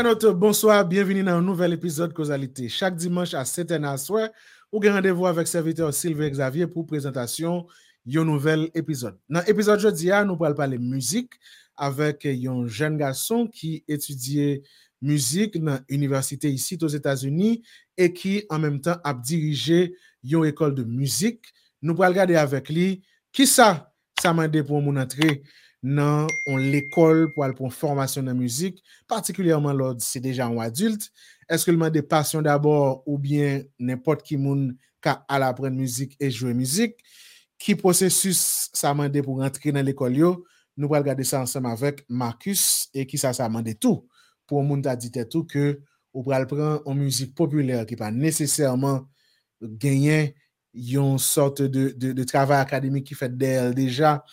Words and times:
Bonsoir, 0.00 0.86
bienvenue 0.86 1.24
dans 1.24 1.38
un 1.38 1.42
nouvel 1.42 1.72
épisode 1.72 2.12
Causalité. 2.12 2.68
Chaque 2.68 2.94
dimanche 2.94 3.34
à 3.34 3.42
7h 3.42 3.84
à 3.84 3.96
soir, 3.96 4.28
vous 4.70 4.78
avez 4.78 4.90
rendez-vous 4.90 5.26
avec 5.26 5.48
serviteur 5.48 5.92
Sylvain 5.92 6.28
Xavier 6.28 6.68
pour 6.68 6.86
présentation 6.86 7.66
d'un 8.06 8.24
nouvel 8.24 8.70
épisode. 8.76 9.18
Dans 9.28 9.42
l'épisode 9.44 9.80
jeudi, 9.80 10.06
nous 10.06 10.12
allons 10.12 10.54
parler 10.54 10.78
musique 10.78 11.32
avec 11.76 12.24
un 12.26 12.68
jeune 12.68 12.96
garçon 12.96 13.48
qui 13.48 13.82
étudiait 13.88 14.62
musique 15.02 15.60
dans 15.60 15.80
l'université 15.88 16.48
ici 16.48 16.78
aux 16.80 16.86
États-Unis 16.86 17.64
et 17.96 18.12
qui 18.12 18.44
en 18.50 18.60
même 18.60 18.80
temps 18.80 18.98
a 19.02 19.12
dirigé 19.12 19.96
une 20.22 20.44
école 20.44 20.76
de 20.76 20.84
musique. 20.84 21.44
Nous 21.82 21.92
allons 21.94 22.12
regarder 22.12 22.36
avec 22.36 22.68
lui 22.68 23.02
qui 23.32 23.48
ça, 23.48 23.92
ça 24.22 24.32
m'a 24.32 24.48
pour 24.48 24.80
mon 24.80 24.96
entrée 24.96 25.42
dans 25.82 26.26
l'école 26.46 27.32
pour 27.32 27.44
aller 27.44 27.54
une 27.58 27.70
formation 27.70 28.22
de 28.22 28.32
musique, 28.32 28.82
particulièrement 29.06 29.72
lorsque 29.72 30.02
c'est 30.02 30.20
déjà 30.20 30.46
un 30.46 30.58
adulte. 30.58 31.10
Est-ce 31.48 31.64
que 31.64 31.70
le 31.70 31.76
monde 31.76 31.92
des 31.92 32.02
passions 32.02 32.42
d'abord 32.42 33.02
ou 33.06 33.18
bien 33.18 33.62
n'importe 33.78 34.22
qui 34.22 34.36
monde 34.36 34.74
qui 35.02 35.08
a 35.08 35.24
apprendre 35.28 35.76
musique 35.76 36.16
et 36.20 36.30
jouer 36.30 36.54
musique? 36.54 36.96
Qui 37.58 37.74
processus 37.74 38.68
ça 38.72 38.94
m'a 38.94 39.08
pour 39.08 39.40
entrer 39.40 39.72
dans 39.72 39.84
l'école 39.84 40.14
Nous 40.14 40.36
allons 40.76 40.88
regarder 40.88 41.24
ça 41.24 41.40
ensemble 41.40 41.68
avec 41.68 42.04
Marcus 42.08 42.88
et 42.94 43.06
qui 43.06 43.18
ça 43.18 43.48
m'a 43.48 43.62
tout. 43.74 44.06
Pour 44.46 44.62
monde 44.62 44.86
a 44.86 44.96
dit 44.96 45.12
tout 45.30 45.44
que 45.44 45.80
pral 46.22 46.46
prendre 46.46 46.82
une 46.86 46.98
musique 46.98 47.34
populaire 47.34 47.86
qui 47.86 47.96
pas 47.96 48.10
nécessairement 48.10 49.08
gagner 49.62 50.34
une 50.74 51.18
sorte 51.18 51.62
de, 51.62 51.90
de, 51.96 52.12
de 52.12 52.24
travail 52.24 52.60
académique 52.60 53.06
qui 53.06 53.14
fait 53.14 53.36
déjà 53.36 54.24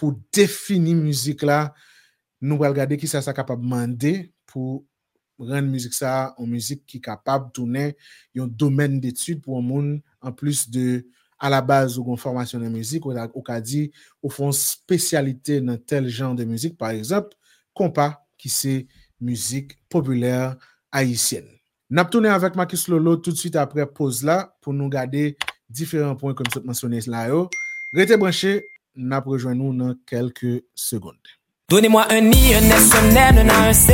pour 0.00 0.18
définir 0.32 0.96
musique 0.96 1.42
là, 1.42 1.74
nous 2.40 2.54
allons 2.54 2.72
regarder 2.72 2.96
qui 2.96 3.06
ça, 3.06 3.20
ça 3.20 3.34
capable 3.34 3.60
de 3.60 3.68
demander 3.68 4.32
pour 4.46 4.86
rendre 5.38 5.68
musique 5.68 5.92
ça 5.92 6.34
en 6.38 6.46
musique 6.46 6.86
qui 6.86 6.96
est 6.96 7.00
capable 7.02 7.48
de 7.48 7.52
tourner 7.52 7.96
un 8.34 8.46
domaine 8.46 8.98
d'études 8.98 9.42
pour 9.42 9.58
un 9.58 9.60
monde 9.60 10.00
en 10.22 10.32
plus 10.32 10.70
de 10.70 11.06
à 11.38 11.50
la 11.50 11.60
base 11.60 11.98
ou 11.98 12.16
formation 12.16 12.58
de 12.58 12.68
musique 12.70 13.04
ou 13.04 13.12
au 13.12 13.42
cas 13.42 13.60
dit 13.60 13.92
ou 14.22 14.30
font 14.30 14.52
spécialité 14.52 15.60
dans 15.60 15.76
tel 15.76 16.08
genre 16.08 16.34
de 16.34 16.44
musique 16.44 16.78
par 16.78 16.90
exemple 16.90 17.36
compas 17.74 18.26
qui 18.38 18.48
c'est 18.48 18.86
musique 19.20 19.86
populaire 19.90 20.56
haïtienne. 20.90 21.48
N'a 21.90 22.06
tourné 22.06 22.30
avec 22.30 22.56
Marcus 22.56 22.88
Lolo 22.88 23.16
tout 23.16 23.32
de 23.32 23.36
suite 23.36 23.56
après 23.56 23.84
pause 23.84 24.24
là 24.24 24.56
pour 24.62 24.72
nous 24.72 24.88
garder 24.88 25.36
différents 25.68 26.16
points 26.16 26.32
comme 26.32 26.46
je 26.54 26.58
mentionné 26.60 27.00
là. 27.02 27.28
Restez 27.92 28.16
branchés, 28.16 28.64
n'a 28.96 29.20
rejoint 29.20 29.54
nous 29.54 29.74
dans 29.74 29.94
quelques 30.06 30.64
secondes. 30.74 31.14
Donnez-moi 31.68 32.06
un 32.10 32.32
i, 32.32 32.54
un 32.54 32.62
s, 32.62 32.92
un 32.94 33.10
n, 33.10 33.38
un 33.38 33.48
a, 33.48 33.68
un 33.68 33.72
c. 33.72 33.92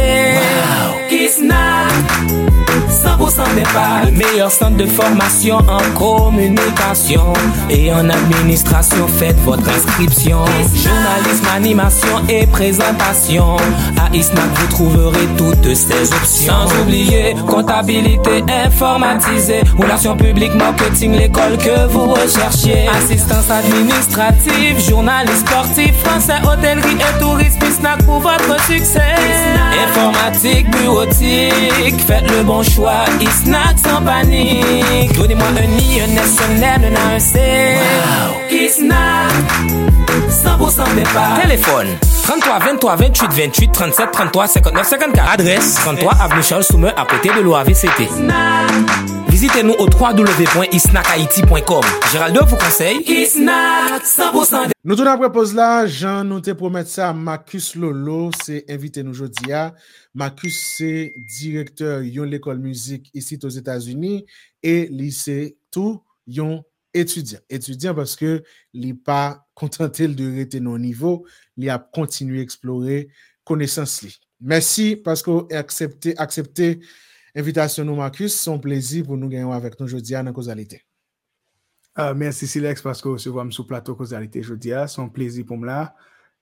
Wow. 1.39 2.66
Kisna, 2.85 3.17
100% 3.17 3.55
Népal. 3.55 4.07
Le 4.07 4.11
meilleur 4.13 4.51
centre 4.51 4.77
de 4.77 4.87
formation 4.87 5.57
en 5.57 5.81
communication 5.97 7.33
et 7.71 7.93
en 7.93 8.09
administration. 8.09 9.07
Faites 9.09 9.39
votre 9.45 9.69
inscription. 9.69 10.45
Journalisme, 10.75 11.47
animation 11.55 12.23
et 12.29 12.47
présentation. 12.47 13.57
À 13.99 14.15
ISNAC, 14.15 14.45
vous 14.55 14.67
trouverez 14.69 15.27
toutes 15.37 15.75
ces 15.75 16.13
options. 16.13 16.53
Sans 16.53 16.83
oublier 16.83 17.35
comptabilité 17.47 18.45
informatisée, 18.65 19.63
relations 19.79 20.17
publiques, 20.17 20.55
marketing, 20.55 21.13
l'école 21.17 21.57
que 21.59 21.87
vous 21.89 22.07
recherchiez. 22.13 22.89
Assistance 22.89 23.51
administrative, 23.51 24.79
journaliste 24.89 25.47
sportif, 25.47 25.93
français, 26.05 26.41
hôtellerie 26.45 26.97
et 26.97 27.21
tourisme 27.21 27.59
snack 27.79 28.05
pour 28.05 28.21
votre 28.21 28.61
succès. 28.65 29.01
Informatique, 29.89 30.71
bureautique, 30.71 32.01
faites 32.07 32.31
le 32.31 32.43
bon 32.43 32.63
choix. 32.71 33.05
snack 33.45 33.77
sans 33.79 34.03
panique. 34.03 35.13
Donnez-moi 35.15 35.47
un 35.49 35.79
I, 35.79 36.01
un 36.01 36.17
S, 36.17 36.37
un 36.49 36.57
N, 36.57 36.95
un 36.95 36.97
A, 36.97 37.15
un 37.15 37.19
C. 37.19 37.39
Wow. 37.79 38.69
snack 38.69 39.33
100% 40.29 40.95
départ. 40.95 41.41
Téléphone 41.41 41.89
33 42.27 42.59
23 42.59 42.97
28 42.97 43.31
28 43.31 43.73
37 43.73 44.11
33 44.11 44.47
59 44.49 44.85
54. 44.85 45.31
Adresse 45.31 45.75
33 45.75 46.13
Avenue 46.21 46.43
Charles 46.43 46.65
Soumer 46.65 46.91
à 46.97 47.07
côté 47.07 47.29
de 47.29 47.41
l'OAVCT. 47.41 48.09
Visitez-nous 49.29 49.75
au 49.75 49.87
www.isnackhaiti.com. 49.87 51.85
Géraldo 52.11 52.45
vous 52.47 52.57
conseille 52.57 52.99
Isnack 53.07 54.03
100%. 54.03 54.71
Nous 54.83 54.97
tournons 54.97 55.13
après 55.13 55.31
pause 55.31 55.55
là, 55.55 55.87
Jean 55.87 56.25
nous 56.25 56.41
te 56.41 56.51
promettre 56.51 56.91
ça, 56.91 57.13
Marcus 57.13 57.77
Lolo, 57.77 58.33
c'est 58.43 58.65
invité 58.69 59.05
nous 59.05 59.13
aujourd'hui. 59.13 59.53
Marcus, 60.13 60.75
c'est 60.77 61.15
directeur 61.39 62.01
de 62.01 62.23
l'école 62.23 62.59
musique 62.59 63.09
ici 63.15 63.39
aux 63.41 63.49
États-Unis 63.49 64.27
et 64.65 64.89
lycée 64.91 65.59
tout 65.71 66.03
yon 66.27 66.65
étudiant. 66.93 67.39
Étudiant 67.49 67.95
parce 67.95 68.17
que 68.17 68.43
pas 69.05 69.46
contenté 69.57 70.07
de 70.07 70.37
rester 70.37 70.61
nos 70.61 70.79
niveau, 70.79 71.27
il 71.57 71.69
a 71.71 71.79
continué 71.79 72.39
à 72.39 72.43
explorer 72.43 73.09
connaissance 73.43 74.07
Merci 74.41 74.97
parce 74.97 75.23
que 75.23 75.31
vous 75.31 75.49
accepté 75.51 76.17
accepté 76.19 76.81
Invitation 77.35 77.85
nous, 77.85 77.95
Marcus. 77.95 78.35
C'est 78.35 78.51
un 78.51 78.59
plaisir 78.59 79.05
pour 79.05 79.17
nous 79.17 79.29
gagner 79.29 79.53
avec 79.53 79.79
nous 79.79 79.85
aujourd'hui 79.85 80.15
dans 80.15 80.33
Causalité. 80.33 80.83
Uh, 81.99 82.15
merci, 82.15 82.47
Silex, 82.47 82.81
parce 82.81 83.03
que 83.03 83.09
vous 83.09 83.29
êtes 83.29 83.53
sur 83.53 83.67
plateau 83.67 83.95
Causalité 83.95 84.41
aujourd'hui. 84.41 84.73
C'est 84.89 85.01
un 85.01 85.09
plaisir 85.09 85.45
pour 85.45 85.59
moi. 85.59 85.93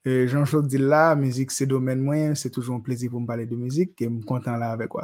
Jean-Claude 0.04 0.68
dit 0.68 0.78
là, 0.78 1.16
musique, 1.16 1.50
c'est 1.50 1.66
domaine 1.66 2.00
moyen. 2.00 2.34
C'est 2.36 2.50
toujours 2.50 2.76
un 2.76 2.80
plaisir 2.80 3.10
pour 3.10 3.20
me 3.20 3.26
parler 3.26 3.46
de 3.46 3.56
musique 3.56 4.00
et 4.02 4.04
je 4.04 4.10
suis 4.10 4.24
content 4.24 4.56
là 4.56 4.70
avec 4.70 4.90
vous. 4.92 5.00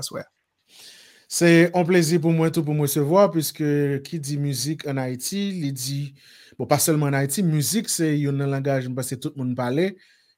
C'est 1.27 1.75
un 1.77 1.84
plaisir 1.84 2.21
pour 2.21 2.32
moi 2.32 2.50
tout 2.50 2.62
pour 2.62 2.75
me 2.75 2.82
recevoir, 2.82 3.31
puisque 3.31 4.03
qui 4.03 4.21
dit 4.21 4.38
musique 4.38 4.87
en 4.87 4.97
Haïti, 4.97 5.59
il 5.60 5.72
dit, 5.72 6.15
bon, 6.60 6.66
pas 6.66 6.78
seulement 6.78 7.06
en 7.06 7.15
Haïti, 7.15 7.43
musique, 7.43 7.88
c'est 7.88 8.26
un 8.26 8.32
langage 8.32 8.88
parce 8.91 9.10
que 9.10 9.15
tout 9.15 9.32
le 9.34 9.43
monde 9.43 9.56
parle. 9.56 9.93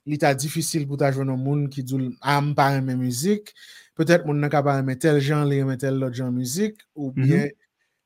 Il 0.06 0.14
est 0.14 0.34
difficile 0.34 0.86
pour 0.86 0.96
ta 0.96 1.10
jeune 1.12 1.34
monde 1.36 1.68
qui 1.68 1.82
dit, 1.82 2.16
ah, 2.20 2.40
je 2.44 2.52
parle 2.54 2.86
de 2.86 2.94
musique 2.94 3.54
peut-être 3.94 4.26
mon 4.26 4.34
n'a 4.34 4.48
pas 4.48 4.82
tel 4.96 5.20
genre 5.20 5.44
les 5.44 5.76
tel 5.76 5.98
l'autre 5.98 6.14
genre 6.14 6.32
musique 6.32 6.80
ou 6.94 7.12
mhm. 7.14 7.26
bien 7.26 7.48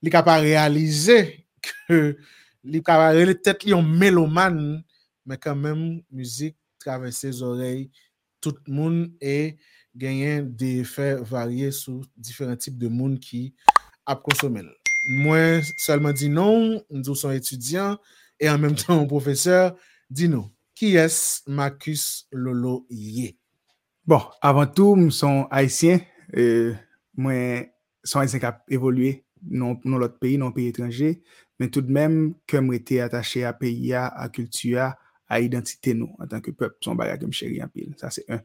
il 0.02 0.10
capable 0.10 0.44
réaliser 0.44 1.46
que 1.88 2.16
il 2.64 2.82
capable 2.82 3.24
peut-être 3.36 3.72
un 3.72 3.82
mélomane 3.82 4.82
mais 5.24 5.36
quand 5.36 5.56
même 5.56 6.02
musique 6.10 6.56
traverse 6.78 7.16
ses 7.16 7.42
oreilles 7.42 7.90
tout 8.40 8.54
le 8.66 8.72
monde 8.72 9.12
et 9.20 9.56
gagner 9.94 10.42
des 10.42 10.80
effets 10.80 11.16
variés 11.16 11.70
sur 11.70 12.00
différents 12.16 12.56
types 12.56 12.76
de 12.78 12.88
monde 12.88 13.18
qui 13.18 13.54
a 14.04 14.14
consommé. 14.14 14.60
Moi 15.06 15.62
seulement 15.76 16.12
dis 16.12 16.28
non, 16.28 16.82
nous 16.90 17.14
sommes 17.14 17.32
étudiants 17.32 17.98
et 18.40 18.50
en 18.50 18.58
même 18.58 18.74
temps 18.74 19.06
professeur, 19.06 19.76
dis 20.10 20.28
nous, 20.28 20.50
qui 20.74 20.96
est 20.96 21.42
Marcus 21.46 22.26
Lolo 22.32 22.86
Yé? 22.90 23.38
Bon, 24.04 24.20
avant 24.40 24.66
tout, 24.66 24.96
je 24.96 25.08
suis 25.10 25.26
haïtien. 25.50 26.00
Euh, 26.36 26.74
moi, 27.16 27.32
je 27.32 27.64
suis 28.04 28.18
haïtien 28.18 28.38
qui 28.38 28.46
a 28.46 28.64
évolué 28.68 29.24
dans 29.40 29.78
l'autre 29.84 30.18
pays, 30.18 30.38
dans 30.38 30.48
un 30.48 30.52
pays 30.52 30.68
étranger. 30.68 31.22
Mais 31.58 31.68
tout 31.68 31.80
de 31.80 31.90
même, 31.90 32.34
comme 32.48 32.72
été 32.72 33.00
attaché 33.00 33.44
à 33.44 33.52
pays, 33.52 33.94
à 33.94 34.28
culture, 34.32 34.92
à 35.28 35.40
identité 35.40 35.94
nous, 35.94 36.14
en 36.18 36.26
tant 36.26 36.40
que 36.40 36.50
peuple, 36.50 36.76
son 36.80 36.94
bagage 36.94 37.18
que 37.20 37.26
je 37.26 37.32
chéris 37.32 37.62
en 37.62 37.68
pile. 37.68 37.94
Ça, 37.96 38.10
c'est 38.10 38.30
un. 38.30 38.40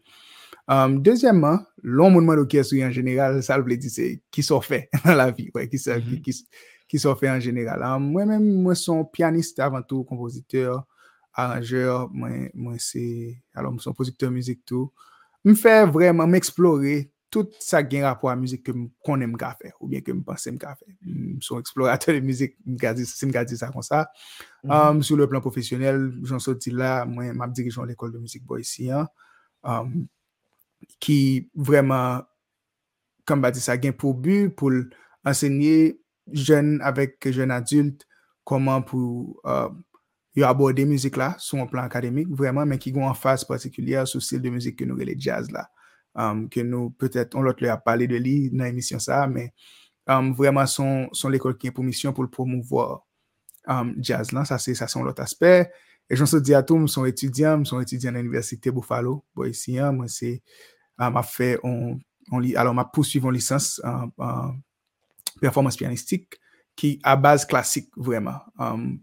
Um, 0.72 1.02
deuxièmement, 1.02 1.60
l'homme 1.84 2.16
demande 2.16 2.48
qui 2.48 2.56
est 2.56 2.86
en 2.86 2.92
général, 2.92 3.44
ça 3.44 3.60
veut 3.60 3.76
dire 3.76 3.92
c'est 3.92 4.22
qui 4.32 4.42
s'en 4.42 4.62
fait 4.62 4.90
dans 5.06 5.16
la 5.16 5.30
vie, 5.30 5.50
ouais, 5.54 5.68
qui 5.68 5.78
s'en 5.78 5.98
mm 5.98 6.00
-hmm. 6.00 6.22
qui, 6.22 6.48
qui 6.88 6.98
fait 7.00 7.30
en 7.30 7.40
général. 7.42 7.84
Um, 7.84 8.12
Moi-même, 8.12 8.62
moi, 8.62 8.74
je 8.74 8.82
suis 8.82 9.04
pianiste 9.12 9.60
avant 9.60 9.82
tout, 9.84 10.06
compositeur, 10.06 10.86
arrangeur, 11.34 12.10
moi, 12.14 12.30
moi 12.54 12.76
c'est, 12.78 13.44
alors, 13.54 13.74
je 13.74 13.82
suis 13.82 13.94
producteur 13.94 14.32
musique 14.32 14.64
tout 14.66 14.92
me 15.44 15.56
faire 15.56 15.92
vraiment 15.92 16.28
m'explorer 16.28 17.12
tout 17.30 17.50
ça 17.60 17.82
qui 17.84 17.98
a 18.00 18.10
rapport 18.10 18.30
à 18.30 18.36
la 18.36 18.42
musique 18.42 18.64
que 18.64 18.74
je 18.74 18.80
connais 19.04 19.28
faire 19.40 19.74
ou 19.80 19.88
bien 19.88 20.02
que 20.02 20.12
je 20.14 20.20
pense 20.20 20.44
que 20.44 20.52
je 20.52 20.58
faire. 20.60 20.76
Je 21.40 21.46
suis 21.46 21.56
explorateur 21.56 22.14
de 22.16 22.20
musique, 22.20 22.58
je 22.66 22.72
me 23.26 23.46
dire 23.46 23.58
ça 23.58 23.70
comme 23.72 23.82
ça. 23.82 24.10
Mm 24.64 24.70
-hmm. 24.70 24.90
um, 24.92 25.04
sur 25.04 25.18
le 25.18 25.28
plan 25.28 25.42
professionnel, 25.42 26.12
j'en 26.24 26.40
sorti 26.40 26.72
là, 26.72 27.06
moi, 27.06 27.26
je 27.48 27.52
dirige 27.54 27.80
l'école 27.88 28.12
de 28.14 28.20
musique 28.20 28.44
ici, 28.60 28.92
hein, 28.92 29.08
um, 29.64 30.08
qui 31.00 31.50
vraiment, 31.56 32.22
comme 33.26 33.46
je 33.46 33.52
dis 33.52 33.60
ça, 33.60 33.74
a 33.74 33.92
pour 33.92 34.16
but 34.16 34.50
pour 34.50 34.72
enseigner 35.26 36.02
jeunes 36.32 36.80
avec 36.82 37.28
jeunes 37.32 37.52
adultes 37.52 38.08
comment 38.44 38.82
pour 38.82 39.42
uh, 39.46 39.70
yo 40.36 40.46
aborde 40.46 40.80
musique 40.86 41.18
là 41.18 41.36
sur 41.38 41.58
un 41.58 41.68
plan 41.68 41.84
académique 41.84 42.28
vraiment 42.30 42.66
mais 42.66 42.78
qui 42.78 42.94
ont 42.96 43.08
en 43.08 43.14
phase 43.14 43.44
particulière 43.44 44.08
sur 44.08 44.22
style 44.22 44.42
de 44.42 44.50
musique 44.50 44.78
que 44.78 44.86
nous 44.86 44.96
les 44.96 45.16
jazz 45.18 45.52
là. 45.52 45.70
Um, 46.14 46.50
nous 46.58 46.90
peut-être 46.92 47.36
on 47.36 47.42
l'autre 47.42 47.66
a 47.68 47.78
parlé 47.78 48.06
de 48.06 48.18
lui 48.18 48.50
dans 48.52 48.66
l'émission 48.66 49.00
ça 49.00 49.28
mais 49.28 49.54
um, 50.08 50.34
vraiment 50.34 50.66
son 50.66 51.08
son 51.14 51.30
l'école 51.30 51.58
qui 51.58 51.70
a 51.70 51.72
pour 51.72 51.84
mission 51.84 52.12
pour 52.12 52.24
le 52.24 52.30
promouvoir 52.30 53.06
um, 53.66 53.96
jazz 53.98 54.30
ça 54.46 54.58
c'est 54.58 54.76
ça 54.76 54.88
son 54.88 55.04
l'autre 55.04 55.24
aspect 56.12 56.14
et 56.14 56.16
j'en 56.16 56.40
dis 56.40 56.54
à 56.54 56.64
tous 56.64 56.88
sont 56.88 57.06
étudiants 57.06 57.64
sont 57.66 57.82
étudiants 57.82 58.14
à 58.14 58.18
l'université 58.18 58.72
Buffalo 58.72 59.24
bon 59.36 59.50
ici 59.50 59.80
hein, 59.80 59.92
moi 59.92 60.08
c'est 60.08 60.42
m'a 60.98 61.24
fait 61.24 61.60
un 61.64 61.98
alors 62.56 62.74
ma 62.74 62.86
poursuivi 62.86 63.26
en 63.26 63.32
licence 63.32 63.82
en 63.84 64.54
performance 65.40 65.78
pianistique 65.78 66.40
qui 66.76 67.00
à 67.04 67.16
base 67.16 67.46
classique 67.46 67.90
vraiment. 67.96 68.40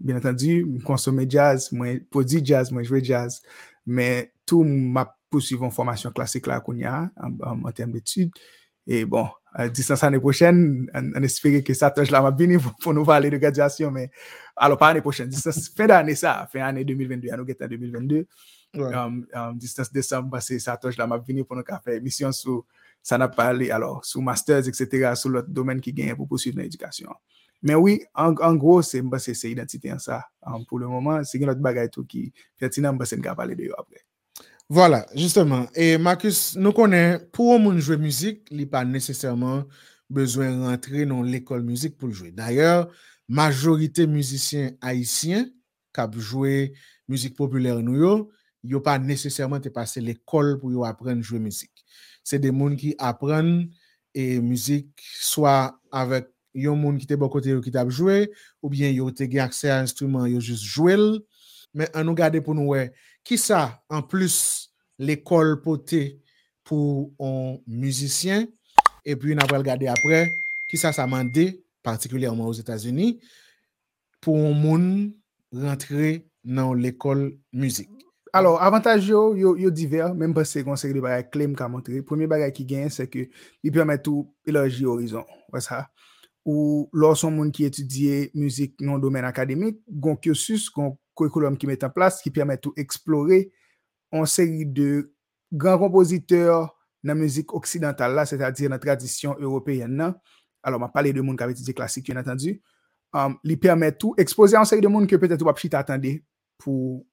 bien 0.00 0.16
entendu, 0.16 0.66
je 0.78 0.84
consomme 0.84 1.24
jazz, 1.28 1.70
moi 1.72 1.88
produis 2.10 2.44
jazz, 2.44 2.72
moi 2.72 2.82
jouer 2.82 3.04
jazz, 3.04 3.42
mais 3.86 4.32
tout 4.46 4.64
ma 4.64 5.16
poursuivi 5.30 5.62
en 5.62 5.70
formation 5.70 6.10
classique 6.10 6.46
là 6.46 6.60
qu'on 6.60 6.76
y 6.76 6.84
a 6.84 7.10
en, 7.16 7.72
termes 7.72 7.92
d'études. 7.92 8.32
Et 8.86 9.04
bon, 9.04 9.28
à 9.47 9.47
distance 9.66 10.02
l'année 10.02 10.20
prochaine, 10.20 10.88
on, 10.94 11.22
espère 11.22 11.64
que 11.64 11.74
ça 11.74 11.90
touche 11.90 12.10
la 12.10 12.22
m'a 12.22 12.32
pour, 12.80 12.94
nous 12.94 13.04
parler 13.04 13.30
de 13.30 13.38
graduation, 13.38 13.90
mais 13.90 14.10
alors 14.56 14.78
pas 14.78 14.88
l'année 14.88 15.00
prochaine, 15.00 15.28
distance 15.28 15.68
fin 15.76 15.86
d'année 15.86 16.14
ça, 16.14 16.48
fin 16.52 16.60
d'année 16.60 16.84
2022, 16.84 17.30
à 17.30 17.36
nous 17.36 17.44
en 17.44 17.66
2022. 17.68 18.26
Um, 18.74 19.26
um, 19.32 19.56
distance 19.56 19.90
décembre, 19.90 20.38
que 20.38 20.58
ça 20.58 20.76
touche 20.76 20.98
la 20.98 21.06
m'a 21.06 21.18
pour 21.18 21.56
nous 21.56 21.64
faire 21.82 21.94
émission 21.94 22.30
sur 22.32 22.66
ça 23.02 23.16
n'a 23.16 23.28
pas 23.28 23.46
allé, 23.46 23.70
alors, 23.70 24.04
sur 24.04 24.20
masters, 24.20 24.68
etc., 24.68 25.14
sur 25.14 25.30
l'autre 25.30 25.48
domaine 25.48 25.80
qui 25.80 25.92
gagne 25.92 26.14
pour 26.14 26.28
poursuivre 26.28 26.58
l'éducation. 26.58 27.10
Mais 27.62 27.74
oui, 27.74 28.04
en, 28.14 28.34
en 28.34 28.54
gros, 28.54 28.82
c'est 28.82 29.02
c'est 29.18 29.50
identité 29.50 29.92
en 29.92 29.98
ça. 29.98 30.26
Um, 30.42 30.64
pour 30.66 30.78
le 30.78 30.86
moment, 30.86 31.24
c'est 31.24 31.38
notre 31.38 31.60
bagage 31.60 31.90
tout 31.92 32.04
qui 32.04 32.32
pertinent, 32.58 32.96
c'est 33.04 33.16
une 33.16 33.22
parler 33.22 33.56
de 33.56 33.72
après. 33.76 34.04
Voilà, 34.70 35.06
justement. 35.14 35.66
Et 35.74 35.96
Marcus, 35.96 36.54
nous 36.56 36.72
connaissons, 36.72 37.24
pour 37.32 37.58
un 37.58 37.78
jouer 37.78 37.96
musique, 37.96 38.46
il 38.50 38.58
n'y 38.58 38.62
a 38.64 38.66
pas 38.66 38.84
nécessairement 38.84 39.64
besoin 40.10 40.54
de 40.54 40.62
rentrer 40.62 41.06
dans 41.06 41.22
l'école 41.22 41.62
musique 41.62 41.96
pour 41.96 42.10
jouer. 42.10 42.32
D'ailleurs, 42.32 42.90
majorité 43.28 44.06
musiciens 44.06 44.72
haïtiens 44.82 45.46
qui 45.94 46.20
joué 46.20 46.74
musique 47.08 47.34
populaire 47.34 47.78
ils 47.78 48.70
n'ont 48.70 48.80
pas 48.80 48.98
nécessairement 48.98 49.58
passé 49.60 50.02
l'école 50.02 50.58
pour 50.58 50.86
apprendre 50.86 51.18
à 51.20 51.22
jouer 51.22 51.38
musique. 51.38 51.84
C'est 52.22 52.38
des 52.38 52.48
gens 52.48 52.76
qui 52.76 52.94
apprennent 52.98 53.70
et 54.14 54.38
musique 54.38 55.00
soit 55.00 55.80
avec 55.90 56.26
un 56.54 56.74
monde 56.74 56.98
qui 56.98 57.04
était 57.04 57.16
bon 57.16 57.28
côté 57.28 57.58
qui 57.62 57.70
joué 57.88 58.30
ou 58.62 58.68
bien 58.68 58.90
ils 58.90 59.00
ont 59.00 59.08
accès 59.40 59.70
à 59.70 59.78
un 59.78 59.82
instrument, 59.84 60.26
ils 60.26 60.40
juste 60.40 60.64
joué. 60.64 60.96
Mais 61.72 61.88
on 61.94 62.04
nous 62.04 62.14
garde 62.14 62.40
pour 62.40 62.54
nous 62.54 62.74
qui 63.24 63.38
ça, 63.38 63.82
en 63.88 64.02
plus, 64.02 64.72
l'école 64.98 65.60
potée 65.60 66.20
pour 66.64 67.12
un 67.20 67.56
musicien, 67.66 68.46
et 69.04 69.16
puis 69.16 69.34
on 69.34 69.46
va 69.46 69.58
regarder 69.58 69.86
après, 69.86 70.32
qui 70.70 70.76
ça, 70.76 70.92
ça 70.92 71.06
m'a 71.06 71.22
particulièrement 71.82 72.46
aux 72.46 72.52
États-Unis, 72.52 73.20
pour 74.20 74.36
un 74.36 74.52
monde 74.52 75.12
rentrer 75.52 76.28
dans 76.44 76.74
l'école 76.74 77.38
musique. 77.52 77.90
Alors, 78.32 78.60
avantage 78.62 79.08
yo, 79.08 79.34
yo, 79.34 79.70
divers, 79.70 80.14
même 80.14 80.34
pas 80.34 80.44
c'est 80.44 80.62
conseil 80.62 80.92
de 80.92 81.00
bagay 81.00 81.28
clé 81.30 81.52
qu'a 81.54 81.68
montré. 81.68 82.02
Premier 82.02 82.26
bagay 82.26 82.52
qui 82.52 82.64
gagne, 82.64 82.90
c'est 82.90 83.08
que 83.08 83.28
il 83.62 83.72
permet 83.72 84.00
tout 84.00 84.34
élargir 84.46 84.90
horizon. 84.90 85.24
Ouais 85.52 85.60
ça. 85.60 85.88
Ou 86.44 86.88
lorsqu'on 86.92 87.30
monde 87.30 87.52
qui 87.52 87.64
étudie 87.64 88.30
musique 88.34 88.80
non 88.80 88.98
domaine 88.98 89.24
académique, 89.24 89.80
gon 89.90 90.16
cursus, 90.16 90.70
gon 90.70 90.98
qui 91.58 91.66
met 91.66 91.84
en 91.84 91.90
place 91.90 92.22
qui 92.22 92.30
permet 92.30 92.56
de 92.56 92.70
explorer 92.76 93.50
une 94.12 94.26
série 94.26 94.66
de 94.66 95.12
grands 95.52 95.78
compositeurs 95.78 96.76
dans 97.02 97.08
la 97.08 97.14
musique 97.14 97.52
occidentale, 97.54 98.26
c'est-à-dire 98.26 98.68
dans 98.68 98.74
la 98.74 98.78
tradition 98.78 99.36
européenne. 99.38 100.14
Alors, 100.62 100.80
on 100.82 100.88
parlé 100.88 101.12
de 101.12 101.20
monde 101.20 101.36
qui 101.36 101.44
avait 101.44 101.52
étudié 101.52 101.74
classique, 101.74 102.06
bien 102.06 102.20
entendu. 102.20 102.60
Um, 103.12 103.36
il 103.44 103.58
permet 103.58 103.92
tout 103.92 104.14
exposer 104.18 104.56
une 104.56 104.64
série 104.64 104.82
de 104.82 104.88
monde 104.88 105.06
que 105.06 105.16
peut-être 105.16 105.44
pas 105.44 105.78
attendre 105.78 106.08
pour, 106.58 107.06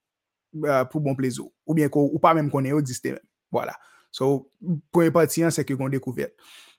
uh, 0.55 0.83
pour 0.89 0.99
bon 0.99 1.15
plaisir, 1.15 1.45
ou 1.65 1.73
bien 1.73 1.87
ou 1.93 2.19
pas 2.19 2.33
même 2.33 2.49
qu'on 2.49 2.65
ait 2.65 2.77
existé. 2.77 3.15
Voilà. 3.51 3.75
So, 4.11 4.51
premier 4.91 5.11
partie, 5.11 5.43
hein, 5.43 5.51
c'est 5.51 5.63
que 5.63 5.73
qu'on 5.73 5.89
découvert. 5.89 6.29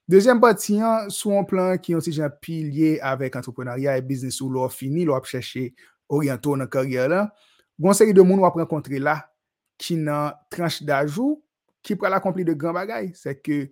Deuxième 0.08 0.40
partie, 0.40 0.80
hein, 0.80 1.08
sous 1.08 1.32
un 1.32 1.44
plan 1.44 1.78
qui 1.78 1.92
est 1.92 1.94
aussi 1.94 2.20
un 2.22 2.30
pilier 2.30 3.00
avec 3.00 3.34
entrepreneuriat 3.36 3.98
et 3.98 4.02
business 4.02 4.40
ou 4.40 4.50
l'on 4.50 4.68
fini, 4.68 5.04
l'on 5.04 5.22
chercher 5.22 5.74
orientaux 6.08 6.56
dans 6.56 6.66
carrière 6.66 7.08
là, 7.08 7.34
gon 7.78 7.92
série 7.92 8.14
de 8.14 8.22
monde 8.22 8.40
va 8.40 8.48
rencontrer 8.48 8.98
là 8.98 9.30
qui 9.78 9.96
nan 9.96 10.32
tranche 10.50 10.82
d'ajou 10.82 11.42
qui 11.82 11.94
peut 11.94 12.08
l'accomplir 12.08 12.46
de 12.46 12.52
grands 12.52 12.72
bagailles, 12.72 13.12
c'est 13.14 13.40
que 13.40 13.70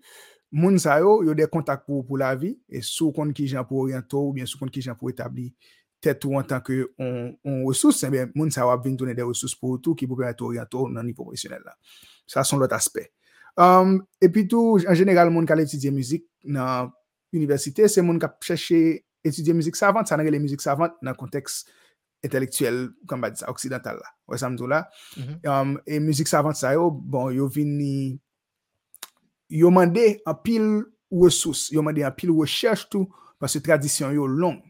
moun 0.52 0.78
sa 0.78 1.00
yo, 1.00 1.24
yo 1.24 1.34
des 1.34 1.48
contacts 1.48 1.84
pour, 1.84 2.06
pour 2.06 2.18
la 2.18 2.34
vie 2.36 2.58
et 2.68 2.80
sous 2.80 3.10
compte 3.10 3.32
qui 3.32 3.48
gens 3.48 3.64
pour 3.64 3.78
orientaux 3.78 4.28
ou 4.28 4.32
bien 4.32 4.46
sous 4.46 4.58
compte 4.58 4.70
qui 4.70 4.88
pour 4.98 5.10
établir 5.10 5.50
tête 6.00 6.24
ou 6.24 6.38
en 6.38 6.42
tant 6.42 6.60
que 6.60 6.92
on, 6.98 7.34
on 7.44 7.64
ressources, 7.64 8.04
eh 8.04 8.10
bien 8.10 8.26
va 8.26 8.76
des 9.14 9.22
ressources 9.22 9.54
pour 9.54 9.80
tout 9.80 9.94
qui 9.94 10.06
peut 10.06 10.14
permettre 10.14 10.44
orientaux 10.44 10.88
dans 10.90 11.02
niveau 11.02 11.24
professionnel 11.24 11.62
là. 11.64 11.74
Ça 12.26 12.44
sont 12.44 12.58
l'autre 12.58 12.74
aspect. 12.74 13.10
Um, 13.56 14.04
et 14.20 14.28
puis 14.28 14.48
en 14.52 14.94
général 14.94 15.30
moun 15.30 15.46
qui 15.46 15.52
étudier 15.52 15.90
musique 15.90 16.26
dans 16.44 16.90
l'université, 17.32 17.88
c'est 17.88 18.02
moun 18.02 18.18
qui 18.18 18.26
chercher 18.42 19.04
étudier 19.24 19.54
musique 19.54 19.76
savante, 19.76 20.06
ça 20.08 20.16
n'a 20.16 20.24
les 20.24 20.38
musiques 20.38 20.60
savantes 20.60 20.92
dans 21.02 21.14
contexte 21.14 21.68
intellectuel, 22.24 22.90
comme 23.06 23.24
on 23.24 23.28
dit 23.28 23.36
ça, 23.36 23.50
occidental 23.50 23.96
là. 23.96 24.08
Ouais. 24.26 24.38
Mm 25.16 25.48
um, 25.48 25.80
et 25.86 26.00
musique 26.00 26.28
savante 26.28 26.56
ça 26.56 26.72
yo, 26.72 26.90
bon, 26.90 27.30
yo 27.30 27.46
vini 27.46 28.18
yo 29.48 29.70
mandé 29.70 30.22
en 30.24 30.34
pile 30.34 30.84
ressources, 31.10 31.70
yo 31.70 31.82
mandé 31.82 32.04
en 32.04 32.10
pile 32.10 32.30
recherche 32.30 32.88
tout 32.88 33.08
parce 33.38 33.52
que 33.52 33.58
tradition 33.58 34.10
yo 34.10 34.26
long. 34.26 34.62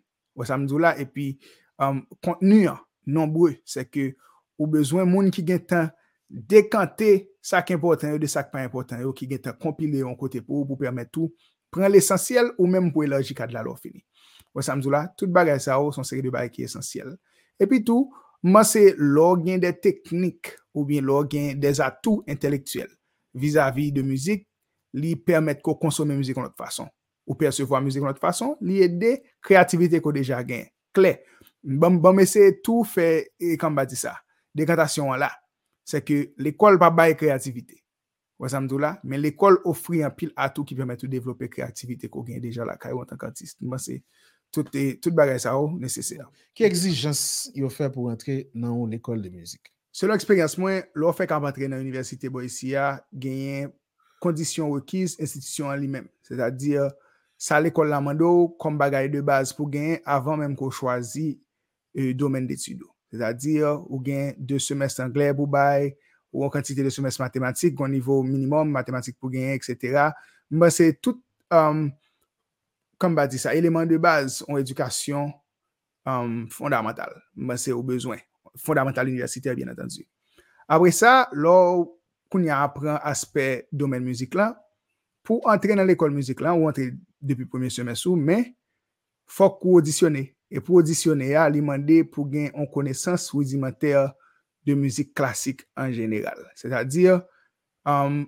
Et 0.98 1.06
puis 1.06 1.38
um, 1.78 2.04
contenu 2.20 2.68
nombreux, 3.06 3.56
c'est 3.64 3.88
que 3.88 4.16
ou 4.58 4.66
besoin 4.66 5.04
monde 5.04 5.30
qui 5.30 5.44
gagne 5.44 5.60
temps 5.60 5.88
décanter 6.28 7.30
ça 7.40 7.62
qui 7.62 7.72
est 7.72 7.76
important 7.76 8.16
de 8.16 8.26
ça 8.26 8.42
qui 8.42 8.50
pas 8.50 8.60
important 8.60 8.98
yo 8.98 9.12
qui 9.12 9.28
gagne 9.28 9.38
temps 9.38 9.52
compiler 9.52 10.02
un 10.02 10.14
côté 10.16 10.40
pour 10.40 10.76
permettre 10.76 11.12
tout 11.12 11.32
prendre 11.70 11.88
l'essentiel 11.88 12.46
ou 12.58 12.66
même 12.66 12.92
pour 12.92 13.04
élargir 13.04 13.36
cadre 13.36 13.52
là 13.52 13.62
l'or 13.62 13.78
fini. 13.78 14.04
Ouais, 14.54 14.62
ça 14.62 14.76
me 14.76 14.90
là, 14.90 15.12
toute 15.16 15.30
bagage 15.30 15.62
ça 15.62 15.76
sont 15.92 16.02
série 16.04 16.22
de 16.22 16.30
bagages 16.30 16.50
qui 16.50 16.62
est 16.62 16.68
Et 17.60 17.66
puis 17.66 17.84
tout, 17.84 18.12
moi, 18.42 18.64
c'est 18.64 18.94
l'organe 18.98 19.60
des 19.60 19.78
techniques 19.78 20.56
ou 20.74 20.84
bien 20.84 21.00
l'organe 21.00 21.58
des 21.58 21.80
atouts 21.80 22.22
intellectuels 22.28 22.90
vis-à-vis 23.34 23.92
de 23.92 24.02
musique, 24.02 24.48
lui 24.92 25.16
permettre 25.16 25.62
qu'on 25.62 25.74
consomme 25.74 26.08
la 26.10 26.16
musique 26.16 26.36
de 26.36 26.42
notre 26.42 26.56
façon. 26.56 26.88
Ou 27.26 27.34
percevoir 27.34 27.80
la 27.80 27.86
musique 27.86 28.02
de 28.02 28.06
notre 28.06 28.20
façon, 28.20 28.56
lui 28.60 28.80
aider 28.80 29.22
créativité 29.42 30.00
qu'on 30.00 30.12
déjà 30.12 30.44
gagne. 30.44 30.68
Clair. 30.92 31.18
Bon, 31.62 31.92
bon, 31.92 32.12
mais 32.12 32.26
c'est 32.26 32.60
tout 32.62 32.84
fait, 32.84 33.32
et 33.40 33.56
comme 33.56 33.82
dit 33.86 33.96
ça, 33.96 34.16
décantation 34.54 35.12
là, 35.12 35.32
c'est 35.84 36.04
que 36.04 36.32
l'école 36.36 36.78
pas 36.78 36.90
bail 36.90 37.16
créativité. 37.16 37.82
Vous 38.38 38.48
mais 39.04 39.16
l'école 39.16 39.58
offre 39.64 39.92
un 39.94 40.10
pile 40.10 40.32
atout 40.36 40.64
qui 40.64 40.74
permet 40.74 40.96
de 40.96 41.06
développer 41.06 41.48
créativité 41.48 42.08
qu'on 42.08 42.22
gagne 42.22 42.40
déjà 42.40 42.64
là, 42.64 42.76
en 42.92 43.04
tant 43.04 43.16
qu'artiste. 43.16 43.58
Moi, 43.62 43.78
c'est 43.78 44.02
tout, 44.54 44.68
e, 44.78 44.94
tout 45.02 45.14
bagay 45.14 45.40
sa 45.42 45.56
ou 45.58 45.72
nesesè. 45.80 46.20
Ki 46.54 46.66
egzijans 46.66 47.50
yo 47.58 47.70
fè 47.72 47.90
pou 47.92 48.10
rentre 48.10 48.44
nan 48.54 48.72
ou 48.76 48.86
l'ekol 48.90 49.22
de 49.24 49.32
müzik? 49.32 49.72
Se 49.94 50.08
lò 50.08 50.16
eksperyans 50.16 50.56
mwen, 50.58 50.84
lò 50.98 51.12
fè 51.14 51.26
kap 51.30 51.44
rentre 51.46 51.68
nan 51.70 51.82
Universite 51.82 52.30
Boesia, 52.32 52.92
genyen 53.10 53.72
kondisyon 54.22 54.72
rekiz, 54.76 55.18
institisyon 55.18 55.72
an 55.72 55.82
li 55.82 55.90
men. 55.90 56.06
Se 56.26 56.38
ta 56.38 56.48
dir, 56.54 56.86
sa 57.38 57.58
l'ekol 57.62 57.90
la 57.92 58.00
mando, 58.04 58.30
kom 58.62 58.78
bagay 58.80 59.10
de 59.12 59.22
baz 59.26 59.52
pou 59.56 59.70
genyen 59.70 60.00
avan 60.06 60.40
menm 60.44 60.56
ko 60.58 60.70
chwazi 60.72 61.34
e, 61.92 62.12
domen 62.16 62.46
d'etudo. 62.48 62.88
Se 63.12 63.20
ta 63.20 63.34
dir, 63.34 63.66
ou 63.84 64.00
genyen 64.06 64.38
2 64.38 64.62
semest 64.62 65.02
anglè 65.02 65.32
pou 65.34 65.50
bay, 65.50 65.92
ou 66.34 66.46
an 66.46 66.54
kantite 66.54 66.86
de 66.86 66.94
semest 66.94 67.22
matematik, 67.22 67.76
kon 67.78 67.92
nivou 67.92 68.24
minimum 68.26 68.72
matematik 68.74 69.18
pou 69.18 69.34
genyen, 69.34 69.58
etc. 69.58 70.14
Mwen 70.54 70.74
se 70.74 70.92
tout... 71.02 71.20
Um, 71.52 71.90
comme 72.98 73.14
bah 73.14 73.26
dit 73.26 73.38
ça, 73.38 73.54
élément 73.54 73.86
de 73.86 73.96
base 73.96 74.44
en 74.48 74.56
éducation 74.56 75.32
um, 76.06 76.48
fondamentale. 76.50 77.22
Mais 77.36 77.56
c'est 77.56 77.72
au 77.72 77.82
besoin. 77.82 78.18
Fondamental 78.56 79.08
universitaire, 79.08 79.54
bien 79.54 79.68
entendu. 79.68 80.06
Après 80.68 80.90
ça, 80.90 81.28
là, 81.32 81.84
qu'on 82.30 82.46
apprend 82.48 82.96
aspect 82.96 83.68
domaine 83.72 84.04
musique 84.04 84.34
là, 84.34 84.60
pour 85.22 85.46
entrer 85.48 85.74
dans 85.74 85.84
l'école 85.84 86.12
musique 86.12 86.40
là, 86.40 86.54
ou 86.54 86.68
entrer 86.68 86.92
depuis 87.20 87.42
le 87.42 87.48
premier 87.48 87.70
semestre, 87.70 88.10
mais 88.16 88.54
faut 89.26 89.50
qu'on 89.50 89.74
auditionne. 89.74 90.26
Et 90.50 90.60
pour 90.60 90.76
auditionner, 90.76 91.30
il 91.32 91.52
demander 91.52 92.04
pour 92.04 92.28
gagner 92.28 92.52
une 92.54 92.70
connaissance 92.70 93.30
rudimentaire 93.30 94.12
de 94.64 94.74
musique 94.74 95.14
classique 95.14 95.62
en 95.76 95.90
général. 95.90 96.38
C'est-à-dire, 96.54 97.22
um, 97.84 98.26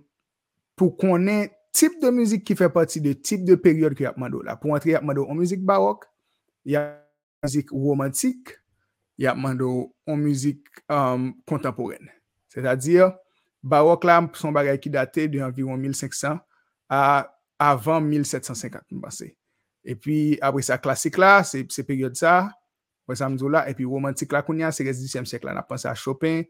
pour 0.74 0.96
ait 1.28 1.55
type 1.76 2.00
de 2.00 2.08
musique 2.08 2.42
qui 2.42 2.56
fait 2.56 2.70
partie 2.70 3.02
de 3.02 3.12
type 3.12 3.44
de 3.44 3.54
période 3.54 3.94
que 3.94 4.02
y 4.02 4.06
a 4.06 4.14
là. 4.42 4.56
Pour 4.56 4.72
entrer, 4.72 4.92
y 4.92 4.94
a 4.94 5.02
en 5.02 5.34
musique 5.34 5.62
baroque, 5.62 6.06
y 6.64 6.74
a 6.74 7.06
musique 7.42 7.70
romantique, 7.70 8.48
y 9.18 9.26
a 9.26 9.36
en 9.36 10.16
musique 10.16 10.66
um, 10.88 11.34
contemporaine. 11.46 12.08
C'est-à-dire, 12.48 13.12
baroque 13.62 14.04
là, 14.04 14.26
son 14.32 14.52
bagage 14.52 14.80
qui 14.80 14.88
datait 14.88 15.28
d'environ 15.28 15.76
1500 15.76 16.38
à 16.88 17.32
avant 17.58 18.00
1750, 18.00 18.82
Et 19.84 19.96
puis, 19.96 20.38
après 20.40 20.62
ça, 20.62 20.78
classique 20.78 21.18
là, 21.18 21.44
c'est 21.44 21.82
période 21.86 22.16
ça, 22.16 22.50
là, 23.06 23.68
et 23.68 23.74
puis 23.74 23.84
romantique 23.84 24.32
là, 24.32 24.42
c'est 24.72 24.84
le 24.84 24.92
18e 24.92 25.26
siècle 25.26 25.48
on 25.52 25.56
a 25.56 25.62
pensé 25.62 25.88
à 25.88 25.94
Chopin, 25.94 26.42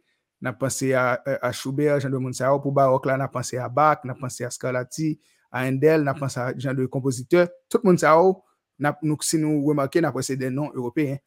on 0.42 0.46
a 0.46 0.52
pensé 0.52 0.92
à, 0.92 1.22
à 1.40 1.52
Schubert, 1.52 2.00
Jean 2.00 2.10
de 2.10 2.16
Monsao, 2.18 2.60
pour 2.60 2.72
baroque 2.72 3.06
là, 3.06 3.16
on 3.16 3.20
a 3.20 3.28
pensé 3.28 3.56
à 3.56 3.68
Bach, 3.68 4.00
on 4.04 4.08
a 4.10 4.14
pensé 4.14 4.44
à 4.44 4.50
Scarlatti, 4.50 5.18
a 5.50 5.66
Handel, 5.66 6.02
na 6.04 6.14
panse 6.14 6.38
a 6.38 6.52
jan 6.56 6.74
de 6.74 6.86
kompoziteur, 6.86 7.48
tout 7.68 7.80
moun 7.84 7.98
sa 7.98 8.16
ou, 8.20 8.42
nou 8.78 9.24
si 9.24 9.40
nou 9.40 9.64
remarke, 9.68 10.02
na 10.02 10.12
panse 10.12 10.36
de 10.36 10.50
non 10.52 10.70
européen. 10.74 11.18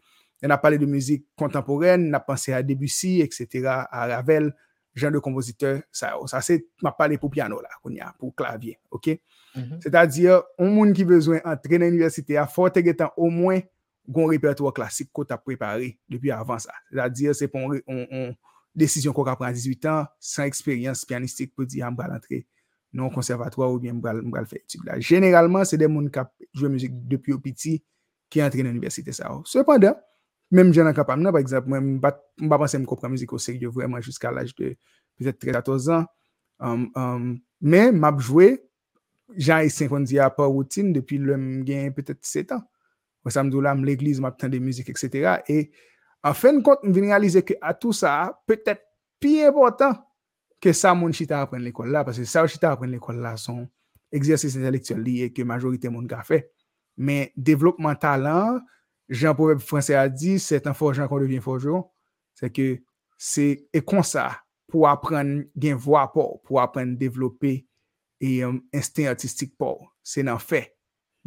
Na 0.46 0.56
pale 0.58 0.78
de 0.80 0.88
müzik 0.88 1.26
kontemporen, 1.40 2.06
na 2.12 2.22
panse 2.24 2.54
a 2.56 2.62
Debussy, 2.64 3.20
etc., 3.26 3.66
a 3.90 4.06
Ravel, 4.14 4.52
jan 4.96 5.12
de 5.16 5.22
kompoziteur 5.24 5.82
sa. 5.92 6.14
Sa 6.32 6.44
se, 6.46 6.60
ma 6.86 6.94
pale 6.96 7.20
pou 7.20 7.32
piano 7.34 7.60
la, 7.64 7.74
koun 7.82 7.98
ya, 8.00 8.14
pou 8.20 8.36
klavye, 8.36 8.78
ok? 8.94 9.16
Se 9.82 9.92
ta 9.92 10.06
diyo, 10.08 10.44
ou 10.60 10.70
moun 10.70 10.94
ki 10.96 11.08
bezwen 11.10 11.42
entre 11.42 11.82
nan 11.82 11.92
universite 11.92 12.38
a, 12.40 12.46
fote 12.48 12.84
getan 12.86 13.12
ou 13.18 13.32
mwen 13.34 13.66
goun 14.10 14.30
repertoire 14.32 14.74
klasik 14.78 15.10
ko 15.14 15.26
ta 15.28 15.38
prepare 15.42 15.96
depi 16.10 16.32
avan 16.34 16.62
sa. 16.62 16.76
Se 16.88 17.02
ta 17.02 17.10
diyo, 17.12 17.34
se 17.36 17.50
pon 17.52 17.74
desisyon 18.78 19.16
ko 19.16 19.26
ka 19.28 19.36
pran 19.40 19.56
18 19.56 19.90
an, 19.90 20.08
san 20.22 20.50
eksperyans 20.50 21.06
pianistik 21.10 21.54
pou 21.56 21.68
di, 21.68 21.84
am 21.86 21.98
bral 21.98 22.14
entre 22.16 22.44
non 22.94 23.10
konservatoir 23.14 23.70
ou 23.70 23.80
bien 23.82 23.98
mbral 23.98 24.48
fè 24.50 24.62
etude 24.64 24.88
la. 24.88 24.98
Generalman, 25.04 25.66
se 25.68 25.78
de 25.78 25.88
moun 25.90 26.10
kap 26.14 26.32
jwè 26.58 26.72
müzik 26.74 26.96
depi 27.10 27.36
ou 27.36 27.42
piti 27.44 27.78
ki 28.34 28.42
entre 28.46 28.66
nan 28.66 28.74
universite 28.74 29.14
sa 29.16 29.30
ou. 29.36 29.46
Sepandan, 29.50 29.98
mèm 30.54 30.74
jen 30.74 30.90
an 30.90 30.98
kapam 30.98 31.22
nan, 31.22 31.34
par 31.36 31.44
exemple, 31.44 31.78
mba 31.78 32.58
panse 32.62 32.80
m 32.80 32.88
kopra 32.90 33.12
müzik 33.12 33.34
ou 33.34 33.42
seryo 33.42 33.72
de 33.72 34.74
pwede 35.20 35.36
13-14 35.36 35.92
an, 36.64 36.90
mè 37.60 37.86
m 37.92 38.04
ap 38.08 38.22
jwè 38.24 38.54
jan 39.38 39.68
a 40.24 40.30
pa 40.32 40.48
woutine 40.48 40.94
depi 40.94 41.20
lèm 41.20 41.64
gen 41.68 41.94
pwede 41.94 42.18
7 42.22 42.56
an. 42.56 42.66
Wè 43.26 43.32
samdou 43.36 43.62
la 43.62 43.76
m 43.76 43.84
l'eglise, 43.84 44.22
m 44.22 44.26
ap 44.26 44.38
tan 44.40 44.50
de 44.50 44.60
müzik, 44.60 44.90
etc. 44.90 45.44
Et 45.48 45.72
An 46.26 46.36
fen 46.36 46.60
kont, 46.66 46.84
m 46.84 46.94
vin 46.96 47.08
realize 47.08 47.42
ke 47.48 47.56
a 47.64 47.74
tout 47.78 47.96
sa, 47.96 48.34
petet 48.50 48.82
pi 49.24 49.40
important 49.48 50.00
ke 50.60 50.74
sa 50.76 50.92
moun 50.98 51.16
chita 51.16 51.40
apren 51.44 51.64
l'ekol 51.64 51.92
la, 51.94 52.04
parce 52.08 52.24
sa 52.28 52.44
ou 52.44 52.52
chita 52.52 52.74
apren 52.74 52.92
l'ekol 52.92 53.22
la 53.24 53.38
son 53.40 53.64
egzersis 54.16 54.58
intelektuel 54.60 55.00
liye 55.06 55.30
ke 55.32 55.46
majorite 55.48 55.92
moun 55.92 56.10
ka 56.10 56.20
fe. 56.28 56.44
Men, 57.00 57.30
devlopman 57.40 57.96
talan, 58.02 58.60
jan 59.08 59.38
pouweb 59.38 59.64
franse 59.64 59.96
a 59.96 60.04
di, 60.12 60.36
se 60.44 60.60
tan 60.64 60.76
forjan 60.76 61.08
kon 61.10 61.24
devyen 61.24 61.44
forjon, 61.44 61.86
se 62.36 62.52
ke 62.52 62.68
se 63.20 63.48
e 63.72 63.84
konsa 63.84 64.28
pou 64.70 64.86
apren 64.90 65.40
gen 65.56 65.80
vwa 65.80 66.04
pou, 66.12 66.42
pou 66.44 66.60
apren 66.62 66.92
devlopi 67.00 67.62
e 68.20 68.36
um, 68.44 68.60
instin 68.76 69.08
artistik 69.12 69.56
pou. 69.60 69.88
Se 70.04 70.24
nan 70.26 70.42
fe, 70.44 70.66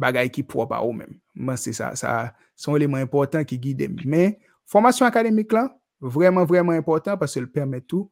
bagay 0.01 0.29
ki 0.33 0.45
pou 0.45 0.67
pa 0.69 0.83
ou 0.85 0.93
men. 0.93 1.17
Men, 1.33 1.57
se 1.57 1.73
sa, 1.73 1.95
sa 1.97 2.33
son 2.53 2.77
eleman 2.77 3.01
important 3.01 3.49
ki 3.49 3.57
guide 3.61 3.89
men, 4.05 4.37
formasyon 4.71 5.07
akademik 5.07 5.53
lan, 5.55 5.69
vreman 6.03 6.45
vreman 6.45 6.77
important, 6.77 7.17
parce 7.17 7.33
se 7.33 7.39
le 7.39 7.47
permet 7.47 7.81
tout, 7.81 8.11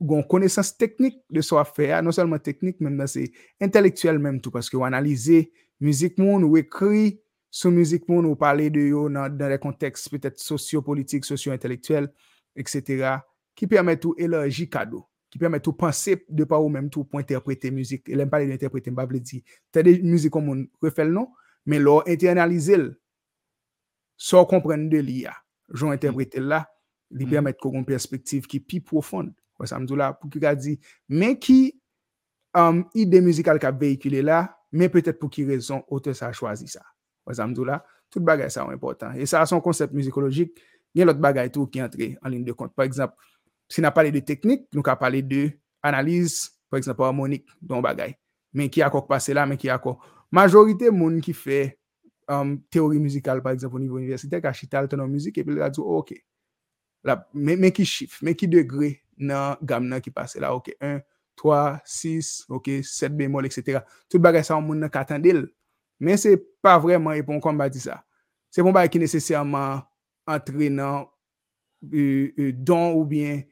gon 0.00 0.22
konesans 0.22 0.70
teknik 0.78 1.18
de 1.30 1.42
fe 1.42 1.92
a, 1.92 2.02
non 2.02 2.12
salman 2.12 2.38
teknik, 2.38 2.80
men 2.80 2.96
dan 2.96 3.08
se 3.10 3.28
intelektuel 3.60 4.18
menm 4.18 4.40
tou, 4.40 4.54
paske 4.54 4.76
ou 4.76 4.84
analize 4.84 5.48
müzik 5.80 6.18
moun, 6.18 6.44
ou 6.44 6.56
ekri 6.56 7.18
sou 7.50 7.70
müzik 7.70 8.08
moun, 8.08 8.26
ou 8.26 8.36
pale 8.36 8.70
de 8.70 8.88
yo 8.90 9.08
nan 9.08 9.36
de 9.36 9.58
konteks 9.58 10.08
petet 10.08 10.38
sosyo-politik, 10.38 11.26
sosyo-intelektuel, 11.26 12.08
etc. 12.56 13.18
ki 13.58 13.66
permet 13.66 14.04
ou 14.06 14.14
eloji 14.18 14.68
kado, 14.70 15.02
ki 15.32 15.38
permet 15.38 15.66
ou 15.66 15.74
panse 15.74 16.14
de 16.28 16.46
pa 16.46 16.60
ou 16.62 16.70
menm 16.70 16.88
tou 16.88 17.04
pou 17.04 17.20
interprete 17.20 17.72
müzik, 17.74 18.06
elem 18.08 18.30
pale 18.30 18.46
de 18.46 18.54
interprete 18.54 18.94
mbable 18.94 19.20
di, 19.20 19.42
te 19.74 19.82
de 19.82 19.98
müzik 20.04 20.32
kon 20.34 20.46
moun 20.46 20.64
refel 20.84 21.10
non, 21.10 21.32
men 21.66 21.82
lor 21.82 22.06
internalize 22.06 22.78
l, 22.78 22.92
so 24.18 24.42
kompren 24.50 24.88
de 24.90 25.00
li 25.04 25.22
ya, 25.22 25.36
joun 25.70 25.94
interprete 25.94 26.42
la, 26.42 26.64
li 27.14 27.26
permet 27.30 27.56
kon 27.56 27.72
kon 27.78 27.86
perspektiv 27.88 28.50
ki 28.50 28.60
pi 28.60 28.82
profonde, 28.84 29.38
Wè 29.58 29.66
samdou 29.66 29.98
la 29.98 30.12
pou 30.14 30.30
ki 30.30 30.40
ka 30.42 30.54
di, 30.58 30.76
men 31.10 31.34
ki 31.42 31.58
ide 32.98 33.20
muzikal 33.22 33.58
ka 33.62 33.72
veykile 33.74 34.22
la, 34.24 34.44
men 34.74 34.90
petèt 34.92 35.18
pou 35.18 35.30
ki 35.32 35.44
rezon 35.48 35.82
ote 35.94 36.14
sa 36.16 36.30
chwazi 36.34 36.70
sa. 36.70 36.84
Wè 37.26 37.34
samdou 37.38 37.66
la, 37.66 37.80
tout 38.12 38.22
bagay 38.24 38.50
sa 38.54 38.66
wè 38.68 38.76
important. 38.76 39.18
E 39.18 39.26
sa 39.26 39.44
son 39.50 39.62
konsept 39.64 39.96
muzikologik, 39.96 40.54
gen 40.94 41.10
lot 41.10 41.18
bagay 41.22 41.50
tou 41.54 41.68
ki 41.70 41.82
entre 41.84 42.12
en 42.22 42.32
lin 42.32 42.46
de 42.46 42.54
kont. 42.54 42.70
Par 42.74 42.86
exemple, 42.86 43.18
si 43.68 43.82
na 43.84 43.90
pale 43.94 44.12
de 44.14 44.22
teknik, 44.24 44.68
nou 44.74 44.86
ka 44.86 44.94
pale 44.98 45.24
de 45.26 45.48
analize, 45.84 46.54
par 46.70 46.78
exemple, 46.78 47.02
harmonik 47.06 47.48
don 47.60 47.82
bagay. 47.84 48.14
Men 48.54 48.70
ki 48.72 48.84
akok 48.86 49.10
pase 49.10 49.34
la, 49.36 49.46
men 49.46 49.58
ki 49.60 49.72
akok. 49.74 50.06
Majorite 50.34 50.92
moun 50.94 51.18
ki 51.24 51.34
fe 51.34 51.60
teori 52.70 52.98
muzikal, 53.00 53.42
par 53.42 53.52
exemple, 53.52 53.76
ou 53.76 53.82
nivou 53.82 53.98
universite, 53.98 54.40
ka 54.44 54.52
chita 54.52 54.82
altonon 54.82 55.08
muzik, 55.08 55.38
epi 55.40 55.56
la 55.56 55.70
dzo, 55.72 55.84
ok. 55.98 56.14
Men 57.32 57.70
ki 57.72 57.86
chif, 57.88 58.18
men 58.26 58.36
ki 58.36 58.48
degre, 58.50 58.98
nan 59.16 59.56
gam 59.64 59.86
nan 59.88 60.02
ki 60.04 60.12
pase 60.14 60.42
la, 60.42 60.52
ok, 60.54 60.74
1, 60.76 61.00
3, 61.38 61.60
6, 61.86 62.32
ok, 62.52 62.68
7 62.84 63.16
bemol, 63.16 63.46
etc. 63.48 63.80
Tout 64.10 64.20
bagay 64.22 64.44
sa 64.44 64.58
moun 64.60 64.82
nan 64.82 64.92
katandil, 64.92 65.46
men 65.98 66.20
se 66.20 66.36
pa 66.62 66.76
vreman 66.82 67.16
epon 67.18 67.40
kon 67.42 67.56
ba 67.58 67.70
di 67.72 67.80
sa. 67.82 68.02
Se 68.52 68.60
pon 68.64 68.74
bagay 68.76 68.92
ki 68.92 69.00
nesesyaman 69.02 69.80
entre 70.28 70.68
nan 70.68 71.06
don 72.60 72.92
ou 72.98 73.06
bien 73.08 73.44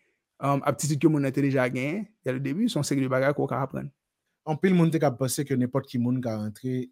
aptisit 0.66 1.00
ke 1.00 1.08
moun 1.08 1.24
nan 1.24 1.32
te 1.32 1.40
deja 1.40 1.64
gen, 1.72 2.04
ya 2.26 2.34
le 2.36 2.42
debi, 2.44 2.68
son 2.68 2.84
sek 2.84 3.00
de 3.00 3.08
bagay 3.08 3.32
ko 3.32 3.48
ka 3.48 3.62
apren. 3.64 3.88
An 4.46 4.58
pil 4.62 4.76
moun 4.78 4.92
te 4.94 5.00
ka 5.02 5.10
pase 5.10 5.42
ke 5.46 5.56
nepot 5.58 5.86
ki 5.90 5.98
moun 5.98 6.20
ka 6.22 6.36
rentre 6.38 6.86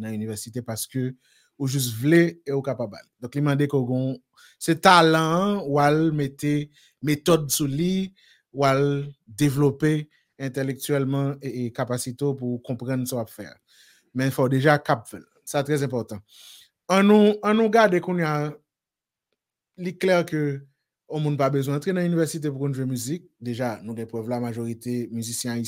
nan 0.00 0.10
universite 0.10 0.62
paske 0.66 1.12
ou 1.56 1.68
jous 1.70 1.88
vle 2.00 2.40
e 2.42 2.52
ou 2.52 2.64
kapabal. 2.66 3.04
Dok 3.22 3.38
li 3.38 3.44
mande 3.46 3.68
ko 3.70 3.84
gon 3.86 4.16
se 4.58 4.74
talan 4.82 5.60
wal 5.70 6.10
mette 6.16 6.68
metode 7.06 7.54
sou 7.54 7.70
li, 7.70 8.10
wal 8.56 9.06
devlope 9.26 9.92
intelektuelman 10.42 11.36
e 11.44 11.70
kapasito 11.76 12.34
pou 12.36 12.60
komprenne 12.66 13.06
sou 13.08 13.22
ap 13.22 13.30
fèr. 13.32 13.54
Men 14.16 14.34
fò 14.34 14.48
deja 14.50 14.76
kap 14.82 15.06
fèl. 15.08 15.24
Sa 15.46 15.62
trèz 15.62 15.84
important. 15.86 16.20
An 16.90 17.06
nou 17.06 17.70
gade 17.72 18.02
kon 18.02 18.18
ya 18.18 18.50
li 19.78 19.94
klèr 19.94 20.26
ke 20.26 20.42
ou 21.06 21.22
moun 21.22 21.38
pa 21.38 21.52
bezon 21.54 21.76
entre 21.78 21.94
nan 21.94 22.08
universite 22.08 22.50
pou 22.50 22.66
kon 22.66 22.74
jwe 22.74 22.86
müzik, 22.90 23.28
deja 23.38 23.76
nou 23.84 23.94
deprev 23.94 24.26
la 24.30 24.42
majorite 24.42 25.04
müzisyen 25.14 25.62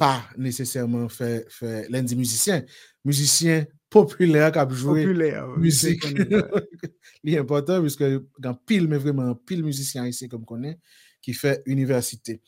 isyen 0.00 0.32
pa 0.32 0.32
nesesèrman 0.36 1.08
fè 1.08 1.88
lèndi 1.90 2.16
müzisyen. 2.16 2.66
Müzisyen 3.04 3.66
popüler 3.90 4.52
kap 4.52 4.72
jwe 4.72 5.06
müzik. 5.58 6.04
Li 7.24 7.36
important, 7.36 7.82
pwiske 7.82 8.20
gan 8.40 8.56
pil, 8.66 8.88
men 8.88 9.00
vreman 9.00 9.34
pil 9.46 9.62
müzisyen 9.62 10.08
isyen 10.08 10.30
kom 10.30 10.44
konen, 10.44 10.78
ki 11.22 11.32
fè 11.32 11.60
universite. 11.66 12.40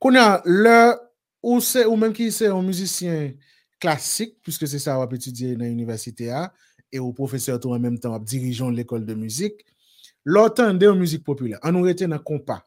Konen, 0.00 0.40
lè, 0.46 0.96
ou 1.42 1.60
se, 1.60 1.84
ou 1.86 1.96
men 1.96 2.12
ki 2.12 2.30
se 2.30 2.48
yon 2.50 2.66
müzisyen 2.66 3.36
klasik, 3.80 4.40
pwiske 4.42 4.66
se 4.66 4.80
sa 4.82 4.98
wap 4.98 5.12
etudye 5.14 5.56
nan 5.56 5.70
universite 5.70 6.30
a, 6.32 6.48
e 6.90 6.98
ou 6.98 7.14
profeseur 7.14 7.60
tou 7.60 7.74
an 7.74 7.80
menm 7.80 8.00
tan 8.00 8.16
wap 8.16 8.26
dirijon 8.26 8.74
l'ekol 8.74 9.06
de 9.06 9.14
lò 10.26 10.48
tan 10.52 10.76
de 10.78 10.86
yon 10.86 10.98
müzik 10.98 11.24
popüler. 11.24 11.58
An 11.62 11.72
nou 11.72 11.86
rete 11.86 12.06
nan 12.06 12.20
kompa. 12.22 12.60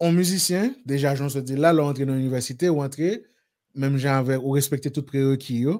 On 0.00 0.14
müzisyen, 0.16 0.72
deja 0.88 1.12
joun 1.12 1.28
se 1.28 1.42
di 1.44 1.58
la, 1.60 1.74
lò 1.76 1.84
entre 1.90 2.06
nan 2.08 2.16
universite, 2.16 2.70
ou 2.72 2.80
entre, 2.80 3.18
menm 3.76 3.98
jan 4.00 4.22
avè, 4.22 4.38
ou 4.40 4.56
respekte 4.56 4.88
tout 4.88 5.04
pre-reqi 5.04 5.58
yo, 5.66 5.74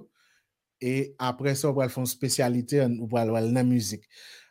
e 0.81 1.15
apre 1.21 1.53
sa 1.57 1.69
ou 1.69 1.77
pral 1.77 1.93
fon 1.93 2.09
spesyalite 2.09 2.81
ou 2.99 3.09
pral 3.11 3.31
wal 3.35 3.50
nan 3.53 3.69
müzik. 3.69 4.05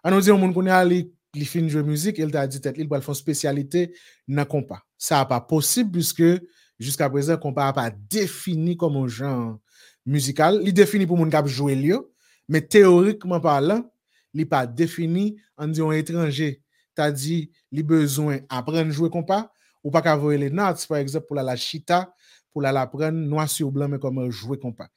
An 0.06 0.14
nou 0.14 0.24
di 0.24 0.32
yon 0.32 0.40
moun 0.42 0.54
konen 0.56 0.74
a 0.74 0.82
li 0.86 1.04
fin 1.46 1.68
jwe 1.70 1.84
müzik, 1.86 2.22
el 2.22 2.32
ta 2.34 2.46
di 2.50 2.62
tet 2.64 2.78
li 2.82 2.88
pral 2.90 3.04
fon 3.06 3.18
spesyalite 3.18 3.88
nan 4.30 4.48
kompa. 4.50 4.80
Sa 4.98 5.24
a 5.24 5.28
pa 5.30 5.42
posib, 5.46 5.92
pwiske 5.94 6.38
jiska 6.80 7.10
prezen 7.12 7.38
kompa 7.42 7.68
a 7.70 7.76
pa 7.76 7.88
defini 7.90 8.78
komon 8.80 9.10
jan 9.10 9.58
müzikal. 10.06 10.62
Li 10.62 10.74
defini 10.76 11.10
pou 11.10 11.20
moun 11.20 11.34
kap 11.34 11.50
jwe 11.50 11.78
li 11.78 11.94
yo, 11.94 12.04
me 12.50 12.62
teorikman 12.62 13.42
parlan, 13.44 13.86
li 14.34 14.46
pa 14.50 14.64
defini 14.66 15.32
an 15.60 15.74
di 15.74 15.82
yon 15.82 15.98
etranje. 15.98 16.56
Ta 16.98 17.10
di 17.14 17.48
li 17.74 17.86
bezwen 17.86 18.42
apren 18.50 18.90
jwe 18.94 19.10
kompa, 19.14 19.48
ou 19.84 19.92
pa 19.94 20.02
kavoye 20.04 20.40
le 20.40 20.50
nats, 20.50 20.86
par 20.88 21.00
exemple, 21.00 21.28
pou 21.28 21.38
la 21.38 21.46
la 21.46 21.56
chita, 21.60 22.08
pou 22.52 22.64
la 22.64 22.74
la 22.76 22.86
apren 22.88 23.16
noa 23.30 23.48
si 23.52 23.64
ou 23.64 23.72
blan 23.74 23.92
me 23.92 24.00
komon 24.02 24.30
jwe 24.32 24.60
kompa. 24.62 24.90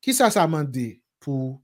Ki 0.00 0.14
sa 0.16 0.30
sa 0.32 0.46
mande 0.48 1.00
pou 1.20 1.58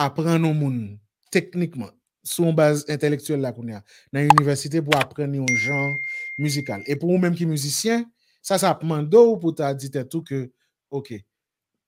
apren 0.00 0.40
nou 0.40 0.56
moun 0.56 0.96
teknikman, 1.34 1.92
sou 2.26 2.48
mbaz 2.50 2.84
intelektuel 2.90 3.42
la 3.44 3.52
koun 3.54 3.74
ya, 3.74 3.82
nan 4.14 4.26
yon 4.26 4.38
universite 4.38 4.80
pou 4.84 4.96
apren 4.98 5.34
yon 5.36 5.50
jan 5.60 5.92
muzikal. 6.40 6.82
E 6.88 6.96
pou 6.98 7.18
mwen 7.20 7.36
ki 7.36 7.48
muzisyen, 7.48 8.06
sa 8.44 8.58
sa 8.62 8.72
mando 8.86 9.22
ou 9.32 9.40
pou 9.42 9.54
ta 9.56 9.72
dite 9.76 10.04
tou 10.08 10.24
ke, 10.26 10.46
ok, 10.94 11.18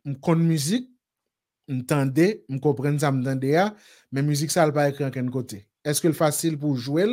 m 0.08 0.18
kon 0.22 0.42
muzik, 0.42 0.88
m 1.68 1.82
tende, 1.88 2.30
m 2.48 2.60
kompren 2.64 2.98
sa 3.00 3.12
m 3.14 3.22
tende 3.24 3.52
ya, 3.54 3.70
men 4.12 4.26
muzik 4.28 4.52
sa 4.52 4.64
al 4.66 4.74
pa 4.76 4.88
ekran 4.90 5.12
ken 5.14 5.28
kote. 5.32 5.62
Eske 5.86 6.10
l 6.10 6.16
fasil 6.16 6.58
pou 6.60 6.76
jwel, 6.76 7.12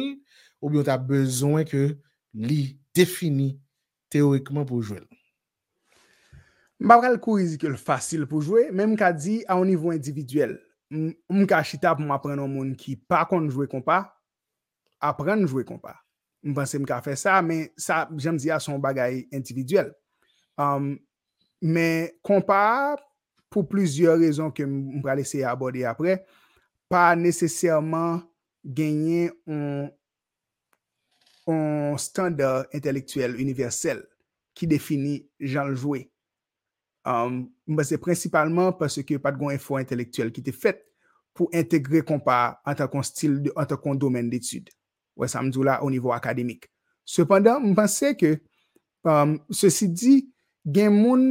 ou 0.63 0.72
bi 0.72 0.79
yo 0.79 0.86
ta 0.88 0.98
bezon 0.98 1.62
ke 1.67 1.94
li 2.36 2.75
defini 2.96 3.54
teorikman 4.12 4.68
pou 4.68 4.84
jwel. 4.84 5.06
Mba 6.82 7.00
pral 7.00 7.20
kou 7.24 7.39
rizike 7.39 7.70
l 7.72 7.77
fasil 7.80 8.25
pou 8.27 8.44
jwe, 8.44 8.68
menm 8.75 8.98
ka 9.00 9.13
di 9.15 9.39
a 9.48 9.56
ou 9.56 9.68
nivou 9.68 9.96
individuel. 9.96 10.58
M 10.92 11.46
ka 11.50 11.62
chita 11.65 11.96
pou 11.96 12.06
m 12.06 12.12
apren 12.13 12.42
an 12.44 12.51
moun 12.51 12.74
ki 12.77 12.98
pa 13.08 13.24
kon 13.30 13.48
jwe 13.48 13.70
kompa, 13.72 14.04
apren 15.04 15.48
jwe 15.48 15.63
kompa. 15.68 15.96
M 16.46 16.54
pense 16.54 16.77
m 16.77 16.86
ka 16.88 17.00
fe 17.01 17.15
sa, 17.18 17.39
men 17.42 17.70
sa 17.80 18.04
jem 18.20 18.38
di 18.42 18.51
a 18.54 18.60
son 18.62 18.84
bagay 18.84 19.24
individuel. 19.34 19.94
Um, 20.60 20.94
men 21.63 22.12
kompa 22.25 22.98
pou 23.50 23.65
plizye 23.65 24.12
rezon 24.20 24.51
ke 24.54 24.68
m 24.68 25.00
pralese 25.04 25.42
abode 25.48 25.88
apre, 25.88 26.20
pa 26.92 27.13
nesesèrman 27.18 28.20
genyen 28.65 29.32
an 29.48 29.94
standard 32.02 32.72
intelektuel 32.74 33.38
universel 33.38 34.02
ki 34.56 34.68
defini 34.72 35.20
jan 35.40 35.74
ljoué. 35.74 36.06
Mba 37.06 37.86
se 37.86 38.00
principalman 38.02 38.74
parce 38.80 39.04
ke 39.06 39.20
pat 39.22 39.38
gwen 39.38 39.58
efo 39.60 39.78
intelektuel 39.82 40.32
ki 40.34 40.44
te 40.46 40.54
fet 40.56 40.82
pou 41.36 41.52
integre 41.54 42.02
kompa 42.08 42.56
an 42.66 42.78
ta 42.80 42.88
kon 42.90 43.04
stil, 43.06 43.42
an 43.60 43.68
ta 43.70 43.78
kon 43.78 44.00
domen 44.00 44.30
d'etude. 44.32 44.72
Wè 45.16 45.28
sa 45.32 45.44
mdou 45.44 45.68
la 45.68 45.82
o 45.84 45.90
nivou 45.92 46.16
akademik. 46.16 46.70
Sependan, 47.06 47.64
mpase 47.72 48.16
ke 48.18 48.38
se 49.54 49.70
si 49.70 49.90
di 49.92 50.16
gen 50.66 50.96
moun 50.96 51.28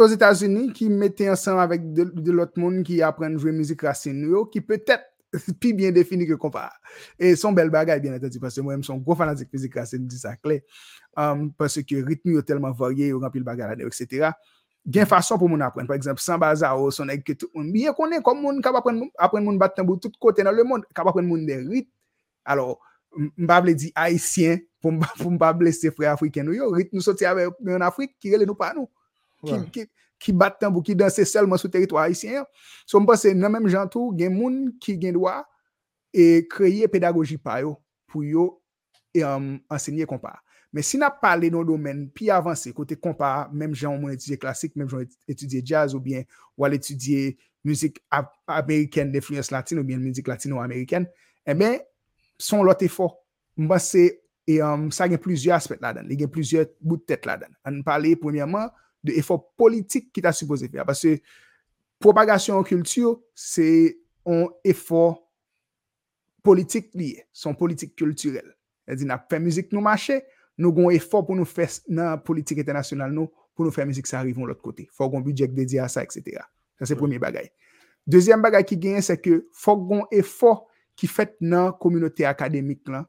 os 0.00 0.14
Etats-Unis 0.16 0.72
ki 0.74 0.88
mette 0.90 1.28
ansan 1.28 1.60
avèk 1.60 1.84
de 1.94 2.32
lot 2.32 2.56
moun 2.58 2.80
ki 2.86 3.02
apren 3.04 3.36
jwè 3.38 3.52
müzik 3.54 3.84
rase 3.84 4.14
nou 4.16 4.38
yo 4.38 4.44
ki 4.50 4.62
pwetèp 4.64 5.04
pi 5.60 5.72
bien 5.76 5.94
defini 5.94 6.26
ke 6.28 6.36
kompa. 6.40 6.68
E 7.18 7.34
son 7.38 7.54
bel 7.56 7.70
bagay 7.70 8.00
bien 8.00 8.14
atati, 8.14 8.38
parce 8.38 8.60
son 8.82 8.98
gwo 8.98 9.14
fanatik 9.14 9.52
müzik 9.52 9.74
rase 9.74 9.98
nou 9.98 10.08
di 10.08 10.18
sa 10.18 10.36
kle. 10.36 10.60
Parce 11.58 11.82
telman 12.46 12.72
varye, 12.72 13.08
yo 13.08 13.20
rampil 13.20 13.44
bagay 13.44 13.76
deyo, 13.76 13.88
etc. 13.88 14.32
Gen 14.86 15.06
fason 15.06 15.38
pou 15.38 15.48
moun 15.48 15.60
apren. 15.62 15.86
Par 15.86 15.96
exemple, 15.96 16.20
san 16.20 16.38
baza 16.38 16.74
ou 16.76 16.90
son 16.90 17.06
tout 17.38 17.50
konen 17.96 18.22
kom 18.22 18.40
moun 18.40 18.62
kap 18.62 18.74
apren 18.76 19.44
moun 19.44 19.58
bat 19.58 19.74
tambou 19.74 19.96
tout 19.96 20.12
kote 20.18 20.42
nan 20.42 20.54
le. 20.54 20.64
Kap 20.94 21.06
apren 21.06 21.26
moun 21.26 21.46
de 21.46 21.54
rit. 21.68 21.88
Alors, 22.44 22.80
mbable 23.36 23.74
di 23.74 23.92
haisyen 23.94 24.60
pou 24.80 25.30
mbable 25.30 25.72
se 25.76 25.90
fre 25.90 26.06
Afriken 26.06 26.46
nou 26.46 26.54
yo. 26.56 26.72
Rit 26.74 26.92
nou 26.92 27.04
soti 27.04 27.26
ave 27.28 27.50
yon 27.60 27.82
Afrik, 27.82 28.16
ki 28.18 28.32
rele 28.32 28.48
nou 28.48 28.56
pa 28.56 28.72
nou. 28.74 28.88
Ki 30.20 30.34
bat 30.36 30.58
tambou, 30.60 30.84
ki 30.84 30.94
danse 30.98 31.24
selman 31.28 31.60
sou 31.60 31.72
teritwa 31.72 32.04
haisyen. 32.04 32.44
So 32.88 33.00
mpase 33.00 33.32
nan 33.36 33.54
menm 33.54 33.70
jantou, 33.72 34.12
gen 34.16 34.34
moun 34.36 34.66
ki 34.82 34.98
gen 35.00 35.16
dwa 35.16 35.40
e 36.12 36.42
kreye 36.50 36.88
pedagogi 36.90 37.38
pa 37.40 37.60
yo 37.64 37.76
pou 38.10 38.26
yo 38.26 38.50
ensegnye 39.16 40.06
kompa. 40.10 40.36
Men 40.70 40.86
si 40.86 41.00
na 41.00 41.08
pale 41.10 41.48
nou 41.50 41.66
domen 41.66 42.04
pi 42.14 42.28
avanse 42.30 42.70
kote 42.76 42.94
kompa, 43.00 43.48
menm 43.50 43.74
jan 43.74 43.96
moun 43.96 44.14
etudye 44.14 44.38
klasik, 44.38 44.76
menm 44.78 44.90
jan 44.92 45.08
etudye 45.30 45.64
jazz 45.66 45.96
ou 45.96 46.02
bien 46.02 46.26
wale 46.60 46.78
etudye 46.78 47.34
müzik 47.66 47.98
Ameriken 48.46 49.10
defluence 49.12 49.50
latin 49.52 49.80
ou 49.80 49.84
bien 49.84 49.98
müzik 50.00 50.30
latino-Ameriken, 50.30 51.08
e 51.44 51.56
men 51.56 51.80
son 52.40 52.62
lote 52.64 52.88
fo. 52.92 53.10
Mba 53.58 53.80
se, 53.82 54.06
sa 54.94 55.08
gen 55.10 55.20
plizye 55.22 55.52
aspet 55.54 55.82
la 55.82 55.92
dan, 55.96 56.06
li 56.08 56.16
gen 56.20 56.30
plizye 56.32 56.68
bout 56.78 57.02
tet 57.08 57.26
la 57.28 57.36
dan. 57.40 57.50
An 57.66 57.82
pale 57.86 58.14
premiyaman 58.20 58.70
de 59.06 59.16
efo 59.20 59.38
politik 59.58 60.10
ki 60.14 60.24
ta 60.24 60.32
suppose 60.36 60.68
fe. 60.68 60.82
Bas 60.86 61.00
se 61.02 61.18
propagasyon 62.00 62.64
kultur, 62.68 63.18
se 63.34 63.66
on 64.28 64.48
efo 64.66 65.14
politik 66.44 66.90
liye, 66.96 67.26
son 67.32 67.56
politik 67.56 67.96
kulturel. 67.98 68.48
E 68.88 68.96
di 68.98 69.06
na 69.08 69.18
fe 69.30 69.40
müzik 69.42 69.74
nou 69.74 69.84
mache, 69.84 70.20
nou 70.60 70.74
gon 70.76 70.92
e 70.92 71.00
fò 71.00 71.22
pou 71.24 71.36
nou 71.38 71.48
fè 71.48 71.66
nan 71.92 72.20
politik 72.26 72.60
etenasyonal 72.62 73.12
nou, 73.14 73.30
pou 73.56 73.66
nou 73.66 73.74
fè 73.74 73.86
müzik 73.88 74.08
sa 74.08 74.20
arrivon 74.20 74.48
l'ot 74.48 74.60
kote. 74.60 74.86
Fò 74.96 75.08
gon 75.12 75.24
budget 75.24 75.54
dedye 75.56 75.80
a 75.82 75.88
sa, 75.92 76.04
etc. 76.04 76.42
Sa 76.80 76.88
se 76.88 76.96
premier 76.98 77.22
bagay. 77.22 77.48
Dezyem 78.08 78.42
bagay 78.42 78.64
ki 78.68 78.78
genyen, 78.80 79.04
se 79.04 79.16
ke 79.20 79.40
fò 79.56 79.76
gon 79.78 80.04
e 80.12 80.24
fò 80.26 80.56
ki 80.98 81.08
fèt 81.08 81.38
nan 81.44 81.72
kominote 81.80 82.26
akademik 82.28 82.88
lan, 82.90 83.06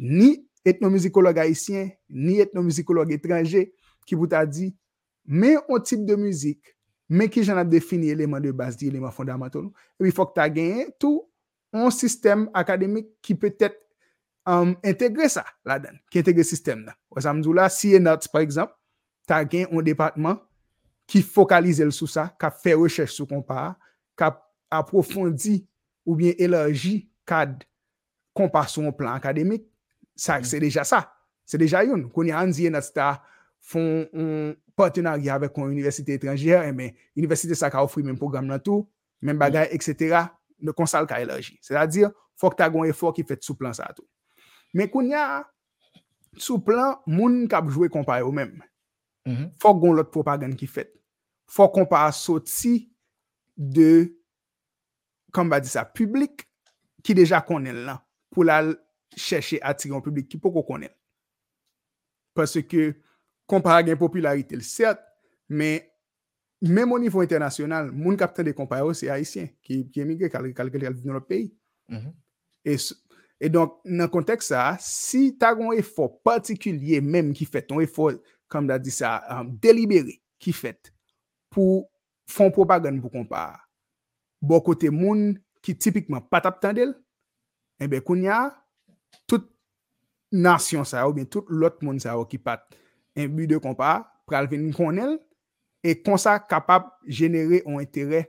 ni 0.00 0.34
etnomüzikolog 0.66 1.38
haisyen, 1.40 1.92
ni 2.08 2.40
etnomüzikolog 2.42 3.12
etranje, 3.14 3.68
ki 4.08 4.18
bout 4.18 4.34
a 4.36 4.42
di, 4.48 4.70
men 5.30 5.58
yon 5.58 5.84
tip 5.86 6.02
de 6.08 6.16
müzik, 6.18 6.74
men 7.10 7.30
ki 7.30 7.44
jan 7.46 7.58
ap 7.60 7.70
defini 7.70 8.10
eleman 8.10 8.42
de 8.42 8.52
bas 8.54 8.76
di 8.78 8.90
eleman 8.90 9.14
fondamental 9.14 9.64
nou, 9.66 9.74
epi 10.02 10.12
fok 10.14 10.34
ta 10.36 10.48
genyen 10.50 10.90
tou 11.00 11.24
yon 11.74 11.94
sistem 11.94 12.48
akademik 12.56 13.08
ki 13.24 13.36
petet 13.38 13.76
um, 14.44 14.74
euh, 14.74 14.90
integre 14.90 15.30
sa 15.30 15.44
la 15.66 15.78
den, 15.82 15.98
ki 16.10 16.22
integre 16.24 16.46
sistem 16.46 16.84
nan. 16.86 16.98
Wè 17.14 17.24
sa 17.24 17.34
mdou 17.36 17.54
la, 17.56 17.68
si 17.72 17.94
enat, 17.98 18.26
par 18.32 18.44
exemple, 18.46 18.74
ta 19.30 19.42
genye 19.46 19.68
yon 19.70 19.86
departman 19.86 20.38
ki 21.10 21.22
fokalize 21.26 21.82
l 21.86 21.94
sou 21.94 22.10
sa, 22.10 22.28
ka 22.38 22.52
fè 22.54 22.74
rechèche 22.78 23.14
sou 23.14 23.28
kompa, 23.30 23.72
ka 24.18 24.34
aprofondi 24.70 25.60
ou 26.06 26.16
bien 26.18 26.38
elerji 26.38 27.04
kad 27.28 27.62
kompa 28.36 28.66
sou 28.70 28.86
yon 28.86 28.94
plan 28.96 29.14
akademik, 29.18 29.66
sa, 30.18 30.38
se 30.46 30.58
deja 30.62 30.84
sa. 30.86 31.04
Se 31.50 31.58
deja 31.58 31.82
yon. 31.86 32.06
Kouni 32.14 32.34
an 32.36 32.52
ziye 32.54 32.70
nat 32.70 32.86
sta 32.86 33.16
fon 33.60 34.04
yon 34.80 34.86
partenari 34.88 35.30
avèk 35.30 35.58
yon 35.60 35.72
universite 35.74 36.16
etranjè, 36.16 36.56
e 36.64 36.72
men, 36.72 36.94
universite 37.18 37.56
sa 37.58 37.70
ka 37.72 37.82
ofri 37.84 38.04
men 38.06 38.18
program 38.18 38.48
nan 38.48 38.60
tou, 38.62 38.88
men 39.22 39.38
bagay, 39.38 39.68
etc., 39.76 40.26
ne 40.60 40.72
konsal 40.76 41.06
ka 41.08 41.20
elerji. 41.20 41.58
Se 41.64 41.74
la 41.76 41.86
dir, 41.88 42.10
fok 42.40 42.56
ta 42.56 42.68
gon 42.72 42.88
e 42.88 42.94
fok 42.96 43.18
ki 43.18 43.26
fèt 43.28 43.44
sou 43.44 43.56
plan 43.58 43.74
sa 43.76 43.90
tou. 43.92 44.06
Men 44.76 44.88
koun 44.92 45.10
ya, 45.12 45.42
sou 46.36 46.60
plan, 46.64 46.98
moun 47.08 47.46
kap 47.50 47.68
jwe 47.70 47.90
kompa 47.92 48.20
yo 48.20 48.32
men. 48.34 48.56
Fok 49.60 49.82
goun 49.82 49.98
lot 49.98 50.10
propagand 50.12 50.56
ki 50.58 50.68
fet. 50.70 50.92
Fok 51.50 51.74
kompa 51.76 52.06
sot 52.14 52.48
si 52.50 52.90
de, 53.56 54.08
kom 55.34 55.50
ba 55.50 55.60
di 55.62 55.70
sa, 55.70 55.84
publik 55.84 56.46
ki 57.04 57.16
deja 57.18 57.42
konen 57.46 57.84
lan. 57.88 58.00
Pou 58.30 58.46
la 58.46 58.62
chèche 59.16 59.58
atiron 59.66 60.02
publik 60.04 60.30
ki 60.30 60.40
poko 60.40 60.62
konen. 60.66 60.92
Pase 62.36 62.62
ke 62.62 62.92
kompa 63.50 63.80
gen 63.86 63.98
popularite 64.00 64.58
l 64.58 64.64
cert, 64.66 65.02
men 65.50 65.82
men 66.60 66.84
moun 66.86 67.00
nivou 67.00 67.24
internasyonal, 67.24 67.88
moun 67.90 68.18
kap 68.20 68.34
ten 68.36 68.46
de 68.46 68.52
kompa 68.56 68.82
yo 68.82 68.92
se 68.94 69.08
haisyen 69.10 69.48
ki 69.64 70.02
emigre 70.02 70.28
kalke 70.32 70.52
kalke 70.54 70.78
kalke 70.78 71.06
nou 71.06 71.16
lo 71.16 71.24
peyi. 71.24 71.48
E 72.64 72.76
sou 72.76 72.98
Et 73.40 73.48
donc, 73.48 73.78
nan 73.88 74.10
kontek 74.12 74.42
sa, 74.44 74.74
si 74.84 75.30
ta 75.40 75.54
gon 75.56 75.72
e 75.72 75.80
fò 75.80 76.10
patikulye 76.28 77.00
menm 77.00 77.32
ki 77.36 77.46
fèt, 77.48 77.70
ton 77.70 77.80
e 77.80 77.86
fò, 77.88 78.10
kam 78.52 78.66
da 78.68 78.76
di 78.76 78.92
sa, 78.92 79.16
delibere 79.64 80.18
ki 80.42 80.52
fèt, 80.52 80.90
pou 81.48 81.86
fon 82.28 82.52
propagande 82.52 83.00
pou 83.00 83.12
kompa, 83.14 83.46
bo 84.44 84.60
kote 84.64 84.92
moun 84.92 85.32
ki 85.64 85.72
tipikman 85.72 86.26
patap 86.28 86.60
tendel, 86.60 86.92
ebe 87.80 88.02
koun 88.04 88.26
ya, 88.28 88.42
tout 89.24 89.48
nasyon 90.36 90.84
sa 90.84 91.06
ou, 91.08 91.24
tout 91.24 91.48
lot 91.48 91.80
moun 91.80 91.96
sa 92.02 92.18
ou 92.20 92.28
ki 92.28 92.42
pat, 92.44 92.68
en 93.18 93.30
bu 93.34 93.46
de 93.50 93.58
kompa, 93.62 94.00
pral 94.28 94.48
ven 94.50 94.68
konel, 94.76 95.16
e 95.82 95.96
konsa 96.04 96.36
kapap 96.44 96.92
genere 97.08 97.62
an 97.66 97.80
entere 97.80 98.26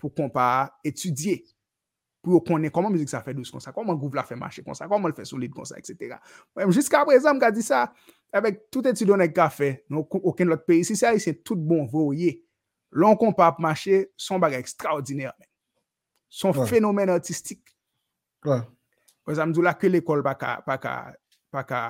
pou 0.00 0.12
kompa 0.14 0.70
etudye. 0.86 1.42
Pou 2.24 2.38
yo 2.38 2.40
konen 2.40 2.72
koman 2.72 2.94
mizik 2.94 3.10
sa 3.12 3.20
fe 3.24 3.34
douz 3.36 3.50
konsa, 3.52 3.74
koman 3.76 3.98
gouv 4.00 4.16
la 4.16 4.24
fè 4.24 4.36
mache 4.40 4.64
kon 4.64 4.76
sa, 4.76 4.88
koman 4.88 5.12
l 5.12 5.16
fe 5.16 5.26
solide 5.28 5.52
konsa, 5.52 5.76
etc. 5.80 6.16
Mwen 6.56 6.72
jiska 6.72 7.02
prezant, 7.04 7.36
mga 7.36 7.52
di 7.52 7.64
sa, 7.64 7.84
avek 8.34 8.62
tout 8.72 8.86
etudyon 8.88 9.24
ek 9.26 9.34
ka 9.36 9.50
fè, 9.52 9.74
nou 9.92 10.08
oken 10.24 10.48
lot 10.48 10.64
peyi, 10.64 10.86
si 10.88 10.96
sa 10.96 11.12
yi 11.12 11.20
se 11.20 11.36
tout 11.42 11.60
bon 11.60 11.84
voye, 11.90 12.38
lon 12.96 13.18
kon 13.20 13.36
pa 13.36 13.50
ap 13.52 13.60
mache, 13.60 14.06
son 14.16 14.40
baga 14.40 14.56
ekstraordinèr, 14.62 15.34
men. 15.36 15.50
Son 16.34 16.50
ouais. 16.56 16.66
fenomen 16.66 17.12
artistik. 17.12 17.60
Kwa. 18.42 18.56
Ouais. 18.56 18.64
Kwa 19.24 19.36
zamdou 19.38 19.62
la 19.62 19.76
ke 19.78 19.88
l'ekol 19.92 20.24
pa 20.24 20.34
ka, 20.40 20.56
pa 20.64 20.80
ka, 20.80 20.94
pa 21.54 21.62
ka, 21.68 21.82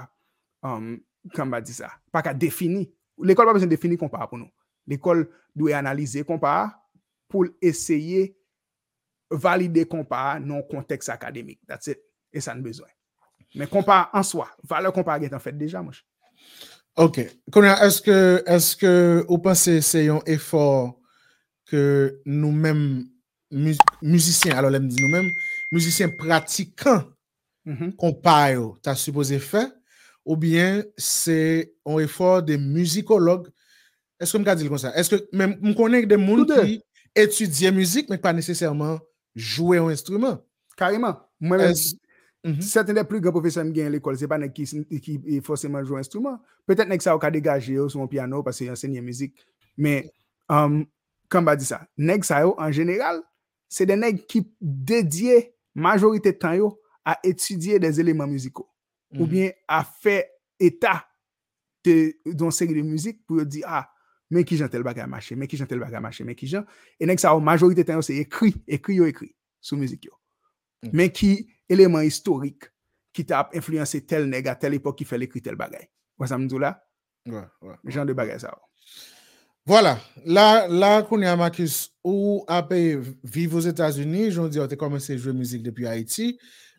um, 0.66 0.92
kan 1.32 1.48
di 1.64 1.72
sa, 1.72 1.88
pa 2.12 2.22
ka 2.22 2.34
defini. 2.36 2.84
L'ekol 3.22 3.46
pa 3.46 3.54
besen 3.56 3.70
defini 3.70 3.96
kompara 3.96 4.26
pou 4.28 4.40
nou. 4.40 4.50
L'ekol 4.90 5.24
dwe 5.56 5.72
analize 5.76 6.24
kompara 6.26 6.72
pou 7.30 7.46
l'eseye 7.46 8.34
valide 9.30 9.86
kompara 9.88 10.38
nan 10.42 10.64
konteks 10.68 11.08
akademik. 11.08 11.60
That's 11.66 11.88
it. 11.88 12.02
E 12.34 12.42
sa 12.42 12.54
n'bezwen. 12.54 12.90
Men 13.54 13.70
kompara 13.70 14.10
an 14.12 14.26
swa, 14.26 14.48
vale 14.66 14.90
kompara 14.94 15.22
gen 15.22 15.32
tan 15.32 15.42
fet 15.42 15.56
deja 15.58 15.82
mwenj. 15.82 16.02
Ok. 17.00 17.20
Konya, 17.54 17.78
eske, 17.86 18.14
eske 18.50 18.90
ou 19.24 19.40
pan 19.42 19.56
se 19.58 19.78
se 19.82 20.04
yon 20.04 20.22
efor 20.30 20.92
ke 21.70 21.80
nou 22.26 22.52
men 22.54 23.04
müzisyen, 23.54 24.56
alo 24.58 24.70
lem 24.74 24.88
di 24.90 24.98
nou 24.98 25.10
men, 25.12 25.30
müzisyen 25.74 26.12
pratikan 26.18 27.04
mm 27.64 27.74
-hmm. 27.76 27.96
kompara 27.96 28.50
yo, 28.54 28.74
ta 28.82 28.94
supose 28.98 29.38
fè? 29.38 29.68
Ou 30.24 30.36
bien 30.40 30.82
se 30.96 31.38
yon 31.84 32.00
efor 32.02 32.42
de 32.48 32.56
müzikolog 32.60 33.46
eske 34.22 34.40
m 34.40 34.46
ka 34.46 34.56
di 34.56 34.66
l 34.66 34.72
kon 34.72 34.80
sa? 34.80 34.94
Eske 34.96 35.22
m 35.32 35.74
konen 35.76 36.08
de 36.08 36.18
moun 36.20 36.48
ki 36.48 36.80
etudye 37.14 37.70
müzik 37.74 38.10
men 38.10 38.22
pa 38.22 38.32
nesesèrman 38.34 38.98
Jouè 39.34 39.78
ou 39.78 39.90
instrument. 39.90 40.38
Kareman. 40.78 41.18
Mwen, 41.42 41.74
sèten 42.62 42.96
de 42.96 43.02
plu 43.08 43.20
gen 43.22 43.34
profesyon 43.34 43.72
gen 43.74 43.90
l'ekol, 43.92 44.16
se 44.18 44.28
pa 44.30 44.38
nek 44.38 44.54
ki 44.54 45.40
fosèman 45.44 45.84
jouè 45.84 46.02
instrument. 46.04 46.38
Petèt 46.68 46.88
nek 46.88 47.02
sa 47.02 47.16
ou 47.16 47.22
ka 47.22 47.32
degaje 47.34 47.74
ou 47.80 47.90
sou 47.90 48.00
moun 48.00 48.10
piano 48.10 48.42
pasè 48.46 48.68
yon 48.68 48.78
sènyen 48.78 49.04
mizik. 49.04 49.34
Men, 49.76 50.06
kan 51.32 51.46
ba 51.46 51.56
di 51.58 51.66
sa? 51.66 51.82
Nek 51.98 52.26
sa 52.26 52.44
yo, 52.44 52.54
an 52.62 52.74
jeneral, 52.74 53.20
se 53.70 53.86
de 53.88 53.98
nek 53.98 54.22
ki 54.30 54.44
dedye 54.60 55.50
majorite 55.74 56.34
tan 56.38 56.60
yo 56.60 56.70
a 57.04 57.18
etudye 57.26 57.80
des 57.82 57.98
eleman 58.00 58.30
Ou 59.18 59.26
bien 59.30 59.52
a 59.70 59.82
fè 59.84 60.22
etat 60.62 61.06
don 62.34 62.52
seri 62.54 62.74
de 62.74 62.82
mizik 62.84 63.20
pou 63.28 63.38
yo 63.40 63.46
di, 63.46 63.62
ah, 63.66 63.84
men 64.32 64.46
ki 64.48 64.58
jan 64.58 64.70
tel 64.72 64.84
bagay 64.86 65.06
mache, 65.10 65.36
men 65.38 65.50
ki 65.50 65.58
jan 65.60 65.68
tel 65.70 65.82
bagay 65.82 66.02
mache, 66.02 66.24
men 66.26 66.36
ki 66.38 66.48
jan, 66.50 66.64
e 66.98 67.08
nek 67.08 67.20
sa 67.22 67.34
ou 67.36 67.44
majorite 67.44 67.84
ten 67.86 68.00
yo 68.00 68.04
se 68.06 68.16
ekri, 68.22 68.54
ekri 68.66 68.98
yo 68.98 69.08
ekri, 69.10 69.30
sou 69.62 69.78
müzik 69.80 70.08
yo. 70.08 70.16
Men 70.92 71.12
ki 71.14 71.36
eleman 71.70 72.06
historik, 72.06 72.70
ki 73.14 73.26
ta 73.28 73.44
ap 73.44 73.54
influense 73.56 74.00
tel 74.08 74.26
nega, 74.30 74.56
tel 74.58 74.76
epok 74.78 74.98
ki 74.98 75.08
fel 75.08 75.26
ekri 75.28 75.44
tel 75.44 75.58
bagay. 75.60 75.86
Wè 76.18 76.30
sa 76.30 76.40
mdou 76.40 76.62
la? 76.62 76.74
Ouais, 77.28 77.44
ouais. 77.62 77.76
Jan 77.92 78.08
de 78.08 78.16
bagay 78.16 78.40
sa 78.42 78.54
ou. 78.56 78.64
Voilà, 79.66 79.96
la, 80.26 80.66
la 80.68 81.02
kouni 81.08 81.24
a 81.24 81.36
Marcus 81.40 81.88
ou 82.04 82.42
apè 82.52 82.98
vive 83.24 83.54
aux 83.54 83.64
États-Unis, 83.64 84.34
joun 84.34 84.50
di, 84.52 84.60
ou 84.60 84.68
te 84.68 84.76
komanse 84.76 85.16
jwe 85.16 85.32
müzik 85.32 85.62
depi 85.64 85.86
Haiti, 85.88 86.34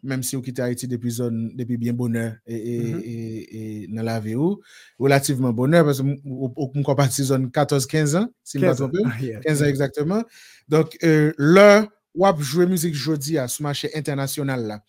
mèm 0.06 0.22
si 0.26 0.38
ou 0.38 0.44
kite 0.46 0.62
Haiti 0.64 0.88
depi 0.88 1.12
zon, 1.18 1.50
depi 1.58 1.78
bien 1.82 1.94
bonheur 1.98 2.36
e, 2.46 2.56
e, 2.56 2.76
Mhm. 2.80 3.02
e, 3.02 3.16
e 3.50 3.88
nan 3.90 4.06
la 4.06 4.20
ou, 4.38 4.62
relativement 5.00 5.52
bonheur, 5.54 5.84
parce 5.86 6.00
ou, 6.02 6.52
ou 6.56 6.72
mwen 6.74 6.84
kompati 6.86 7.24
zon 7.24 7.50
14-15 7.50 8.16
an, 8.22 8.30
si 8.44 8.60
mwen 8.60 8.70
15 8.72 8.78
trompe, 8.78 9.02
ans. 9.06 9.12
Yeah. 9.22 9.40
15 9.42 9.64
ans 9.64 9.66
exactement. 9.68 10.24
Donc, 10.70 10.98
euh, 11.04 11.34
lè, 11.38 11.88
wap 12.16 12.40
jwe 12.42 12.66
müzik 12.70 12.96
jodi 12.96 13.38
a 13.38 13.48
sou 13.52 13.64
mache 13.66 13.90
internasyonal 13.94 14.68
la, 14.70 14.80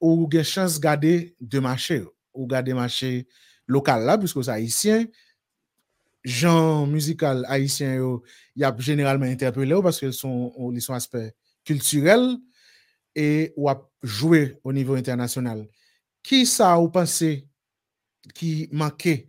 ou 0.00 0.28
chans 0.42 0.78
gade 0.80 1.32
de 1.40 1.58
mache, 1.60 2.02
ou 2.34 2.46
gade 2.46 2.74
mache 2.74 3.26
lokal 3.66 4.04
la, 4.04 4.18
puisque 4.18 4.42
sa 4.44 4.54
haïtien, 4.54 5.06
jan 6.24 6.86
müzikal 6.86 7.44
haïtien 7.48 7.94
yo, 7.96 8.22
y 8.56 8.64
ap 8.64 8.80
generalman 8.80 9.30
interpele 9.30 9.72
ou, 9.74 9.82
parce 9.82 10.00
que 10.00 10.10
son, 10.10 10.52
ou 10.56 10.70
li 10.70 10.80
son 10.82 10.94
aspect 10.94 11.32
kulturel, 11.64 12.36
e 13.16 13.52
ou 13.56 13.68
ap 13.72 13.86
jwe 14.02 14.56
au 14.64 14.72
niveau 14.72 14.96
internasyonal. 14.96 15.64
Ki 16.24 16.44
sa 16.48 16.74
ou 16.80 16.90
pense 16.92 17.30
ki 18.36 18.68
manke 18.72 19.24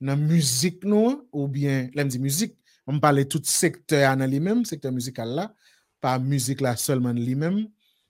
nan 0.00 0.20
müzik 0.28 0.84
nou, 0.84 1.22
ou 1.32 1.48
bien, 1.48 1.90
lem 1.96 2.08
di 2.12 2.20
müzik, 2.20 2.54
on 2.86 3.00
pale 3.02 3.24
tout 3.28 3.44
sektor 3.48 4.04
nan 4.16 4.28
li 4.30 4.40
mem, 4.40 4.64
sektor 4.68 4.92
müzikal 4.94 5.32
la, 5.34 5.48
pa 6.00 6.18
müzik 6.22 6.60
la 6.62 6.76
solman 6.76 7.18
li 7.18 7.34
mem, 7.34 7.64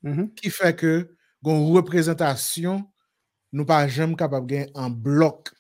Mhm. 0.07 0.29
ki 0.37 0.51
fè 0.53 0.71
ke 0.77 1.09
gon 1.43 1.73
reprezentasyon 1.75 2.83
nou 3.53 3.65
pa 3.67 3.81
jem 3.89 4.13
kapab 4.15 4.45
gen 4.47 4.69
an 4.77 4.93
blok. 4.93 5.51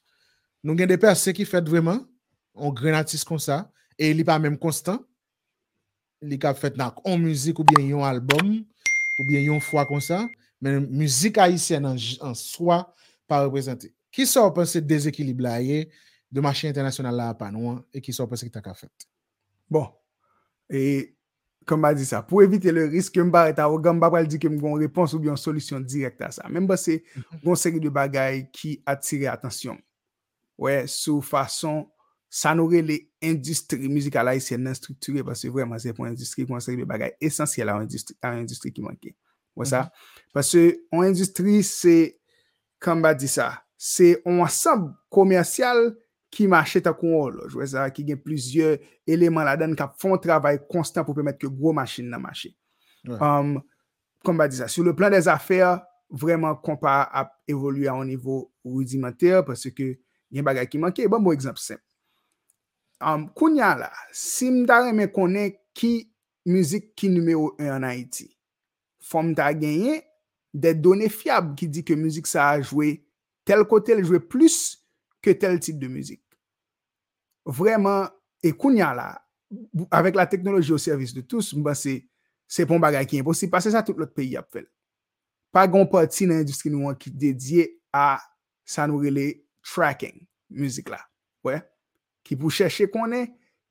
Nou 0.62 0.76
gen 0.76 0.86
de 0.88 0.96
perse 1.00 1.32
ki 1.34 1.44
fèt 1.48 1.66
vreman, 1.66 2.04
on 2.54 2.70
grenatis 2.70 3.24
kon 3.24 3.38
sa, 3.38 3.64
e 3.98 4.12
li 4.12 4.22
pa 4.22 4.38
menm 4.38 4.58
konstant, 4.60 5.02
li 6.22 6.38
kap 6.38 6.58
fèt 6.60 6.76
nan 6.76 6.92
on 7.04 7.18
müzik 7.18 7.58
ou 7.58 7.64
bien 7.64 7.88
yon 7.88 8.04
album, 8.06 8.60
ou 9.18 9.24
bien 9.28 9.44
yon 9.46 9.60
fwa 9.64 9.86
kon 9.88 10.02
sa, 10.04 10.24
men 10.62 10.84
müzik 10.88 11.40
haisyen 11.40 11.86
an, 11.88 11.98
j- 12.00 12.18
an 12.24 12.34
swa 12.38 12.82
pa 13.28 13.42
reprezenti. 13.44 13.90
Ki 14.14 14.24
sa 14.28 14.44
ou 14.46 14.54
pense 14.56 14.80
dezekilib 14.80 15.42
la 15.44 15.58
ye, 15.64 15.86
de 16.32 16.42
machin 16.42 16.68
internasyonal 16.72 17.16
la 17.16 17.28
apan 17.34 17.54
ou 17.58 17.74
an, 17.74 17.82
e 17.94 18.00
ki 18.04 18.12
sa 18.14 18.24
ou 18.24 18.30
pense 18.30 18.44
ki 18.46 18.52
ta 18.52 18.62
ka 18.64 18.74
fèt? 18.76 19.06
Bon, 19.70 19.88
e 20.70 21.12
kom 21.66 21.82
ba 21.82 21.90
di 21.96 22.04
sa, 22.06 22.20
pou 22.22 22.44
evite 22.44 22.70
le 22.70 22.84
risk 22.92 23.16
ke 23.16 23.24
mba 23.26 23.48
reta 23.48 23.66
ou 23.70 23.80
gamba 23.82 24.10
pral 24.12 24.28
di 24.30 24.38
ke 24.38 24.46
m 24.50 24.60
gon 24.62 24.76
repons 24.78 25.16
ou 25.16 25.22
bien 25.22 25.36
solusyon 25.40 25.82
direct 25.82 26.22
a 26.22 26.30
sa. 26.34 26.46
Menm 26.52 26.68
ba 26.70 26.76
se 26.78 27.00
gon 27.42 27.58
seri 27.58 27.82
de 27.82 27.90
bagay 27.90 28.44
ki 28.54 28.76
atire 28.86 29.26
atensyon. 29.32 29.80
Wè, 30.62 30.84
sou 30.88 31.20
fason 31.24 31.82
sa 32.30 32.54
nou 32.56 32.70
re 32.70 32.82
le 32.84 32.98
industri 33.24 33.88
muzikal 33.90 34.28
haisyen 34.30 34.64
nan 34.66 34.74
strukture, 34.76 35.24
parce 35.24 35.48
vreman 35.52 35.80
se 35.82 35.94
pou 35.96 36.08
industri 36.08 36.46
kon 36.48 36.62
seri 36.62 36.80
de 36.82 36.88
bagay 36.88 37.14
esensyel 37.24 37.70
a 37.72 37.78
industri, 37.82 38.16
a 38.22 38.34
industri 38.38 38.72
ki 38.74 38.84
manke. 38.84 39.14
Wè 39.56 39.68
sa? 39.68 39.86
Parce 40.36 40.60
an 40.92 41.06
industri 41.06 41.62
se, 41.66 41.96
kom 42.82 43.00
ba 43.04 43.14
di 43.16 43.30
sa, 43.30 43.52
se 43.78 44.16
an 44.26 44.42
ansam 44.44 44.90
komersyal 45.12 45.94
ki 46.34 46.48
mache 46.50 46.82
ta 46.84 46.92
kon 46.96 47.14
horloj, 47.16 47.56
wè 47.56 47.70
sa, 47.72 47.86
ki 47.94 48.04
gen 48.10 48.20
plizye 48.20 48.76
eleman 49.08 49.48
la 49.48 49.56
den 49.60 49.76
kap 49.78 49.96
fon 50.02 50.18
travay 50.20 50.60
konstant 50.68 51.06
pou 51.06 51.16
pemet 51.16 51.38
ke 51.40 51.48
gro 51.48 51.72
machin 51.76 52.10
nan 52.12 52.24
mache. 52.26 52.52
Ouais. 53.06 53.16
Um, 53.22 53.56
kom 54.26 54.36
ba 54.36 54.50
di 54.50 54.58
sa, 54.58 54.68
sur 54.68 54.84
le 54.84 54.94
plan 54.96 55.08
des 55.10 55.28
affaires, 55.30 55.80
vreman 56.10 56.58
kompa 56.62 57.00
ap 57.14 57.32
evolue 57.48 57.88
a 57.88 57.94
an 57.96 58.04
nivou 58.06 58.50
rudimenter, 58.66 59.40
parce 59.46 59.70
ke 59.72 59.94
gen 60.34 60.44
bagay 60.46 60.68
ki 60.68 60.82
manke, 60.82 61.08
bon 61.08 61.22
bon 61.22 61.34
ekzamp 61.34 61.58
sem. 61.62 61.80
Um, 63.00 63.28
kounya 63.36 63.74
la, 63.76 63.90
si 64.12 64.48
mda 64.50 64.80
reme 64.86 65.06
konen 65.12 65.52
ki 65.76 66.08
müzik 66.48 66.94
ki 66.96 67.10
numero 67.12 67.50
1 67.58 67.68
an 67.74 67.84
Haiti, 67.84 68.30
fom 69.04 69.34
ta 69.36 69.50
genye 69.52 69.98
de 70.54 70.72
donè 70.72 71.10
fiab 71.12 71.52
ki 71.58 71.68
di 71.68 71.82
ke 71.84 71.96
müzik 71.98 72.28
sa 72.30 72.54
a 72.54 72.62
jwe 72.62 72.94
tel 73.44 73.66
kote 73.68 73.92
el 73.92 74.00
jwe 74.06 74.22
plus 74.24 74.78
ke 75.20 75.36
tel 75.36 75.60
tip 75.60 75.76
de 75.82 75.90
müzik. 75.92 76.22
Vreman, 77.44 78.08
e 78.40 78.54
kounya 78.56 78.94
la, 78.96 79.10
la 79.92 80.26
teknoloji 80.26 80.72
au 80.72 80.78
servis 80.78 81.12
de 81.12 81.20
tous, 81.20 81.52
mba 81.54 81.76
se, 81.76 81.98
se 82.48 82.64
pon 82.64 82.80
bagay 82.80 83.04
ki 83.06 83.20
imposib, 83.20 83.52
pase 83.52 83.70
sa 83.76 83.84
tout 83.84 84.00
lot 84.00 84.16
peyi 84.16 84.40
ap 84.40 84.48
fel. 84.50 84.64
Pa 85.52 85.66
gon 85.68 85.84
pati 85.84 86.26
nan 86.26 86.40
industri 86.40 86.72
nou 86.72 86.88
an 86.88 86.96
ki 86.96 87.12
dedye 87.12 87.68
a 87.92 88.16
sa 88.64 88.88
nou 88.88 89.04
tracking 89.62 90.26
müzik 90.48 90.88
la. 90.88 91.04
Ouais. 91.44 91.60
Ki 92.26 92.38
pou 92.38 92.50
chèche 92.50 92.88
konen 92.90 93.28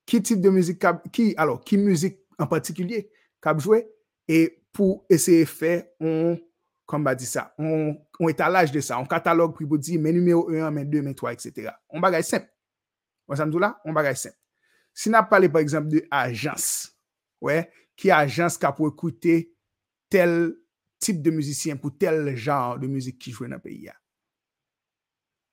ki 0.07 0.21
tip 0.23 0.41
de 0.43 0.51
müzik 0.53 0.79
kab, 0.81 1.01
ki, 1.11 1.33
alo, 1.41 1.57
ki 1.65 1.79
müzik 1.81 2.21
en 2.39 2.47
partikulye 2.49 3.03
kab 3.43 3.59
jwe, 3.63 3.81
e 4.31 4.45
pou 4.75 5.01
eseye 5.11 5.47
fè, 5.49 5.75
on, 6.03 6.37
kom 6.87 7.03
ba 7.05 7.15
di 7.17 7.27
sa, 7.27 7.49
on, 7.59 7.95
on 8.19 8.31
etalaj 8.31 8.71
de 8.73 8.83
sa, 8.85 8.99
on 9.01 9.09
katalog 9.09 9.55
pri 9.57 9.67
pou 9.67 9.81
di 9.81 9.99
men 10.01 10.15
numero 10.17 10.45
1, 10.53 10.69
men 10.75 10.89
2, 10.91 11.03
men 11.05 11.17
3, 11.17 11.35
etc. 11.35 11.73
On 11.91 12.03
bagay 12.03 12.25
semp. 12.27 12.47
Wè 13.25 13.39
samdou 13.39 13.61
la? 13.61 13.73
On 13.87 13.95
bagay 13.95 14.17
semp. 14.19 14.37
Si 14.95 15.11
na 15.11 15.23
pale 15.27 15.49
par 15.51 15.61
exemple 15.61 15.89
de 15.89 16.05
ajans, 16.13 16.93
ouais, 17.43 17.67
ki 17.99 18.13
ajans 18.15 18.55
ka 18.61 18.71
pou 18.75 18.87
ekoute 18.87 19.41
tel 20.13 20.55
tip 21.03 21.19
de 21.25 21.33
müzisyen 21.35 21.79
pou 21.81 21.91
tel 21.91 22.31
jan 22.37 22.79
de 22.79 22.87
müzik 22.87 23.19
ki 23.19 23.33
jwe 23.35 23.49
nan 23.51 23.59
peyi 23.59 23.89
ya. 23.89 23.97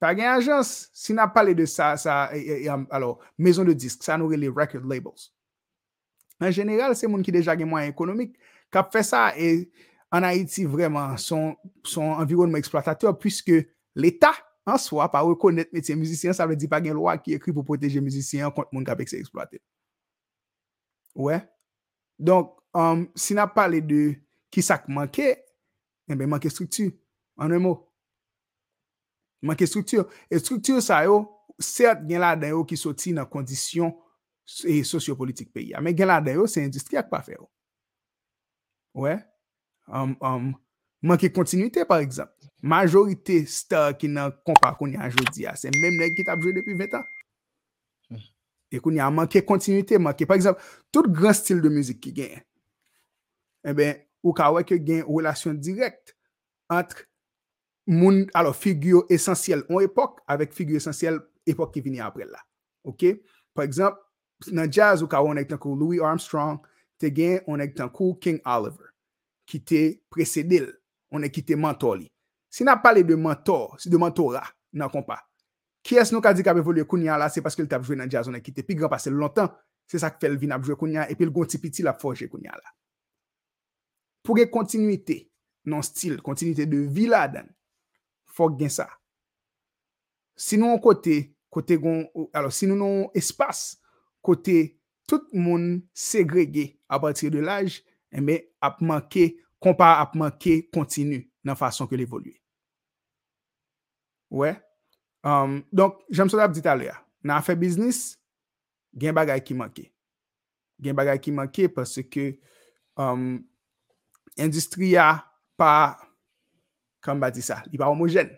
pa 0.02 0.10
gen 0.18 0.26
ajans, 0.32 0.72
si 0.96 1.14
na 1.14 1.28
pale 1.30 1.54
um, 1.54 1.60
de 1.62 1.68
sa, 1.70 1.92
sa 2.00 2.16
e, 2.34 2.42
e, 2.42 2.58
e, 2.66 2.76
alo, 2.90 3.14
mezon 3.38 3.68
de 3.68 3.76
disk, 3.78 4.02
sa 4.02 4.18
nou 4.18 4.32
rele 4.32 4.50
record 4.50 4.86
labels. 4.90 5.30
En 6.42 6.50
general, 6.50 6.96
se 6.98 7.06
moun 7.06 7.22
ki 7.22 7.34
deja 7.34 7.54
gen 7.58 7.70
mwen 7.70 7.92
ekonomik, 7.92 8.34
kap 8.74 8.90
fe 8.94 9.04
sa, 9.06 9.28
e 9.38 9.68
an 10.12 10.26
Haiti 10.26 10.66
vreman, 10.68 11.14
son, 11.22 11.54
son 11.86 12.16
environnement 12.18 12.58
eksploatateur, 12.58 13.14
pwiske 13.22 13.62
l'Etat, 13.94 14.42
an 14.66 14.78
swa, 14.78 15.06
pa 15.10 15.22
wè 15.26 15.54
metye 15.72 15.94
müzisyen, 15.98 16.34
sa 16.34 16.48
vle 16.50 16.58
di 16.58 16.68
pa 16.70 16.82
gen 16.82 16.98
lwa 16.98 17.14
ki 17.18 17.38
ekri 17.38 17.54
pou 17.54 17.66
proteje 17.66 18.02
müzisyen 18.02 18.50
kont 18.54 18.70
moun 18.74 18.86
kap 18.86 19.00
ek 19.02 19.10
se 19.10 19.22
eksploate. 19.22 19.62
Ouè? 21.14 21.38
Ouais. 21.38 21.40
Donk, 22.18 22.54
um, 22.74 23.06
si 23.18 23.34
na 23.34 23.48
pale 23.50 23.80
de 23.82 24.02
ki 24.52 24.62
sak 24.62 24.86
manke, 24.90 25.34
en 26.10 26.18
ben 26.18 26.30
manke 26.30 26.50
struktu, 26.52 26.90
an 27.38 27.54
un 27.54 27.62
mou. 27.62 27.80
Manke 29.42 29.66
struktur. 29.66 30.06
E 30.30 30.38
struktur 30.38 30.80
sa 30.84 31.02
yo, 31.06 31.24
cert 31.62 32.04
gen 32.08 32.22
la 32.22 32.34
den 32.38 32.54
yo 32.54 32.62
ki 32.68 32.78
soti 32.78 33.14
nan 33.16 33.28
kondisyon 33.30 33.92
e 34.68 34.80
sociopolitik 34.86 35.50
peyi. 35.54 35.74
Men 35.82 35.96
gen 35.98 36.10
la 36.10 36.20
den 36.22 36.40
yo, 36.40 36.46
se 36.50 36.62
industri 36.64 37.00
ak 37.00 37.10
pa 37.10 37.22
fe 37.26 37.36
yo. 37.36 37.48
Ouais. 38.94 39.18
Um, 39.88 40.14
um, 40.20 40.52
manke 41.02 41.32
kontinuité, 41.32 41.84
par 41.84 41.98
exemple. 41.98 42.32
Majorite 42.62 43.40
star 43.50 43.96
ki 43.98 44.06
nan 44.12 44.30
kompa 44.46 44.70
kon 44.78 44.92
yan 44.94 45.10
jodi 45.10 45.42
ya, 45.48 45.56
se 45.58 45.72
menm 45.74 45.98
nek 45.98 46.14
ki 46.14 46.24
depi 46.24 46.76
20 46.78 47.00
an. 47.00 47.08
E 48.70 48.78
kon 48.80 48.94
yan 48.96 49.12
manke 49.12 49.42
kontinuité, 49.44 49.98
manke, 49.98 50.24
par 50.26 50.36
exemple, 50.36 50.62
tout 50.92 51.02
gran 51.02 51.32
stil 51.32 51.60
de 51.60 51.68
müzik 51.68 52.00
ki 52.00 52.14
gen, 52.14 52.38
eh 53.64 53.74
ben, 53.74 53.98
ou 54.22 54.32
ka 54.32 54.52
wè 54.54 54.62
ke 54.64 54.78
gen 54.78 55.02
relasyon 55.08 55.58
direct 55.58 56.14
entre 56.70 57.04
moun, 57.86 58.26
alors, 58.34 58.56
figyo 58.56 59.04
esensyel 59.10 59.64
on 59.68 59.82
epok, 59.82 60.20
avek 60.30 60.54
figyo 60.54 60.78
esensyel 60.78 61.20
epok 61.48 61.72
ki 61.74 61.82
vini 61.84 62.00
apre 62.00 62.26
la. 62.28 62.40
Ok? 62.84 63.04
Par 63.54 63.64
exemple, 63.64 64.00
nan 64.50 64.70
jazz 64.70 65.02
ou 65.02 65.08
on 65.12 65.38
ek 65.38 65.48
tankou 65.48 65.76
Louis 65.76 66.00
Armstrong, 66.00 66.60
te 66.98 67.10
on 67.46 67.60
ek 67.60 67.74
tankou 67.74 68.14
King 68.20 68.40
Oliver, 68.44 68.92
ki 69.46 69.60
te 69.60 69.82
presedil, 70.10 70.70
on 71.10 71.22
ek 71.24 71.32
ki 71.32 71.42
te 71.42 71.56
mentor 71.56 71.98
li. 71.98 72.08
Si 72.50 72.64
na 72.64 72.76
pale 72.76 73.02
de 73.02 73.14
mentor, 73.14 73.76
si 73.78 73.90
de 73.90 73.96
mentora, 73.96 74.42
nan 74.72 74.90
kompa, 74.90 75.18
ki 75.82 75.98
es 75.98 76.12
nou 76.12 76.22
ka 76.22 76.32
di 76.32 76.42
ka 76.42 76.54
evolue 76.54 76.84
kounya 76.86 77.18
la, 77.18 77.28
se 77.28 77.42
paske 77.42 77.62
l 77.62 77.68
tap 77.68 77.82
jwe 77.82 77.96
nan 77.96 78.10
jazz, 78.10 78.28
on 78.28 78.36
ek 78.38 78.44
ki 78.44 78.52
te 78.52 78.62
pi 78.62 78.76
gran 78.78 78.90
pase 78.92 79.10
lontan, 79.10 79.50
se 79.88 79.98
sa 79.98 80.10
k 80.10 80.20
fel 80.22 80.38
vin 80.38 80.54
ap 80.54 80.62
jwe 80.64 80.76
kounya, 80.78 81.08
epi 81.10 81.26
l 81.26 81.32
gon 81.34 81.48
ti 81.48 81.58
piti 81.58 81.82
la 81.82 81.94
forje 81.98 82.28
kounya 82.30 82.54
la. 82.54 82.74
Pou 84.22 84.38
gen 84.38 84.50
kontinuité 84.50 85.26
non 85.66 85.82
stil, 85.82 86.20
kontinuité 86.22 86.66
de 86.66 86.78
vi 86.78 87.08
la 87.10 87.26
fok 88.32 88.58
gen 88.60 88.72
sa. 88.72 88.88
Si 90.38 90.58
nou 90.60 90.74
an 90.74 90.80
kote, 90.82 91.18
kote 91.52 91.76
gon, 91.80 92.04
alo 92.34 92.52
si 92.54 92.68
nou 92.68 92.78
nou 92.80 93.10
espas, 93.18 93.76
kote 94.24 94.56
tout 95.08 95.28
moun 95.36 95.82
segrege 95.96 96.72
apatir 96.92 97.32
de 97.34 97.42
laj, 97.44 97.80
eme 98.12 98.40
ap 98.64 98.80
manke, 98.84 99.32
kompa 99.62 99.94
ap 100.00 100.16
manke 100.18 100.62
kontinu 100.74 101.20
nan 101.44 101.58
fason 101.58 101.88
ke 101.90 101.98
l'evolue. 101.98 102.34
Ouè, 104.32 104.48
ouais. 104.48 104.60
um, 105.28 105.58
donk, 105.74 106.00
jèm 106.08 106.30
sot 106.32 106.40
ap 106.40 106.54
dit 106.56 106.66
alè 106.66 106.88
ya, 106.88 106.96
nan 107.20 107.36
afe 107.36 107.52
fe 107.52 107.60
biznis, 107.60 108.02
gen 108.96 109.16
bagay 109.16 109.42
ki 109.44 109.56
manke. 109.58 109.90
Gen 110.82 110.96
bagay 110.96 111.20
ki 111.22 111.34
manke, 111.36 111.68
parce 111.72 112.00
ke 112.08 112.32
um, 112.96 113.42
industri 114.36 114.92
industria 114.92 115.06
pa 115.56 115.98
kan 117.02 117.20
ba 117.20 117.32
di 117.34 117.42
sa, 117.44 117.60
li 117.70 117.80
pa 117.80 117.90
homojen. 117.90 118.30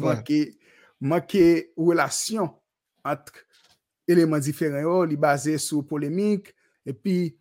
Manke, 0.00 0.54
Manke 1.04 1.72
relasyon 1.76 2.48
antre 3.04 3.42
eleman 4.08 4.42
diferen 4.44 4.80
yo, 4.84 5.02
li 5.08 5.18
base 5.20 5.56
sou 5.60 5.84
polemik, 5.88 6.48
epi 6.86 7.34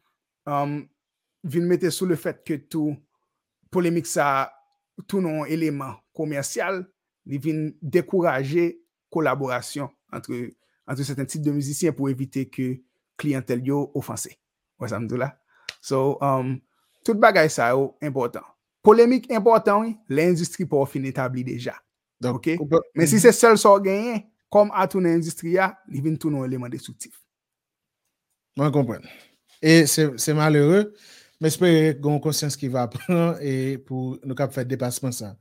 um, 0.50 0.82
vin 1.44 1.68
mette 1.70 1.92
sou 1.94 2.10
le 2.10 2.18
fet 2.20 2.42
ke 2.48 2.58
tou 2.72 2.96
polemik 3.74 4.08
sa 4.10 4.50
tou 5.08 5.22
non 5.24 5.48
eleman 5.48 5.96
komersyal, 6.16 6.82
li 7.24 7.40
vin 7.40 7.70
dekouraje 7.80 8.74
kolaborasyon 9.14 9.92
antre, 10.16 10.50
antre 10.84 11.08
seten 11.08 11.30
tit 11.30 11.44
de 11.44 11.54
mizisyen 11.56 11.96
pou 11.96 12.12
evite 12.12 12.48
ke 12.52 12.68
klientel 13.20 13.64
yo 13.64 13.86
ofanse. 13.96 14.34
Wè 14.82 14.92
samdou 14.92 15.22
la? 15.22 15.32
So, 15.80 16.18
um, 16.24 16.58
tout 17.08 17.20
bagay 17.20 17.52
sa 17.52 17.72
yo 17.72 17.94
important. 18.04 18.53
Polemik 18.84 19.30
important, 19.32 19.88
l'industri 20.12 20.68
pou 20.68 20.84
fin 20.90 21.06
etabli 21.08 21.46
deja. 21.48 21.78
Ok? 22.28 22.54
Men 22.96 23.08
si 23.08 23.20
se 23.24 23.32
sel 23.36 23.56
so 23.60 23.72
genyen, 23.84 24.26
kom 24.52 24.72
atou 24.76 25.02
nan 25.04 25.18
industri 25.18 25.56
ya, 25.56 25.72
li 25.88 26.02
vin 26.04 26.18
tou 26.20 26.32
nou 26.34 26.44
eleman 26.44 26.72
destruktif. 26.72 27.16
Mwen 28.60 28.74
kompren. 28.76 29.06
E 29.64 29.86
se 29.88 30.36
malheureux, 30.36 30.92
men 31.40 31.50
espere 31.50 31.94
goun 32.04 32.20
konsyans 32.24 32.60
ki 32.60 32.70
va 32.74 32.86
pran 32.92 33.40
e 33.40 33.80
pou 33.88 34.18
nou 34.22 34.36
kap 34.38 34.52
fè 34.54 34.66
depasman 34.68 35.16
sa. 35.16 35.32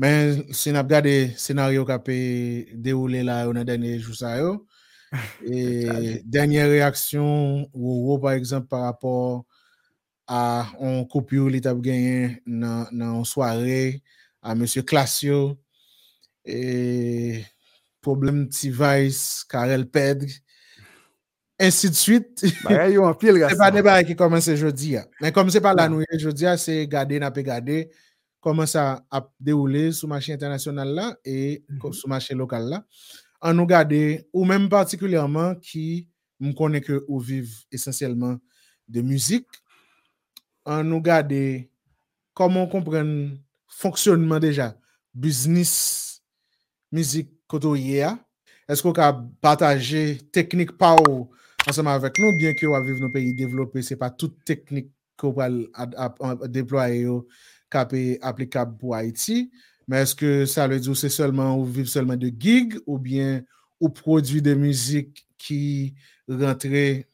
Men 0.00 0.48
se 0.54 0.72
nap 0.72 0.88
gade 0.88 1.34
senaryo 1.38 1.84
kap 1.86 2.08
e 2.08 2.18
deoule 2.72 3.20
la 3.26 3.42
ou 3.50 3.54
nan 3.56 3.68
denye 3.68 3.98
jou 3.98 4.16
sa 4.16 4.32
yo, 4.40 4.62
e 5.44 6.18
denye 6.24 6.64
reaksyon 6.72 7.68
ou 7.74 8.14
ou 8.14 8.18
par 8.22 8.32
exemple 8.38 8.72
par 8.72 8.88
rapport 8.88 9.44
a 10.28 10.68
on 10.84 11.04
kopyo 11.08 11.48
li 11.48 11.62
tap 11.64 11.80
genyen 11.84 12.36
nan 12.46 13.24
soare 13.24 14.02
a 14.44 14.54
M. 14.54 14.66
Klasyo 14.86 15.56
e 16.44 17.44
problem 18.00 18.46
ti 18.52 18.70
Vice, 18.70 19.44
Karel 19.48 19.88
Pedre 19.88 20.30
ensi 21.58 21.90
de 21.90 21.94
suite. 21.94 22.46
Se 22.46 23.56
pa 23.58 23.70
ne 23.74 23.82
ba 23.82 24.02
ki 24.06 24.14
komanse 24.16 24.54
jodi 24.56 24.94
ya 24.94 25.04
men 25.20 25.34
kom 25.34 25.50
se 25.50 25.60
pa 25.60 25.74
lanouye 25.74 26.20
jodi 26.20 26.46
ya 26.46 26.56
se 26.56 26.84
gade 26.86 27.18
na 27.18 27.32
pe 27.34 27.42
gade 27.42 27.88
komanse 28.40 28.78
ap 28.78 29.32
deoule 29.40 29.88
sou 29.92 30.06
machin 30.06 30.36
internasyonal 30.36 30.94
la 30.94 31.06
e 31.26 31.64
sou 31.90 32.08
machin 32.08 32.38
lokal 32.38 32.68
la 32.70 32.82
an 33.42 33.58
nou 33.58 33.66
gade 33.66 34.28
ou 34.32 34.46
menm 34.46 34.68
partikulyaman 34.70 35.58
ki 35.64 36.06
m 36.38 36.54
konen 36.54 36.84
ke 36.84 37.00
ou 37.08 37.18
viv 37.18 37.50
esensyelman 37.74 38.38
de 38.86 39.02
muzik 39.02 39.46
an 40.68 40.84
nou 40.86 41.00
gade 41.04 41.68
komon 42.36 42.68
kompren 42.70 43.10
fonksyonman 43.80 44.42
deja 44.44 44.72
biznis 45.16 45.74
mizik 46.92 47.32
koto 47.48 47.74
ye 47.78 48.04
a. 48.06 48.14
Esko 48.68 48.92
ka 48.92 49.14
pataje 49.40 50.18
teknik 50.34 50.74
pa 50.76 50.92
ou 51.00 51.24
anseman 51.64 51.96
avek 51.96 52.20
nou 52.20 52.36
bien 52.36 52.56
ki 52.56 52.68
ou 52.68 52.76
aviv 52.76 53.00
nou 53.00 53.12
peyi 53.12 53.32
devlope 53.36 53.80
se 53.84 53.96
pa 53.96 54.10
tout 54.12 54.34
teknik 54.48 54.90
ko 55.18 55.32
pal 55.36 55.56
deploye 56.52 57.02
yo 57.06 57.22
ka 57.72 57.86
pe 57.88 58.18
aplikab 58.24 58.76
pou 58.80 58.94
Haiti 58.96 59.46
men 59.88 60.04
eske 60.04 60.44
sa 60.48 60.68
le 60.68 60.78
di 60.80 60.92
ou 60.92 60.98
se 60.98 61.10
selman 61.12 61.56
ou 61.56 61.64
viv 61.64 61.88
selman 61.90 62.20
de 62.20 62.28
gig 62.28 62.76
ou 62.84 63.00
bien 63.00 63.40
ou 63.80 63.88
prodwi 63.88 64.42
de 64.44 64.52
mizik 64.58 65.24
ki 65.40 65.94
rentre 66.28 67.06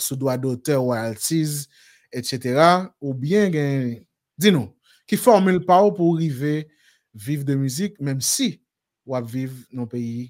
sou 0.00 0.16
doa 0.16 0.38
dote 0.40 0.74
ou 0.80 0.96
altiz 0.96 1.66
etc. 2.12 2.90
Ou 3.02 3.14
bien 3.16 3.50
gen, 3.52 3.94
di 4.38 4.52
nou, 4.54 4.70
ki 5.08 5.18
formule 5.20 5.62
pa 5.66 5.80
ou 5.84 5.94
pou 5.94 6.18
rive 6.18 6.64
vive 7.16 7.46
de 7.48 7.56
müzik, 7.56 7.96
menm 8.02 8.20
si 8.20 8.58
wap 9.08 9.26
vive 9.30 9.64
nou 9.72 9.88
peyi 9.88 10.28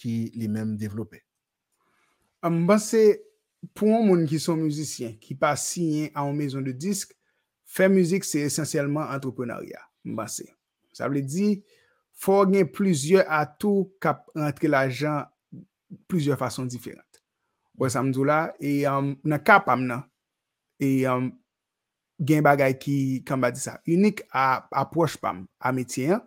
ki 0.00 0.32
li 0.38 0.48
menm 0.48 0.74
devlope. 0.80 1.20
Mban 2.44 2.80
se, 2.82 3.02
pou 3.76 3.94
an 3.96 4.04
moun 4.08 4.24
ki 4.28 4.40
son 4.42 4.60
müzisyen, 4.60 5.14
ki 5.20 5.36
pa 5.40 5.54
sinyen 5.60 6.12
an 6.18 6.32
mezon 6.36 6.64
de 6.64 6.74
disk, 6.76 7.12
fe 7.64 7.88
müzik 7.92 8.26
se 8.28 8.42
esensyelman 8.44 9.12
antroponarya. 9.14 9.80
Mban 10.04 10.28
se. 10.30 10.48
Sa 10.94 11.08
vle 11.10 11.24
di, 11.24 11.54
fò 12.14 12.42
gen 12.48 12.68
plizye 12.72 13.24
atou 13.24 13.88
kap 14.02 14.28
rentre 14.36 14.70
la 14.70 14.84
jan 14.88 15.24
plizye 16.10 16.36
fason 16.40 16.68
diferent. 16.70 17.02
Wè 17.80 17.90
samdou 17.90 18.26
la, 18.28 18.52
e 18.62 18.84
nan 18.86 19.40
kap 19.42 19.68
amnan, 19.72 20.04
e 20.82 21.06
um, 21.10 21.30
gen 22.20 22.44
bagay 22.46 22.76
ki, 22.78 23.22
kamba 23.26 23.50
di 23.54 23.60
sa, 23.62 23.78
unik 23.90 24.24
apwosh 24.34 25.18
pam 25.20 25.44
a 25.58 25.72
metyen, 25.74 26.22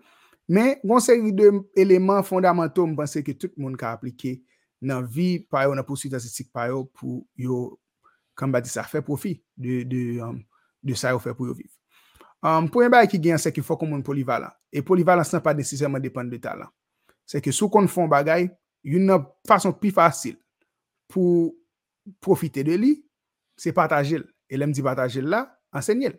men 0.47 0.75
gon 0.83 1.03
seri 1.03 1.33
de 1.35 1.51
eleman 1.79 2.25
fondamentou 2.27 2.87
mpense 2.89 3.23
ke 3.25 3.35
tout 3.35 3.53
moun 3.59 3.75
ka 3.79 3.93
aplike 3.95 4.37
nan 4.83 5.07
vi 5.07 5.47
payo, 5.51 5.73
nan 5.75 5.87
pousuit 5.87 6.13
asistik 6.15 6.51
payo 6.55 6.85
pou 6.97 7.23
yo, 7.39 7.77
kamba 8.37 8.61
di 8.61 8.71
sa, 8.71 8.85
fe 8.87 9.01
profi 9.05 9.37
de 9.57 10.19
um, 10.23 10.39
sa 10.95 11.15
yo 11.15 11.23
fe 11.23 11.33
pou 11.33 11.49
yo 11.49 11.57
viv. 11.57 11.71
Um, 12.45 12.67
pou 12.69 12.83
yon 12.85 12.93
bagay 12.93 13.09
ki 13.09 13.19
gen 13.21 13.41
se 13.41 13.51
ki 13.53 13.63
fok 13.65 13.87
moun 13.87 14.03
polivalan, 14.05 14.53
e 14.69 14.83
polivalan 14.85 15.25
san 15.25 15.41
pa 15.43 15.55
desisèman 15.57 16.03
depan 16.03 16.29
de 16.29 16.37
talan. 16.41 16.69
Se 17.27 17.41
ke 17.43 17.51
sou 17.51 17.71
kon 17.73 17.89
fon 17.91 18.09
bagay, 18.11 18.45
yon 18.85 19.07
nan 19.09 19.25
fason 19.49 19.73
pi 19.75 19.89
fasil 19.91 20.37
pou 21.11 21.55
profite 22.23 22.61
de 22.63 22.77
li, 22.77 22.91
se 23.57 23.73
patajel. 23.75 24.23
E 24.47 24.57
lem 24.57 24.71
di 24.75 24.83
pataje 24.83 25.21
la, 25.23 25.43
ansenye 25.75 26.13
l. 26.13 26.17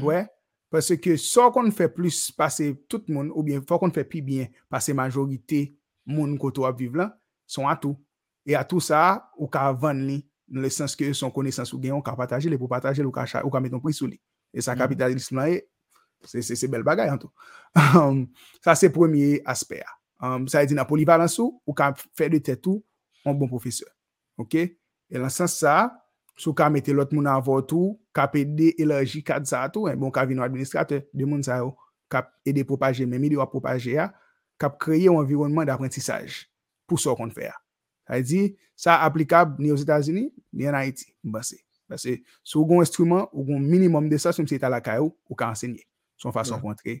Ouè, 0.00 0.22
pwese 0.70 0.96
ke 1.02 1.16
so 1.18 1.48
kon 1.54 1.72
fè 1.74 1.88
plus 1.92 2.28
pase 2.36 2.70
tout 2.90 3.08
moun, 3.10 3.32
ou 3.34 3.42
bien 3.46 3.64
fò 3.66 3.80
kon 3.80 3.92
fè 3.94 4.04
pi 4.06 4.22
bien 4.24 4.50
pase 4.70 4.94
majorite 4.96 5.66
moun 6.06 6.36
koto 6.40 6.66
ap 6.68 6.78
vive 6.78 7.00
la, 7.00 7.10
son 7.50 7.68
atou. 7.70 7.98
E 8.46 8.54
atou 8.56 8.82
sa, 8.82 9.30
ou 9.36 9.50
ka 9.50 9.66
van 9.76 10.04
li, 10.06 10.20
nou 10.50 10.62
le 10.64 10.70
sens 10.74 10.94
ke 10.98 11.10
son 11.16 11.32
konesans 11.34 11.72
ou 11.74 11.82
gen, 11.82 11.96
ou 11.96 12.04
ka 12.06 12.14
pataje 12.18 12.50
li 12.50 12.58
pou 12.60 12.70
pataje 12.70 13.02
li, 13.02 13.08
ou 13.08 13.52
ka 13.52 13.62
meton 13.62 13.82
pri 13.82 13.96
sou 13.96 14.10
li. 14.10 14.20
E 14.54 14.62
sa 14.64 14.76
kapitalisme 14.78 15.38
la 15.38 15.48
e, 15.50 15.60
se 16.26 16.68
bel 16.70 16.84
bagay 16.86 17.10
an 17.10 17.20
tou. 17.22 17.32
Sa 18.64 18.76
se 18.78 18.90
premier 18.92 19.40
asper. 19.48 19.82
Sa 20.50 20.62
e 20.62 20.70
di 20.70 20.76
na 20.78 20.86
polivalansou, 20.86 21.58
ou 21.66 21.74
ka 21.76 21.92
fè 22.18 22.30
de 22.30 22.42
tètou, 22.50 22.82
an 23.26 23.36
bon 23.36 23.50
profeseur. 23.50 23.90
Ok? 24.40 24.56
E 25.10 25.18
lan 25.18 25.32
sens 25.32 25.58
sa, 25.60 25.90
sou 26.40 26.56
ka 26.56 26.70
mette 26.72 26.94
lot 26.96 27.12
moun 27.12 27.28
avotou, 27.28 27.98
ka 28.16 28.24
pe 28.32 28.46
de 28.48 28.72
elerji 28.80 29.20
kad 29.26 29.44
sa 29.48 29.66
tou, 29.72 29.92
bon 30.00 30.12
ka 30.14 30.24
vi 30.24 30.38
nou 30.38 30.46
administrate, 30.46 31.02
de 31.12 31.28
moun 31.28 31.44
sa 31.44 31.60
yo, 31.60 31.74
ka 32.10 32.24
ede 32.48 32.64
propaje, 32.66 33.04
men 33.06 33.20
mi 33.20 33.28
di 33.32 33.38
wap 33.38 33.52
propaje 33.52 33.92
ya, 33.98 34.08
ka 34.60 34.72
kreye 34.80 35.10
ou 35.12 35.20
environnement 35.20 35.68
d'aprentisaj, 35.68 36.46
pou 36.88 37.00
so 37.00 37.12
kon 37.18 37.32
fè 37.34 37.50
ya. 37.50 37.56
Sa 38.08 38.20
e 38.20 38.24
di, 38.26 38.40
sa 38.72 39.02
aplikab 39.04 39.60
ni 39.60 39.72
os 39.74 39.84
Etats-Unis, 39.84 40.32
ni 40.56 40.68
an 40.68 40.78
Haiti, 40.80 41.12
mbase. 41.24 41.60
Base, 41.90 42.20
sou 42.46 42.64
goun 42.64 42.84
instrument, 42.84 43.28
ou 43.34 43.44
goun 43.44 43.64
minimum 43.66 44.08
de 44.08 44.18
sa, 44.22 44.32
sou 44.32 44.46
mse 44.46 44.60
talaka 44.62 44.94
yo, 45.00 45.10
ou 45.28 45.36
ka 45.38 45.50
ensegnye. 45.50 45.82
Son 46.20 46.32
fason 46.32 46.60
pou 46.62 46.70
antre, 46.70 47.00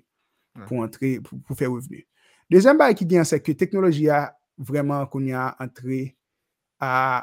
pou 0.66 0.82
antre, 0.82 1.16
pou 1.22 1.56
fè 1.56 1.68
revenu. 1.70 2.02
Dezem 2.50 2.78
ba 2.80 2.90
ki 2.96 3.06
gen 3.06 3.26
se 3.28 3.38
ke 3.38 3.54
teknoloji 3.54 4.08
ya, 4.08 4.24
vreman 4.58 5.06
kon 5.12 5.28
ya 5.30 5.52
antre, 5.62 6.16
a 6.82 7.22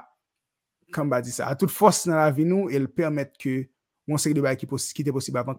Kamba 0.94 1.20
di 1.22 1.34
sa, 1.36 1.50
a 1.52 1.56
tout 1.60 1.72
fos 1.72 2.06
nan 2.08 2.20
la 2.22 2.30
vi 2.32 2.46
nou, 2.48 2.72
el 2.72 2.88
permette 2.88 3.36
ke 3.42 3.56
moun 4.08 4.22
seri 4.22 4.38
de 4.38 4.44
bay 4.44 4.56
ki 4.56 4.68
te 5.04 5.12
posib 5.12 5.36
avan, 5.40 5.58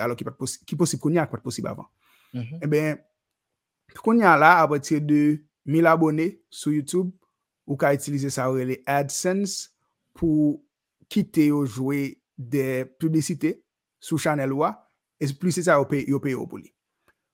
alo 0.00 0.16
ki 0.16 0.76
posib 0.78 1.00
konyak 1.02 1.32
pat 1.32 1.42
posib 1.44 1.68
avan. 1.68 1.88
E 2.32 2.68
ben, 2.70 2.96
konyak 4.00 4.38
la, 4.40 4.54
apatir 4.62 5.02
de 5.04 5.42
1000 5.68 5.88
abone 5.90 6.28
sou 6.48 6.72
YouTube, 6.72 7.12
ou 7.68 7.76
ka 7.78 7.92
itilize 7.94 8.32
sa 8.32 8.48
oure 8.50 8.64
le 8.66 8.78
AdSense 8.88 9.70
pou 10.16 10.56
kite 11.12 11.50
yo 11.50 11.62
jwe 11.66 12.16
de 12.36 12.86
publicite 12.98 13.58
sou 14.02 14.18
chanel 14.18 14.54
wa, 14.56 14.72
e 15.20 15.28
plus 15.38 15.60
se 15.60 15.66
sa 15.68 15.76
yo 15.78 15.86
pe 15.86 16.02
yo 16.08 16.18
pou 16.22 16.58
li. 16.58 16.72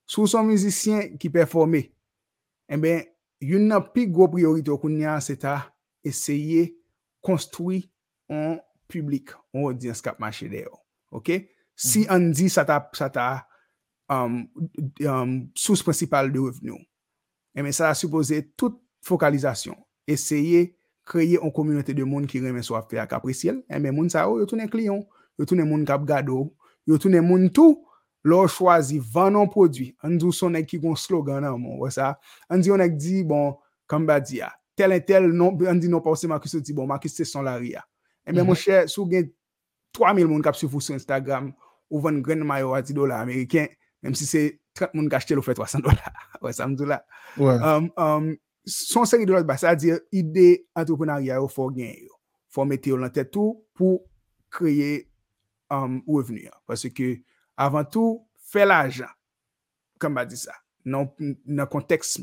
Sou 0.09 0.27
son 0.27 0.49
mizisyen 0.49 1.15
ki 1.21 1.31
performe, 1.33 1.87
e 2.67 2.81
ben, 2.83 3.07
yon 3.41 3.71
nan 3.71 3.87
pi 3.95 4.09
gwo 4.11 4.27
priorite 4.33 4.75
yo 4.75 4.81
konyak 4.83 5.23
se 5.23 5.39
ta 5.39 5.61
eseye 6.07 6.73
konstoui 7.29 7.85
an 8.33 8.57
publik, 8.89 9.35
an 9.53 9.69
audyans 9.69 10.03
kap 10.05 10.19
mache 10.23 10.49
de 10.51 10.65
yo. 10.65 10.75
Ok? 11.15 11.35
Si 11.79 12.07
an 12.11 12.31
di 12.35 12.49
sa 12.53 12.65
ta, 12.69 12.81
sa 12.97 13.11
ta 13.13 13.29
um, 14.11 14.43
um, 15.05 15.35
souse 15.55 15.85
prinsipal 15.85 16.33
de 16.33 16.43
revenou. 16.43 16.81
Eme 17.59 17.71
eh 17.71 17.77
sa 17.77 17.93
a 17.93 17.99
suppose 17.99 18.41
tout 18.57 18.81
fokalizasyon. 19.07 19.77
Eseye 20.09 20.73
kreye 21.09 21.41
an 21.43 21.53
kominote 21.55 21.95
de 21.97 22.05
moun 22.07 22.27
ki 22.29 22.41
reme 22.45 22.63
so 22.65 22.77
ap 22.79 22.91
fe 22.91 23.01
ak 23.03 23.15
apresyel. 23.19 23.61
Eme 23.71 23.93
eh 23.93 23.95
moun 23.95 24.11
sa 24.13 24.27
oh, 24.29 24.39
yo, 24.39 24.47
yo 24.47 24.51
tounen 24.51 24.71
kliyon, 24.73 25.05
yo 25.39 25.49
tounen 25.49 25.69
moun 25.69 25.85
kap 25.89 26.05
gado, 26.09 26.49
yo 26.89 26.99
tounen 27.01 27.25
moun 27.27 27.49
tou, 27.55 27.85
lor 28.25 28.49
chwazi 28.53 28.99
van 28.99 29.37
an 29.39 29.49
prodwi. 29.51 29.93
An 30.05 30.19
dou 30.21 30.35
son 30.35 30.59
ek 30.59 30.73
ki 30.73 30.81
kon 30.83 30.97
slogan 30.99 31.45
nan 31.45 31.59
moun, 31.61 31.79
wè 31.83 31.91
sa. 31.95 32.15
An 32.51 32.63
di 32.63 32.73
yon 32.73 32.85
ek 32.85 32.97
di, 32.99 33.23
bon, 33.27 33.55
kamba 33.91 34.19
di 34.23 34.41
ya, 34.43 34.51
tel 34.79 34.95
en 34.95 35.05
tel, 35.05 35.29
non, 35.35 35.57
an 35.71 35.81
di 35.83 35.91
nou 35.91 36.05
pa 36.05 36.13
ou 36.15 36.19
se 36.19 36.31
Marcus 36.31 36.55
ou 36.55 36.65
ti, 36.65 36.75
bon, 36.77 36.87
Marcus 36.89 37.17
se 37.19 37.27
son 37.29 37.47
la 37.47 37.57
ria. 37.59 37.83
E 38.25 38.31
eh 38.31 38.33
men 38.33 38.45
mm 38.45 38.53
mwen 38.53 38.61
chè, 38.61 38.85
sou 38.91 39.09
gen 39.11 39.31
3000 39.97 40.29
moun 40.31 40.45
kap 40.45 40.57
se 40.59 40.69
fou 40.71 40.85
sou 40.85 40.97
Instagram, 40.97 41.51
ou 41.91 42.03
ven 42.05 42.21
gren 42.25 42.45
mayo 42.47 42.75
a 42.77 42.83
10 42.85 42.97
dola 42.97 43.21
Ameriken, 43.25 43.71
menm 44.05 44.17
si 44.19 44.29
se 44.29 44.45
30 44.79 44.95
moun 44.95 45.09
kache 45.13 45.31
tel 45.31 45.41
ou 45.41 45.47
fe 45.47 45.57
300 45.57 45.83
dola, 45.85 46.13
wè 46.45 46.53
samdou 46.55 46.89
la. 46.89 47.01
Ouais. 47.37 47.59
Um, 47.59 47.91
um, 47.97 48.31
son 48.69 49.09
seri 49.09 49.27
dola 49.29 49.43
ba, 49.49 49.59
sa 49.61 49.75
di 49.79 49.93
ide 50.15 50.49
entreprenarya 50.77 51.41
yo 51.41 51.49
fò 51.53 51.71
gen 51.75 51.95
yo, 52.05 52.19
fò 52.53 52.67
mette 52.69 52.93
yo 52.93 53.01
lan 53.01 53.13
tè 53.15 53.27
tou 53.27 53.59
pou 53.77 54.03
kreye 54.53 55.09
um, 55.75 56.01
ou 56.07 56.23
evenu 56.23 56.45
ya. 56.47 56.55
Pase 56.69 56.93
ke 56.95 57.17
avan 57.59 57.89
tou, 57.89 58.23
fè 58.53 58.69
l'ajan. 58.69 59.09
ajan, 59.09 59.15
kama 59.99 60.25
di 60.29 60.37
sa, 60.39 60.55
nan, 60.85 61.09
non, 61.19 61.37
nan 61.45 61.69
konteks 61.71 62.19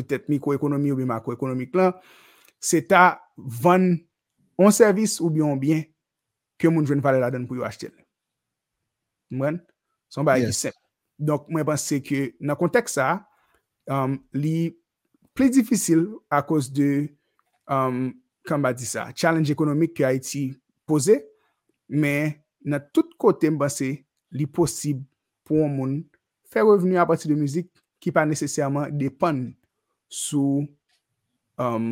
petet 0.00 0.28
mikroekonomi 0.32 0.92
ou 0.92 0.98
bi 0.98 1.08
makroekonomik 1.08 1.76
lan, 1.78 1.94
se 2.60 2.82
ta 2.84 3.20
van 3.36 3.92
on 4.60 4.74
servis 4.74 5.18
ou 5.20 5.30
bi 5.32 5.44
on 5.44 5.60
bien 5.60 5.84
ke 6.60 6.68
moun 6.68 6.88
jwen 6.88 7.02
vale 7.04 7.22
la 7.22 7.30
den 7.32 7.46
pou 7.48 7.60
yo 7.60 7.66
achete. 7.68 7.94
Mwen? 9.30 9.60
Son 10.10 10.26
ba 10.26 10.38
yes. 10.40 10.50
yi 10.50 10.58
sep. 10.66 10.78
Donk 11.20 11.48
mwen 11.52 11.66
pense 11.68 12.00
ke 12.04 12.30
nan 12.40 12.58
kontek 12.60 12.90
sa, 12.90 13.20
um, 13.88 14.18
li 14.36 14.72
ple 15.36 15.50
difisil 15.52 16.06
a 16.32 16.42
kos 16.44 16.68
de 16.72 17.08
um, 17.70 18.08
kan 18.48 18.60
ba 18.62 18.72
di 18.76 18.88
sa, 18.88 19.10
challenge 19.14 19.52
ekonomik 19.52 19.94
ki 19.96 20.06
Haiti 20.08 20.44
pose, 20.88 21.20
men 21.88 22.34
nan 22.66 22.82
tout 22.92 23.12
kote 23.20 23.48
mwen 23.48 23.60
pense 23.62 23.92
li 24.34 24.46
posib 24.46 25.04
pou 25.46 25.64
an 25.66 25.72
moun 25.74 25.94
fè 26.50 26.62
revenu 26.66 26.98
apati 27.00 27.28
de 27.30 27.36
müzik 27.38 27.70
ki 28.02 28.12
pa 28.14 28.24
nesesèrman 28.26 28.94
depan 28.98 29.48
sou 30.10 30.66
um, 31.60 31.90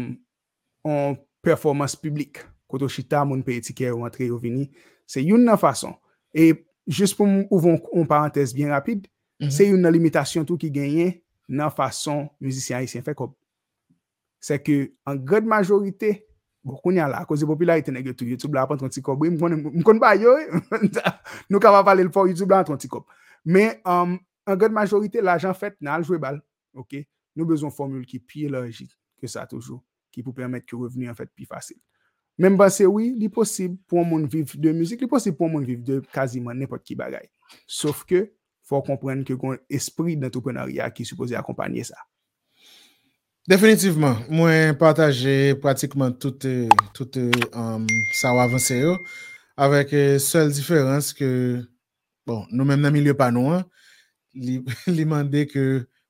an 0.85 1.19
performans 1.45 1.95
publik 1.97 2.43
koto 2.69 2.89
chita 2.93 3.23
moun 3.25 3.45
pe 3.47 3.57
etike 3.63 3.89
ou 3.95 4.05
antre 4.07 4.29
yo 4.29 4.39
vini. 4.43 4.67
Se 5.09 5.23
yon 5.25 5.47
nan 5.47 5.57
fason. 5.61 5.95
E 6.35 6.51
jist 6.89 7.17
pou 7.17 7.29
m 7.29 7.47
ouvon 7.49 7.79
un 7.97 8.09
parantez 8.09 8.53
bien 8.57 8.75
rapide, 8.75 9.09
Mhm. 9.39 9.51
se 9.51 9.69
yon 9.69 9.81
nan 9.81 9.95
limitasyon 9.95 10.47
tou 10.47 10.59
ki 10.59 10.71
genyen 10.75 11.13
nan 11.49 11.71
fason 11.71 12.27
müzisyen 12.43 12.81
haisyen 12.81 13.05
fè 13.07 13.15
kop. 13.15 13.37
Se 14.43 14.59
ke 14.59 14.91
an 15.07 15.21
gred 15.25 15.47
majorite, 15.47 16.19
ya 16.93 17.07
la, 17.09 17.23
a 17.23 17.25
koze 17.25 17.47
popularite 17.47 17.93
neg 17.93 18.07
yo 18.07 18.13
tou 18.13 18.27
YouTube 18.27 18.55
la 18.55 18.63
apan 18.67 18.77
30 18.79 19.01
kop. 19.03 19.23
M 19.25 19.83
kon 19.83 19.99
ba 19.99 20.15
yo, 20.19 20.35
nou 21.51 21.61
ka 21.61 21.71
va 21.71 21.85
pale 21.85 22.03
l 22.03 22.11
for 22.13 22.29
YouTube 22.29 22.51
la 22.51 22.61
an 22.61 22.69
30 22.75 22.89
kop. 22.89 23.07
Men, 23.45 23.79
um, 23.87 24.19
an 24.45 24.59
gred 24.59 24.75
majorite, 24.75 25.23
l'ajan 25.23 25.55
fèt 25.55 25.79
nan 25.81 26.03
bal. 26.21 26.43
Ok? 26.75 27.07
Nou 27.39 27.47
bezon 27.47 27.71
formule 27.71 28.03
ki 28.09 28.19
pi 28.19 28.49
logik 28.51 28.91
ke 29.23 29.31
sa 29.31 29.47
toujou, 29.47 29.79
ki 30.11 30.25
pou 30.27 30.35
permette 30.35 30.67
ki 30.67 30.79
revenu 30.79 31.07
an 31.07 31.17
fèt 31.19 31.31
pi 31.39 31.47
fasil. 31.47 31.79
Men 32.39 32.59
ba 32.59 32.69
se 32.71 32.87
oui, 32.87 33.13
li 33.19 33.31
posib 33.31 33.77
pou 33.91 34.03
an 34.03 34.07
moun 34.11 34.27
viv 34.31 34.57
de 34.59 34.73
müzik, 34.75 35.01
li 35.03 35.11
posib 35.11 35.39
pou 35.39 35.47
an 35.47 35.57
moun 35.57 35.67
viv 35.67 35.81
de 35.87 36.01
kaziman 36.15 36.59
nepot 36.59 36.83
ki 36.83 36.99
bagay. 36.99 37.27
Sauf 37.71 38.05
ke, 38.07 38.29
fò 38.67 38.83
komprenn 38.85 39.25
ke 39.27 39.39
kon 39.39 39.59
esprit 39.71 40.19
d'entrepreneuriat 40.19 40.95
ki 40.95 41.07
suppose 41.09 41.39
akompanye 41.39 41.87
sa. 41.89 41.99
Definitivement, 43.49 44.19
mwen 44.29 44.75
partaje 44.77 45.57
pratikman 45.63 46.13
tout, 46.21 46.45
euh, 46.45 46.69
euh, 47.17 47.31
um, 47.57 47.87
sa 48.13 48.35
ou 48.35 48.43
avanse 48.43 48.77
yo, 48.77 48.99
avek 49.57 49.95
euh, 49.97 50.19
sel 50.21 50.53
diferans 50.53 51.15
ke, 51.17 51.31
bon, 52.29 52.43
nou 52.53 52.69
menm 52.69 52.85
nan 52.85 52.93
milye 52.93 53.15
pa 53.17 53.31
nou 53.33 53.55
an, 53.57 53.65
li, 54.37 54.59
li 54.99 55.07
mande 55.09 55.47
ke 55.49 55.65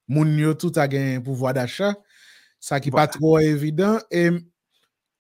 moun 0.09 0.33
yo 0.41 0.55
tout 0.57 0.77
a 0.81 0.89
gen 0.91 1.23
pouvoi 1.25 1.53
d'achat, 1.57 1.99
sa 2.59 2.81
ki 2.81 2.91
pa 2.91 3.05
Voilà. 3.05 3.13
tro 3.13 3.39
evident, 3.39 4.01
e 4.11 4.31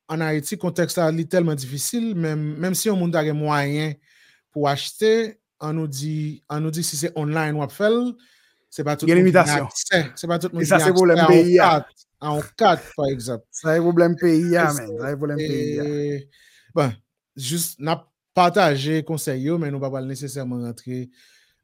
an 0.09 0.25
Haiti, 0.25 0.57
kontekst 0.57 0.97
la 0.99 1.11
li 1.13 1.27
telman 1.29 1.59
difisil, 1.61 2.15
menm, 2.17 2.57
menm 2.59 2.75
si 2.75 2.89
yon 2.89 2.99
moun 2.99 3.13
ta 3.13 3.23
gen 3.27 3.37
mwayen 3.37 3.95
pou 4.55 4.67
achete, 4.67 5.37
an 5.61 5.77
nou 5.77 5.91
di, 5.91 6.41
an 6.49 6.65
nou 6.65 6.73
di 6.73 6.83
si 6.87 6.97
se 6.97 7.13
online 7.19 7.59
wap 7.59 7.75
fel, 7.75 8.15
se 8.73 8.85
pa 8.87 8.97
tout 8.97 9.07
Gen 9.09 9.21
moun 9.21 9.29
ki 9.29 9.37
gen 9.37 9.45
limitasyon. 9.45 9.69
akse, 9.69 10.03
se 10.17 10.31
pa 10.31 10.39
tout 10.41 10.57
E 10.57 10.65
se 10.65 10.93
volem 10.97 11.21
akse 11.21 11.31
peyi 11.35 11.57
ya. 11.59 11.71
an 11.79 11.85
4, 11.85 12.05
an 12.33 12.41
4 12.57 12.93
par 12.97 13.09
exemple. 13.13 13.47
Sa 13.53 13.77
e 13.77 13.83
problem 13.85 14.17
peyi 14.17 14.53
ya, 14.57 14.69
Est-ce 14.71 14.81
men. 14.81 14.99
Sa 14.99 15.13
e 15.13 15.17
problem 15.21 15.39
peyi 15.45 15.77
ya. 15.77 15.85
E, 15.85 16.29
bon, 16.75 16.93
juste 17.37 17.79
n'a 17.79 18.01
partaje 18.35 19.03
konsey 19.05 19.45
yo, 19.45 19.59
men 19.59 19.73
nou 19.75 19.83
pa 19.83 19.91
pal 19.93 20.09
nesesèrman 20.09 20.65
rentre 20.71 21.05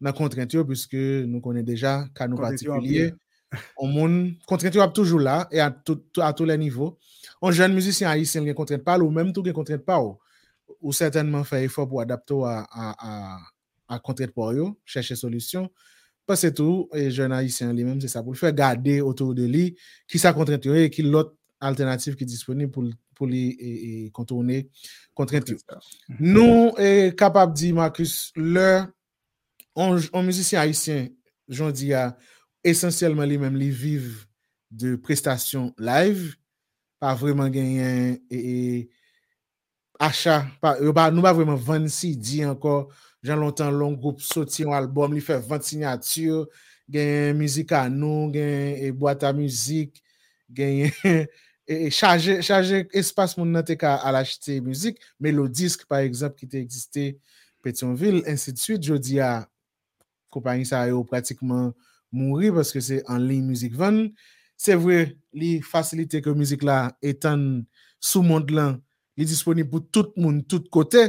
nan 0.02 0.14
kontrent 0.16 0.54
yo, 0.54 0.64
puisque 0.66 0.98
nou 1.28 1.42
konen 1.44 1.66
deja 1.66 2.02
ka 2.16 2.28
nou 2.30 2.40
Kontrent 2.40 2.64
yo 2.64 2.74
partikulye. 2.74 3.12
On 3.78 3.90
moun, 3.94 4.18
kontrent 4.50 4.74
yo 4.74 4.82
ap 4.82 4.94
toujou 4.96 5.20
la, 5.22 5.44
e 5.54 5.62
a 5.62 5.70
tout, 5.70 6.02
a 6.18 6.32
tout 6.32 6.48
les 6.48 6.58
niveaux. 6.58 6.98
On 7.42 7.54
jen 7.54 7.74
müzisyen 7.74 8.10
haïsyen 8.10 8.46
gen 8.48 8.56
kontrent 8.58 8.82
pa, 8.84 8.98
ou 8.98 9.14
menm 9.14 9.32
tou 9.34 9.46
gen 9.46 9.56
kontrent 9.56 9.84
pa 9.86 10.00
ou, 10.02 10.18
ou 10.80 10.94
certainement 10.96 11.46
fè 11.46 11.62
effort 11.64 11.88
pou 11.90 12.02
adapto 12.02 12.42
a, 12.48 12.62
a, 12.66 12.90
a, 12.94 13.14
a 13.94 14.00
kontrent 14.02 14.34
pa 14.34 14.50
yo, 14.56 14.72
chèche 14.88 15.16
solusyon. 15.18 15.68
Pas 16.24 16.40
se 16.40 16.48
tou, 16.56 16.88
e 16.96 17.10
jen 17.12 17.34
haïsyen 17.36 17.74
li 17.76 17.84
menm, 17.86 18.00
se 18.00 18.10
sa 18.10 18.24
pou 18.24 18.34
l 18.34 18.40
fè 18.40 18.50
gade 18.56 18.98
autour 19.04 19.34
de 19.36 19.46
li, 19.48 19.64
ki 20.10 20.20
sa 20.20 20.34
kontrent 20.36 20.66
yo, 20.66 20.74
e 20.74 20.88
ki 20.92 21.04
lot 21.06 21.34
alternatif 21.64 22.16
ki 22.18 22.26
disponib 22.28 22.72
pou, 22.74 22.84
l- 22.84 22.96
pou 23.14 23.30
li 23.30 23.44
e, 23.54 23.70
e, 23.70 23.92
kontourne 24.14 24.64
kontrent 25.16 25.52
yo. 25.52 25.60
Nou 26.18 26.72
e 26.80 27.12
kapab 27.18 27.54
di, 27.56 27.72
Marcus, 27.76 28.32
le, 28.36 28.84
on, 29.74 29.98
on 30.12 30.24
müzisyen 30.26 30.62
haïsyen, 30.62 31.10
jondi 31.50 31.92
a, 31.96 32.12
esensyelman 32.64 33.28
li 33.28 33.38
menm 33.40 33.58
li 33.60 33.70
vive 33.74 34.24
de 34.74 34.94
prestasyon 35.04 35.70
live, 35.78 36.34
pa 37.02 37.12
vreman 37.18 37.52
genyen 37.52 38.16
e, 38.32 38.38
e 38.38 38.54
achat, 40.02 40.48
pa, 40.62 40.74
yo 40.80 40.94
pa, 40.96 41.10
nou 41.12 41.24
pa 41.24 41.34
vreman 41.36 41.60
26 41.60 42.16
di 42.18 42.42
anko, 42.46 42.88
jan 43.24 43.40
lontan 43.40 43.74
long 43.76 43.98
group 44.00 44.22
soti 44.24 44.64
yon 44.64 44.76
album, 44.76 45.14
li 45.16 45.22
fe 45.24 45.38
20 45.42 45.68
signature, 45.68 46.46
genyen 46.90 47.38
müzik 47.38 47.74
an 47.76 47.98
nou, 48.00 48.30
genyen 48.34 48.80
e 48.88 48.92
boîte 48.96 49.28
a 49.28 49.34
müzik, 49.36 50.00
genyen 50.54 50.94
e, 51.68 51.86
e 51.86 51.92
chaje, 51.92 52.40
chaje 52.44 52.84
espas 52.96 53.36
moun 53.38 53.52
nan 53.54 53.64
te 53.66 53.76
ka 53.80 53.96
al 54.04 54.22
achete 54.22 54.60
müzik, 54.64 55.00
Melodisk 55.20 55.88
par 55.90 56.04
exemple 56.06 56.40
ki 56.40 56.50
te 56.50 56.64
eksiste 56.64 57.14
Petionville, 57.64 58.22
ainsi 58.26 58.52
de 58.52 58.58
suite, 58.58 58.84
jodi 58.84 59.18
a 60.34 60.36
kompany 60.36 60.66
sa 60.66 60.84
yo 60.90 61.04
pratikman 61.06 61.70
mouri 62.14 62.50
paske 62.54 62.82
se 62.82 63.00
an 63.10 63.22
ligne 63.28 63.52
müzik 63.52 63.76
van. 63.78 64.08
Se 64.58 64.76
vwe 64.78 65.14
li 65.34 65.58
fasilite 65.62 66.20
ke 66.24 66.34
müzik 66.34 66.64
la 66.66 66.94
etan 67.04 67.64
sou 68.02 68.22
mond 68.26 68.50
lan, 68.54 68.78
li 69.18 69.26
disponib 69.26 69.70
pou 69.72 69.82
tout 69.82 70.12
moun, 70.20 70.42
tout 70.46 70.66
kote, 70.72 71.08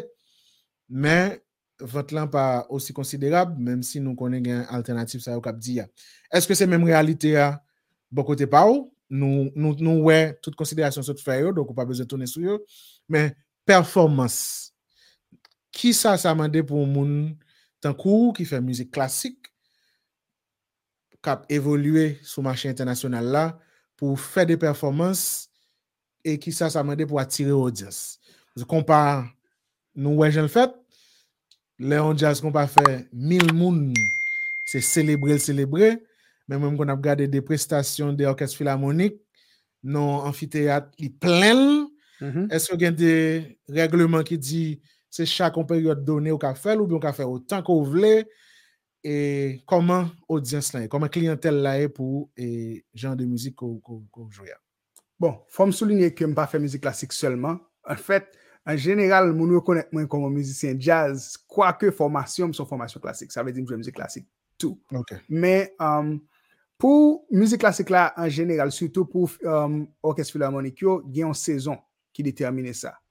men 0.90 1.36
vot 1.82 2.12
lan 2.16 2.30
pa 2.32 2.64
osi 2.74 2.94
konsiderab, 2.96 3.54
menm 3.60 3.82
si 3.86 4.00
nou 4.00 4.16
konen 4.18 4.44
gen 4.46 4.64
alternatif 4.74 5.26
sa 5.26 5.36
yo 5.36 5.44
kap 5.44 5.58
di 5.62 5.80
ya. 5.82 5.90
Eske 6.34 6.56
se 6.58 6.68
menm 6.70 6.88
realite 6.88 7.36
ya 7.36 7.56
bo 8.14 8.26
kote 8.28 8.48
pa 8.50 8.64
ou? 8.70 8.88
Nou, 9.06 9.52
nou, 9.54 9.76
nou 9.78 10.08
we 10.10 10.18
tout 10.42 10.56
konsiderasyon 10.58 11.06
sot 11.06 11.20
fè 11.22 11.42
yo, 11.44 11.52
donk 11.54 11.70
ou 11.70 11.78
pa 11.78 11.86
beze 11.86 12.08
tonen 12.10 12.30
sou 12.30 12.42
yo, 12.46 12.60
men 13.12 13.34
performans. 13.68 14.38
Ki 15.76 15.92
sa 15.94 16.16
sa 16.18 16.34
mande 16.38 16.64
pou 16.66 16.88
moun 16.90 17.36
tan 17.84 17.96
kou 17.98 18.32
ki 18.36 18.46
fè 18.48 18.62
müzik 18.64 18.92
klasik, 18.96 19.50
kap 21.26 21.46
evolue 21.50 22.16
sou 22.22 22.44
marché 22.46 22.70
internasyonal 22.70 23.32
la, 23.34 23.46
pou 23.98 24.18
fè 24.20 24.46
de 24.48 24.58
performans, 24.62 25.48
e 26.26 26.36
ki 26.42 26.54
sa 26.54 26.70
sa 26.74 26.84
mande 26.86 27.06
pou 27.10 27.22
atire 27.22 27.54
audience. 27.56 28.20
Je 28.58 28.66
kompare 28.68 29.26
nou 29.96 30.22
wè 30.22 30.32
jen 30.34 30.50
fèt, 30.52 30.74
Leon 31.76 32.16
Jazz 32.16 32.40
kon 32.40 32.54
pa 32.56 32.68
fè 32.72 33.02
mil 33.12 33.50
moun, 33.54 33.90
se 34.70 34.80
celebre 34.86 35.36
l 35.36 35.42
celebre, 35.44 35.96
men 36.48 36.62
mwen 36.62 36.78
kon 36.80 36.94
ap 36.94 37.02
gade 37.04 37.28
de 37.32 37.42
prestasyon 37.44 38.16
de 38.16 38.28
orkest 38.30 38.56
filharmonik, 38.58 39.18
non 39.84 40.24
amfiteat 40.30 40.94
li 41.02 41.10
plen, 41.10 41.90
Mhm. 42.22 42.48
eske 42.56 42.78
gen 42.80 42.96
de 42.96 43.12
reglement 43.68 44.24
ki 44.24 44.38
di 44.40 44.82
se 45.16 45.26
chakon 45.30 45.68
peryode 45.68 46.04
donè 46.06 46.34
ou 46.34 46.42
ka 46.42 46.52
fèl, 46.60 46.82
ou 46.82 46.90
bi 46.90 46.98
ou 46.98 47.04
ka 47.04 47.14
fè 47.16 47.26
otan 47.28 47.64
ko 47.66 47.80
vle, 47.88 48.26
e 49.06 49.16
koman 49.70 50.10
audience 50.28 50.74
la 50.74 50.88
koman 50.92 51.12
klientel 51.14 51.62
la 51.64 51.78
e 51.80 51.88
pou 51.94 52.26
e, 52.36 52.82
jan 52.98 53.16
de 53.16 53.28
müzik 53.30 53.56
ko, 53.62 53.76
ko, 53.86 54.02
ko 54.12 54.28
jouya. 54.34 54.58
Bon, 55.22 55.38
fòm 55.56 55.72
souline 55.76 56.10
ke 56.12 56.28
m 56.28 56.34
pa 56.36 56.48
fè 56.52 56.60
müzik 56.60 56.84
klasik 56.84 57.16
selman. 57.16 57.62
En 57.88 58.00
fèt, 58.02 58.34
en 58.68 58.76
general, 58.82 59.30
moun 59.38 59.54
yo 59.56 59.62
konet 59.64 59.94
mwen 59.96 60.10
koman 60.12 60.34
müzisyen 60.36 60.82
jazz, 60.82 61.38
formasyon 61.48 62.52
m 62.52 62.58
son 62.58 62.68
formasyon 62.68 63.04
klasik. 63.04 63.32
Sa 63.32 63.46
ve 63.46 63.54
di 63.56 63.64
m 63.64 63.70
jwe 63.70 63.80
müzik 63.80 63.96
klasik 63.96 64.28
tou. 64.60 64.76
Ok. 64.92 65.16
Men, 65.30 65.70
um, 65.80 66.18
pou 66.82 67.24
müzik 67.32 67.62
klasik 67.64 67.94
la, 67.94 68.10
en 68.18 68.28
general, 68.28 68.74
surtout 68.76 69.08
pou 69.08 69.32
um, 69.48 69.86
orkest 70.04 70.36
filharmonik 70.36 70.82
yo, 70.84 71.00
gen 71.08 71.30
yon 71.30 71.40
sezon 71.40 71.80
ki 72.12 72.26
determine 72.26 72.76
sa. 72.76 72.98
Wè 72.98 73.05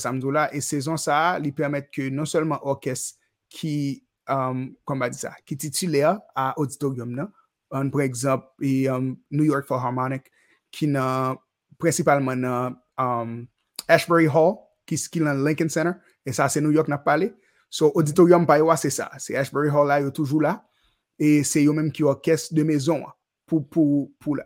samdou 0.00 0.32
la, 0.34 0.48
e 0.54 0.62
sezon 0.64 0.96
sa, 1.00 1.36
li 1.38 1.52
permette 1.52 1.92
ke 1.92 2.08
non 2.12 2.28
selman 2.28 2.62
orkest 2.64 3.18
ki, 3.52 4.02
um, 4.32 4.70
kon 4.88 5.00
ba 5.00 5.10
di 5.12 5.20
sa, 5.20 5.34
ki 5.44 5.58
titule 5.60 6.02
a 6.08 6.52
auditorium 6.56 7.16
par 7.90 8.00
exemple, 8.00 8.46
e, 8.62 8.88
um, 8.88 9.16
New 9.30 9.44
York 9.44 9.66
Philharmonic, 9.66 10.30
ki 10.70 10.86
nan 10.86 11.36
principalement 11.78 12.36
dans 12.36 12.76
um, 12.98 13.46
Ashbury 13.88 14.28
Hall, 14.28 14.56
qui 14.86 14.94
est 14.94 15.18
dans 15.18 15.32
Lincoln 15.34 15.68
Center, 15.68 15.92
et 16.24 16.32
ça, 16.32 16.48
c'est 16.48 16.60
New 16.60 16.70
York 16.70 16.88
n'a 16.88 16.98
parlé. 16.98 17.34
So, 17.68 17.90
auditorium 17.94 18.46
c'est 18.76 18.90
ça. 18.90 19.10
C'est 19.18 19.36
Ashbury 19.36 19.68
Hall 19.68 19.88
là, 19.88 20.00
est 20.00 20.10
toujours 20.12 20.40
là. 20.40 20.64
Et 21.18 21.42
c'est 21.44 21.64
eux 21.64 21.72
même 21.72 21.92
qui 21.92 22.02
orchestre 22.02 22.54
de 22.54 22.62
maison 22.62 23.04
pour, 23.46 23.68
pour, 23.68 24.10
pour, 24.18 24.38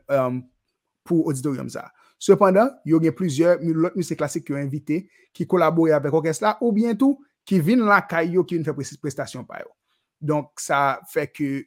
pour 1.05 1.27
auditorium 1.27 1.69
ça. 1.69 1.93
Cependant, 2.19 2.69
il 2.85 3.03
y 3.03 3.09
a 3.09 3.13
plusieurs 3.13 3.59
autres 3.59 3.97
musiques 3.97 4.19
classiques 4.19 4.45
qui 4.47 4.53
ont 4.53 4.57
invité, 4.57 5.09
qui 5.33 5.47
collaborent 5.47 5.93
avec 5.93 6.13
l'orchestre 6.13 6.57
ou 6.61 6.73
bien 6.73 6.95
tout, 6.95 7.25
qui 7.45 7.61
viennent 7.61 7.85
là, 7.85 8.03
qui 8.03 8.29
viennent 8.29 8.65
faire 8.65 8.75
prestation 8.75 9.45
par 9.45 9.61
eux. 9.61 9.71
Donc, 10.21 10.51
ça 10.57 11.01
fait 11.09 11.29
que 11.29 11.65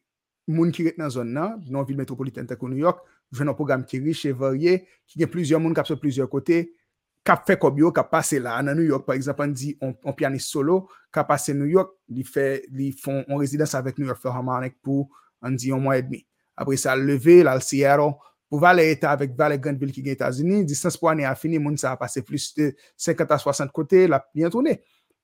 gens 0.47 0.71
qui 0.71 0.83
sont 0.83 0.91
dans 0.97 1.03
la 1.05 1.09
zone 1.09 1.33
dans 1.33 1.79
la 1.79 1.83
ville 1.83 1.97
métropolitaine 1.97 2.45
de 2.45 2.57
New 2.61 2.77
York, 2.77 2.99
j'ai 3.31 3.43
un 3.43 3.53
programme 3.53 3.85
qui 3.85 3.97
est 3.97 3.99
riche 3.99 4.25
et 4.25 4.33
varié, 4.33 4.87
qui 5.07 5.23
a 5.23 5.27
plusieurs 5.27 5.61
gens 5.61 5.73
qui 5.73 5.85
sur 5.85 5.99
plusieurs 5.99 6.29
côtés, 6.29 6.75
qui 7.23 7.31
fait 7.45 7.57
comme 7.57 7.75
qui 7.75 8.01
passé 8.09 8.39
là, 8.39 8.55
à 8.55 8.63
New 8.63 8.83
York, 8.83 9.05
par 9.05 9.15
exemple, 9.15 9.43
on 9.43 9.47
dit, 9.47 9.77
on, 9.81 10.13
pianiste 10.13 10.49
solo, 10.49 10.89
qui 11.13 11.19
a 11.19 11.23
passé 11.23 11.53
New 11.53 11.65
York, 11.65 11.93
ils 12.09 12.25
fait, 12.25 12.65
font 12.99 13.23
en 13.29 13.37
résidence 13.37 13.75
avec 13.75 13.97
New 13.97 14.05
York 14.07 14.19
Philharmonic 14.19 14.81
pour, 14.81 15.09
un 15.41 15.55
mois 15.77 15.97
et 15.97 16.03
demi. 16.03 16.27
Après 16.55 16.77
ça, 16.77 16.95
levé, 16.95 17.41
là, 17.41 17.55
le 17.55 17.61
Seattle, 17.61 18.11
pour 18.51 18.59
Valley 18.59 18.91
État 18.91 19.11
avec 19.11 19.33
Valley 19.33 19.57
Granville 19.57 19.93
est 19.95 20.01
aux 20.01 20.11
États-Unis, 20.11 20.65
distance 20.65 20.97
pour 20.97 21.09
année 21.09 21.23
a 21.23 21.35
fini, 21.35 21.57
moun 21.57 21.77
ça 21.77 21.93
a 21.93 21.95
passé 21.95 22.21
plus 22.21 22.53
de 22.55 22.75
50 22.97 23.31
à 23.31 23.37
60 23.37 23.71
côtés, 23.71 24.07
l'a 24.09 24.27
bien 24.35 24.49
tourné. 24.49 24.81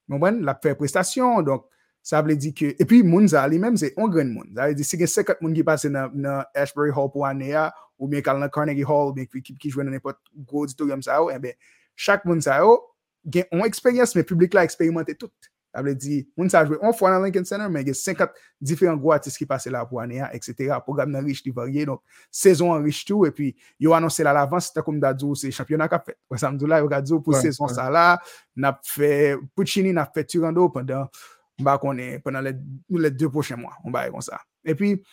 Mais 0.08 0.18
bon, 0.18 0.42
l'a 0.42 0.58
fait 0.64 0.76
prestation, 0.76 1.42
donc, 1.42 1.66
ça 2.02 2.22
veut 2.22 2.38
dire 2.38 2.54
que, 2.54 2.68
et 2.80 2.86
puis, 2.86 3.04
moun 3.04 3.28
ça 3.28 3.46
lui-même, 3.46 3.76
c'est 3.76 3.94
un 3.98 4.08
grand 4.08 4.24
monde. 4.24 4.48
Ça 4.56 4.70
veut 4.70 4.76
dire, 4.76 4.86
si 4.86 5.06
50 5.06 5.42
moun 5.42 5.54
qui 5.54 5.62
passe 5.62 5.86
dans 5.88 6.46
Ashbury 6.56 6.92
Hall 6.96 7.12
pour 7.12 7.26
année, 7.26 7.68
ou 8.00 8.08
bien 8.08 8.22
dans 8.22 8.48
Carnegie 8.48 8.86
Hall, 8.86 9.10
ou 9.10 9.12
bien 9.12 9.26
qui, 9.26 9.42
qui 9.42 9.70
joue 9.70 9.84
dans 9.84 9.90
n'importe 9.90 10.20
gros 10.34 10.64
auditorium 10.64 11.02
ça, 11.02 11.20
eh 11.36 11.38
bien, 11.38 11.52
chaque 11.98 12.24
monde 12.24 12.42
ça, 12.42 12.64
a 12.64 12.78
une 13.26 13.66
expérience, 13.66 14.16
mais 14.16 14.22
le 14.22 14.26
public 14.26 14.54
là 14.54 14.64
expérimenté 14.64 15.16
tout. 15.16 15.32
Ça 15.74 15.82
veut 15.82 15.96
dire, 15.96 16.24
on 16.38 16.48
ça 16.50 16.66
joué 16.66 16.78
une 16.82 16.94
fois 16.94 17.12
dans 17.12 17.20
Lincoln 17.20 17.44
Center, 17.44 17.68
mais 17.70 17.82
il 17.82 17.88
y 17.88 17.92
a 17.92 17.94
50 17.94 18.30
différents 18.60 18.96
gros 18.96 19.12
artistes 19.12 19.38
qui 19.38 19.46
passent 19.46 19.68
là 19.68 19.86
pour 19.86 20.02
année, 20.02 20.24
etc. 20.34 20.76
Programme 20.82 21.16
riche, 21.18 21.46
varié, 21.48 21.86
donc 21.86 22.02
saison 22.32 22.72
riche 22.82 23.06
tout, 23.06 23.26
et 23.26 23.32
puis, 23.32 23.56
ils 23.80 23.88
ont 23.88 23.94
annoncé 23.94 24.24
là 24.24 24.34
l'avance, 24.34 24.68
c'était 24.68 24.82
comme 24.82 25.00
d'adou, 25.00 25.36
c'est 25.36 25.52
championnat 25.52 25.88
qu'a 25.88 26.00
fait. 26.00 26.18
Ouais, 26.30 26.38
samedi 26.38 26.66
là, 26.66 26.82
ils 26.82 27.14
ont 27.14 27.22
pour 27.22 27.36
saison 27.36 27.68
ça 27.68 27.90
là, 27.90 28.20
n'a 28.56 28.80
fait, 28.84 29.38
Puccini 29.56 29.94
n'a 29.94 30.10
fait 30.12 30.26
Turando 30.26 30.70
pendant, 30.70 31.08
bah, 31.60 31.78
pendant 31.80 32.42
les, 32.42 32.54
les 32.90 33.12
deux 33.12 33.30
prochains 33.30 33.58
mois, 33.58 33.74
on 33.84 33.92
va 33.92 34.10
comme 34.10 34.22
ça. 34.22 34.40
Et 34.64 34.74
puis, 34.74 35.04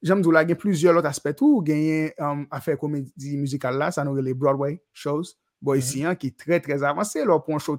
j'aime 0.00 0.22
dire 0.22 0.32
là, 0.32 0.42
il 0.42 0.48
y 0.48 0.52
a 0.52 0.56
plusieurs 0.56 0.96
autres 0.96 1.08
aspects 1.08 1.34
tout, 1.36 1.62
il 1.66 1.76
y 1.76 2.12
a 2.18 2.30
um, 2.30 2.46
affaire 2.50 2.78
comédie 2.78 3.36
musicale 3.36 3.76
là, 3.78 3.90
ça 3.90 4.04
nous 4.04 4.14
les 4.16 4.34
Broadway 4.34 4.82
shows, 4.92 5.24
Boycian, 5.60 6.10
mm 6.10 6.12
-hmm. 6.12 6.16
qui 6.16 6.26
est 6.28 6.38
très, 6.38 6.60
très 6.60 6.82
avancé, 6.82 7.24
là, 7.24 7.38
pour 7.40 7.54
un 7.54 7.58
show 7.58 7.76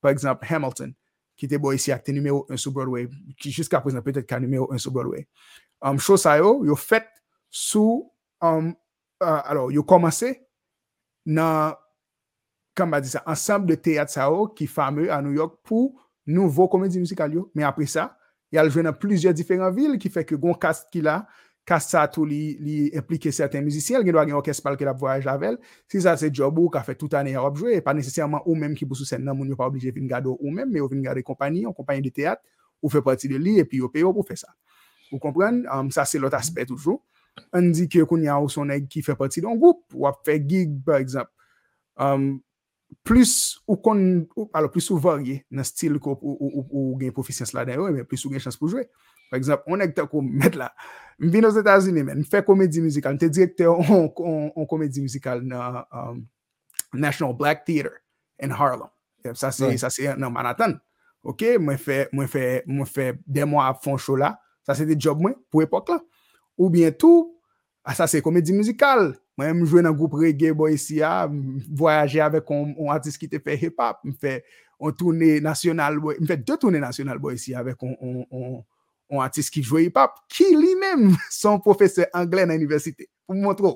par 0.00 0.10
exemple, 0.10 0.46
Hamilton, 0.48 0.94
qui 1.38 1.46
était 1.46 1.56
Boycian, 1.56 1.94
qui 1.94 2.00
était 2.00 2.12
numéro 2.12 2.44
1 2.50 2.56
sur 2.56 2.72
Broadway, 2.72 3.08
qui 3.38 3.52
jusqu'à 3.52 3.80
présent 3.80 4.02
peut-être 4.02 4.26
qu'un 4.26 4.40
numéro 4.40 4.70
1 4.72 4.78
sur 4.78 4.90
Broadway. 4.90 5.28
Um, 5.80 5.98
show 5.98 6.16
ça, 6.16 6.36
yo, 6.36 6.64
yo 6.64 6.74
fait 6.74 7.06
sous, 7.48 8.12
um, 8.40 8.70
uh, 8.70 8.74
alors, 9.44 9.70
commencé 9.86 10.44
dans, 11.24 11.76
comment 12.74 12.96
on 12.96 13.00
dit 13.00 13.08
ça, 13.08 13.22
ensemble 13.24 13.66
de 13.66 13.76
théâtre 13.76 14.10
ça, 14.10 14.28
qui 14.56 14.64
est 14.64 14.66
fameux 14.66 15.12
à 15.12 15.22
New 15.22 15.32
York 15.32 15.60
pour 15.62 16.10
nouveau 16.26 16.66
comédie 16.66 16.98
musicale. 16.98 17.32
Mais 17.54 17.62
après 17.62 17.86
ça, 17.86 18.18
il 18.50 18.56
y 18.56 18.58
a 18.58 18.64
le 18.64 18.82
dans 18.82 18.92
plusieurs 18.92 19.32
différentes 19.32 19.74
villes 19.76 19.98
qui 19.98 20.10
fait 20.10 20.24
que 20.24 20.34
gon 20.34 20.54
cast 20.54 20.90
qui 20.90 21.00
là, 21.00 21.28
Kassato 21.68 22.24
li, 22.24 22.56
li 22.64 22.76
implike 22.96 23.28
certain 23.34 23.64
müzisyel, 23.66 24.00
gen 24.06 24.16
do 24.16 24.20
a 24.22 24.24
gen 24.24 24.38
orkespal 24.38 24.78
ke 24.80 24.86
la 24.88 24.94
voyaj 24.96 25.26
lavel, 25.26 25.58
si 25.90 26.00
sa 26.00 26.14
se 26.16 26.30
job 26.32 26.56
ou 26.62 26.72
ka 26.72 26.80
fe 26.86 26.94
tout 26.96 27.12
ane 27.18 27.34
Europe 27.34 27.60
jwe, 27.60 27.82
pa 27.84 27.92
nesesyaman 27.96 28.40
ou 28.46 28.56
menm 28.56 28.76
ki 28.78 28.88
pou 28.88 28.96
sou 28.96 29.08
sen 29.08 29.20
non, 29.20 29.34
nan 29.34 29.40
moun 29.42 29.52
yo 29.52 29.58
pa 29.58 29.68
oblije 29.68 29.92
vin 29.92 30.08
gado 30.08 30.32
ou 30.38 30.54
menm, 30.54 30.72
me 30.72 30.80
ou 30.80 30.88
vin 30.88 31.04
gade 31.04 31.20
kompani, 31.26 31.66
ou 31.68 31.76
kompani 31.76 32.06
de 32.06 32.14
teat, 32.14 32.40
ou 32.80 32.88
fe 32.92 33.02
parti 33.04 33.28
de 33.28 33.36
li, 33.36 33.58
epi 33.60 33.82
yo 33.82 33.92
pe 33.92 34.00
yo 34.00 34.14
pou 34.16 34.24
fe 34.24 34.38
sa. 34.40 34.48
Ou 35.12 35.20
kompren, 35.20 35.60
um, 35.72 35.92
sa 35.92 36.06
se 36.08 36.20
lot 36.20 36.34
aspet 36.38 36.68
toujou. 36.70 37.02
An 37.54 37.68
di 37.74 37.86
ki 37.90 38.00
yo 38.02 38.08
koun 38.08 38.24
ya 38.24 38.38
ou 38.40 38.48
son 38.52 38.72
neg 38.72 38.88
ki 38.90 39.04
fe 39.04 39.16
parti 39.18 39.44
don 39.44 39.60
goup, 39.60 39.84
ou 39.92 40.08
ap 40.08 40.22
fe 40.26 40.38
gig, 40.40 40.72
par 40.86 41.02
exemple. 41.02 41.32
Um, 42.00 42.38
plus 43.04 43.60
ou 43.66 43.76
kon, 43.76 44.00
ou, 44.36 44.48
alo 44.56 44.70
plus 44.72 44.88
ou 44.88 45.00
varye 45.02 45.42
nan 45.52 45.66
stil 45.66 45.98
ko 46.00 46.14
ou, 46.16 46.36
ou, 46.48 46.64
ou 46.70 46.98
gen 47.00 47.12
profisyans 47.12 47.52
la 47.56 47.66
den 47.68 47.76
yo, 47.76 48.04
plus 48.08 48.24
ou 48.24 48.32
gen 48.32 48.42
chans 48.42 48.56
pou 48.56 48.72
jwe. 48.72 48.86
Par 49.30 49.36
exemple, 49.36 49.62
on 49.66 49.78
est 49.80 49.92
comme 50.08 50.30
mettre 50.30 50.58
là, 50.58 50.72
je 51.18 51.28
viens 51.28 51.44
aux 51.44 51.58
États-Unis, 51.58 52.02
mais 52.02 52.14
je 52.16 52.28
fais 52.28 52.44
comédie 52.44 52.80
musicale, 52.80 53.14
je 53.20 53.26
suis 53.26 53.30
directeur 53.30 53.78
en, 53.78 54.12
en, 54.54 54.66
comédie 54.66 55.00
musicale 55.00 55.46
dans 55.46 55.84
um, 55.92 56.24
National 56.94 57.34
Black 57.36 57.64
Theater 57.64 57.92
in 58.40 58.50
Harlem. 58.50 58.88
Ça 59.34 59.50
c'est 59.50 59.76
ça 59.76 59.90
c'est 59.90 60.14
dans 60.16 60.30
Manhattan. 60.30 60.74
OK, 61.22 61.44
moi 61.58 61.76
fais 61.76 62.08
moi 62.12 62.26
fais 62.26 62.62
moi 62.66 62.86
fais 62.86 63.18
des 63.26 63.44
mois 63.44 63.66
à 63.66 63.74
fond 63.74 63.96
show 63.96 64.16
là. 64.16 64.40
Ça 64.62 64.74
c'est 64.74 64.86
des 64.86 64.98
jobs 64.98 65.20
moi 65.20 65.32
pour 65.50 65.62
époque 65.62 65.88
là. 65.88 66.00
Ou 66.56 66.70
bien 66.70 66.92
tout 66.92 67.38
ah, 67.84 67.94
ça 67.94 68.06
c'est 68.06 68.22
comédie 68.22 68.52
musicale. 68.52 69.16
Moi, 69.36 69.54
je 69.54 69.64
joue 69.64 69.80
dans 69.80 69.88
un 69.88 69.92
groupe 69.92 70.14
reggae 70.14 70.52
boy 70.52 70.74
ici, 70.74 71.00
voyager 71.70 72.20
avec 72.20 72.44
un, 72.50 72.74
un 72.78 72.90
artiste 72.90 73.18
qui 73.18 73.28
te 73.28 73.38
fait 73.38 73.56
hip-hop, 73.56 73.96
je 74.04 74.10
fais 74.20 74.44
une 74.80 74.92
tournée 74.92 75.40
nationale, 75.40 75.98
je 76.20 76.26
fais 76.26 76.36
deux 76.36 76.56
tournées 76.56 76.80
nationales 76.80 77.18
boy 77.18 77.36
ici 77.36 77.54
avec 77.54 77.76
un, 77.82 77.94
un, 78.02 78.24
un, 78.32 78.60
un 79.10 79.18
artiste 79.20 79.52
qui 79.52 79.62
joue 79.62 79.78
hip-hop, 79.78 80.10
qui 80.28 80.44
lui-même 80.54 81.16
son 81.30 81.58
professeur 81.58 82.06
anglais 82.12 82.46
dans 82.46 82.52
l'université. 82.52 83.08
Pour 83.26 83.36
montrer, 83.36 83.66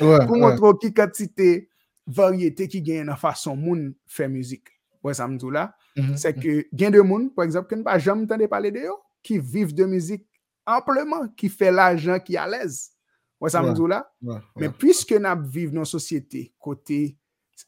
ouais, 0.00 0.26
pour 0.26 0.36
montrer 0.36 0.66
ouais. 0.66 0.78
qui 0.80 0.94
quantité 0.94 1.68
variété 2.06 2.68
qui 2.68 2.82
gagne 2.82 3.06
dans 3.06 3.16
façon 3.16 3.56
moun 3.56 3.94
fait 4.06 4.28
musique. 4.28 4.68
Ouais, 5.02 5.14
ça 5.14 5.26
me 5.28 5.36
dit 5.36 5.50
là, 5.50 5.74
mm 5.96 6.02
-hmm. 6.02 6.16
c'est 6.16 6.34
que 6.34 6.66
gain 6.72 6.90
de 6.90 7.00
monde, 7.00 7.34
par 7.34 7.44
exemple, 7.44 7.68
qui 7.68 7.76
ne 7.76 7.82
pas 7.82 7.98
jamais 7.98 8.22
entendu 8.22 8.48
parler 8.48 8.70
de 8.70 8.80
eux, 8.80 8.98
qui 9.22 9.38
vivent 9.38 9.74
de 9.74 9.84
musique 9.84 10.26
amplement, 10.66 11.28
qui 11.36 11.48
fait 11.48 11.72
l'argent, 11.72 12.18
qui 12.20 12.34
est 12.34 12.38
à 12.38 12.46
l'aise. 12.46 12.92
Ouais, 13.40 13.50
ça 13.50 13.62
me 13.62 13.72
dit 13.74 13.88
là. 13.88 14.08
Mais 14.56 14.70
puisque 14.70 15.12
nous 15.12 15.48
vivons 15.48 15.74
dans 15.74 15.80
une 15.80 15.84
société 15.84 16.54
côté 16.60 17.16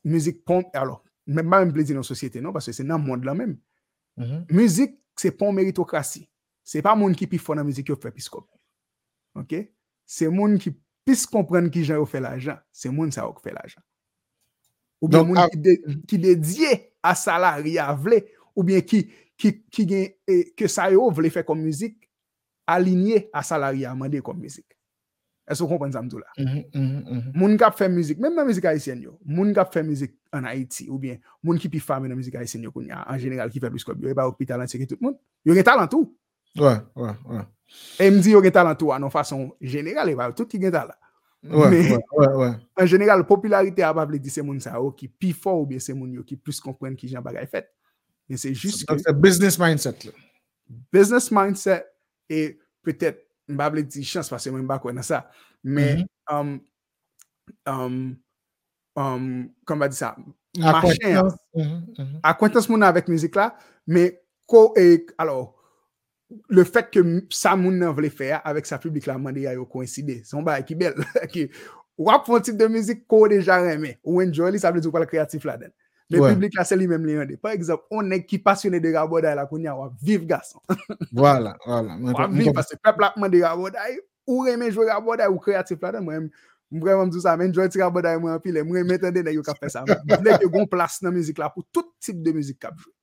musique 0.05 0.45
pompe, 0.45 0.69
alors, 0.73 1.03
même 1.27 1.51
pas 1.51 1.59
même 1.65 1.73
plaisir 1.73 1.95
dans 1.95 2.01
la 2.01 2.05
société, 2.15 2.41
non, 2.41 2.53
parce 2.53 2.67
que 2.67 2.73
c'est 2.73 2.85
dans 2.85 2.99
le 2.99 3.05
monde 3.05 3.25
là 3.25 3.35
même. 3.35 3.59
Mm 4.17 4.25
-hmm. 4.25 4.53
Musique, 4.53 4.95
c'est 5.17 5.33
pas 5.33 5.47
une 5.49 5.57
méritocratie. 5.57 6.29
C'est 6.65 6.81
pas 6.81 6.95
monde 6.97 7.15
qui 7.15 7.27
faire 7.39 7.55
la 7.55 7.63
musique 7.63 7.87
qui 7.87 7.93
fait 8.01 8.11
plus 8.11 8.31
OK? 9.35 9.55
C'est 10.07 10.29
monde 10.29 10.59
qui 10.59 10.75
puisse 11.05 11.27
comprendre 11.27 11.69
qui 11.69 11.85
fait 11.85 12.21
l'argent. 12.21 12.57
C'est 12.73 12.89
monde 12.89 13.13
ça 13.13 13.31
qui 13.37 13.43
fait 13.43 13.55
l'argent. 13.55 13.81
Ou 15.01 15.09
bien 15.09 15.23
monde 15.23 15.51
qui, 15.51 15.59
dé, 15.59 15.85
qui 16.09 16.19
dédié 16.19 16.95
à 17.03 17.15
salarié 17.15 17.79
à 17.79 17.93
vle, 17.93 18.25
ou 18.57 18.65
bien 18.65 18.81
qui 18.81 19.11
qui 19.37 19.63
qui 19.65 19.87
yo 19.87 21.11
vle 21.11 21.31
faire 21.31 21.45
comme 21.45 21.61
musique 21.61 22.09
aligné 22.67 23.29
à 23.33 23.43
salarié 23.43 23.85
à 23.85 23.93
demander 23.93 24.23
comme 24.23 24.39
musique. 24.39 24.67
Est-ce 25.47 25.59
que 25.59 25.65
vous 25.65 25.69
comprenez 25.69 25.93
ça 25.93 26.01
mm-hmm. 26.01 27.33
Moun 27.35 27.59
qui 27.59 27.65
fait 27.77 27.89
musique, 27.91 28.19
même 28.19 28.35
dans 28.35 28.43
la 28.43 28.47
musique 28.47 28.65
haïtienne 28.65 29.03
yo, 29.03 29.19
moun 29.27 29.53
qui 29.53 29.61
fait 29.71 29.83
musique 29.83 30.15
en 30.33 30.45
Haïti 30.45 30.89
ou 30.89 30.99
bien 30.99 31.19
moun 31.43 31.59
qui 31.59 31.69
pi 31.69 31.83
dans 31.87 32.01
la 32.01 32.15
musique 32.15 32.35
haïtienne 32.37 32.67
en 32.67 33.19
général 33.19 33.51
qui 33.51 33.61
fait 33.61 33.69
plus 33.69 33.85
comme 33.85 34.01
yo, 34.01 34.09
et 34.09 34.15
pas 34.15 34.27
hôpital 34.27 34.63
en 34.63 34.65
tout 34.65 34.79
le 34.79 34.97
monde. 35.01 35.19
Yo 35.45 35.53
gen 35.55 35.63
talent 35.63 35.89
tout. 35.89 36.17
Ouais, 36.59 36.77
ouais, 36.97 37.11
ouais. 37.27 37.43
Et 37.99 38.11
me 38.11 38.21
dit 38.21 38.31
yo 38.31 38.43
gen 38.43 38.53
talent 38.53 38.75
tout 38.75 38.93
en 38.93 39.11
façon 39.11 39.55
générale, 39.61 40.11
et 40.11 40.17
pas 40.17 40.33
tout 40.33 40.47
qui 40.47 40.61
gen 40.61 40.71
talent. 40.71 40.95
Ouais, 41.43 41.69
Mais, 41.71 41.91
ouais, 41.91 41.99
ouais, 42.13 42.35
ouais. 42.35 42.53
En 42.77 42.87
général, 42.87 43.27
popularité 43.27 43.83
a 43.83 43.93
pas 43.93 44.07
dire 44.07 44.33
c'est 44.33 44.43
moun 44.43 44.61
ça 44.61 44.79
qui 44.97 45.09
pi 45.09 45.33
fort 45.33 45.61
ou 45.61 45.67
bien 45.67 45.79
c'est 45.79 45.93
moun 45.93 46.13
yo 46.13 46.23
qui 46.23 46.37
plus 46.37 46.61
comprendre 46.61 46.97
qui 46.97 47.09
Jean 47.09 47.21
bagay 47.21 47.47
fait. 47.47 47.69
Mais 48.29 48.37
c'est 48.37 48.55
juste 48.55 48.87
que 48.87 48.97
c'est 48.97 49.21
business 49.21 49.59
mindset. 49.59 49.97
Là. 50.05 50.13
Business 50.93 51.31
mindset 51.31 51.85
et 52.31 52.59
peut-être 52.83 53.27
mba 53.49 53.69
vle 53.69 53.83
di 53.85 54.03
chans 54.05 54.31
pase 54.31 54.49
mwen 54.49 54.65
mba 54.65 54.79
kwen 54.81 54.97
na 54.97 55.03
sa. 55.03 55.27
Men, 55.63 55.99
mm 55.99 56.05
-hmm. 56.05 56.41
um, 56.41 56.61
um, 57.67 58.17
um, 58.97 59.51
kon 59.67 59.77
ba 59.77 59.89
di 59.89 59.97
sa, 59.97 60.17
Akwentans. 60.63 61.35
Akwentans 62.23 62.69
moun 62.69 62.83
avèk 62.83 63.09
müzik 63.11 63.35
la, 63.35 63.51
men, 63.87 64.13
ko 64.47 64.73
e, 64.79 65.05
alo, 65.19 65.54
le 66.49 66.65
fèt 66.65 66.91
ke 66.95 67.05
sa 67.35 67.55
moun 67.57 67.83
vle 67.97 68.11
fè 68.11 68.33
avèk 68.41 68.67
sa 68.69 68.81
publik 68.83 69.07
la 69.11 69.19
mande 69.19 69.47
ya 69.47 69.55
yo 69.55 69.67
koinside. 69.67 70.23
Son 70.29 70.45
ba 70.47 70.59
ekibel. 70.63 70.99
Wap 71.99 72.27
fon 72.27 72.43
tip 72.43 72.57
de 72.59 72.67
müzik 72.67 73.05
ko 73.07 73.27
deja 73.31 73.61
reme. 73.63 73.97
Ou 74.03 74.23
enjoy 74.25 74.55
li, 74.55 74.63
sa 74.63 74.73
vle 74.75 74.83
di 74.83 74.91
ou 74.91 74.95
pala 74.95 75.07
kreatif 75.07 75.47
la 75.47 75.57
den? 75.61 75.75
Le 76.11 76.21
ouais. 76.21 76.33
public 76.33 76.55
là, 76.55 76.65
c'est 76.65 76.77
lui-même 76.77 77.07
les 77.07 77.37
Par 77.37 77.53
exemple, 77.53 77.85
on 77.91 78.11
est 78.11 78.25
qui 78.25 78.39
passionné 78.39 78.79
de 78.79 78.93
Raboda 78.93 79.35
là, 79.35 79.47
qu'on 79.47 79.59
y 79.59 79.67
a, 79.67 79.75
vive 80.03 80.27
garçon. 80.27 80.61
voilà, 81.13 81.57
voilà. 81.65 81.97
Vive 82.31 82.53
parce 82.53 82.69
que 82.69 82.77
peuple 82.77 83.05
a 83.05 83.49
Raboda, 83.49 83.81
ou 84.27 84.47
aimer 84.47 84.71
jouer 84.71 84.91
Raboda 84.91 85.31
ou 85.31 85.39
créatif 85.39 85.79
là, 85.81 86.01
moi, 86.01 86.15
vraiment 86.71 87.09
tout 87.09 87.21
ça, 87.21 87.37
enjoy 87.37 87.69
Raboda 87.79 88.19
moi 88.19 88.35
en 88.35 88.41
pile, 88.41 88.63
moi 88.65 88.85
m'entendre 88.85 89.23
dans 89.23 89.31
yo 89.31 89.43
ka 89.43 89.55
fait 89.55 89.69
ça. 89.69 89.85
Que 90.07 90.47
gon 90.47 90.67
place 90.67 91.03
dans 91.03 91.11
musique 91.11 91.39
là 91.39 91.49
pour 91.49 91.65
tout 91.73 91.95
type 92.01 92.23
de 92.23 92.33
musique 92.33 92.59
jouer. 92.61 92.94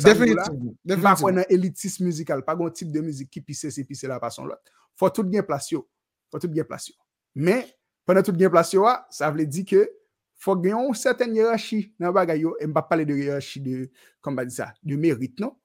Définitivement. 0.00 0.74
Pas 1.02 1.16
qu'on 1.16 1.36
a 1.36 1.42
élitisme 1.50 2.04
musical, 2.04 2.44
pas 2.44 2.56
un 2.56 2.70
type 2.70 2.90
de 2.90 3.00
musique 3.00 3.30
qui 3.30 3.40
pisse 3.40 3.68
c'est 3.68 3.84
pisse 3.84 4.04
la 4.04 4.18
façon 4.18 4.44
l'autre. 4.44 4.62
Faut 4.96 5.10
tout 5.10 5.22
bien 5.24 5.42
place 5.42 5.70
yo. 5.70 5.88
Faut 6.30 6.38
tout 6.38 6.48
bien 6.48 6.64
place 6.64 6.88
yo. 6.88 6.94
Mais 7.34 7.66
pendant 8.06 8.22
tout 8.22 8.32
bien 8.32 8.48
place 8.48 8.72
yo, 8.72 8.86
ça 9.10 9.30
veut 9.30 9.46
dire 9.46 9.64
que 9.66 9.90
faut 10.36 10.56
gagner 10.56 10.86
une 10.86 10.94
certaine 10.94 11.36
hiérarchie 11.36 11.94
bagay 11.98 12.40
yo. 12.40 12.56
Et 12.58 12.66
m'a 12.66 12.82
parler 12.82 13.04
de 13.04 13.14
hiérarchie 13.14 13.60
de, 13.60 13.90
ça, 14.48 14.72
de 14.82 14.96
mérite, 14.96 15.38
non? 15.40 15.56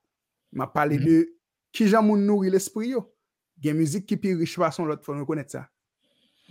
M'a 0.52 0.68
parler 0.68 0.98
Mhm. 0.98 1.06
de 1.06 1.30
qui 1.72 1.88
j'en 1.88 2.04
moun 2.04 2.26
nourri 2.26 2.50
l'esprit 2.50 2.90
yo. 2.90 3.14
Gen 3.62 3.76
musique 3.78 4.06
qui 4.06 4.18
plus 4.18 4.36
riche 4.36 4.56
façon 4.56 4.86
l'autre, 4.86 5.04
faut 5.04 5.14
reconnaître 5.18 5.52
ça. 5.52 5.70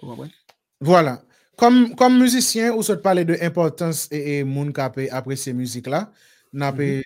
Vous 0.03 0.09
comprenez? 0.09 0.33
Voilà. 0.81 1.23
Comme, 1.57 1.95
comme 1.95 2.19
musicien, 2.19 2.75
ou 2.75 2.83
se 2.83 2.93
parler 2.93 3.25
de 3.25 3.37
importance 3.41 4.09
et, 4.11 4.39
et 4.39 4.45
moun 4.45 4.73
qui 4.73 4.81
peut 4.95 5.09
apprécier 5.11 5.53
musique 5.55 5.87
là, 5.87 6.11
n'a 6.57 6.73
mm 6.73 7.03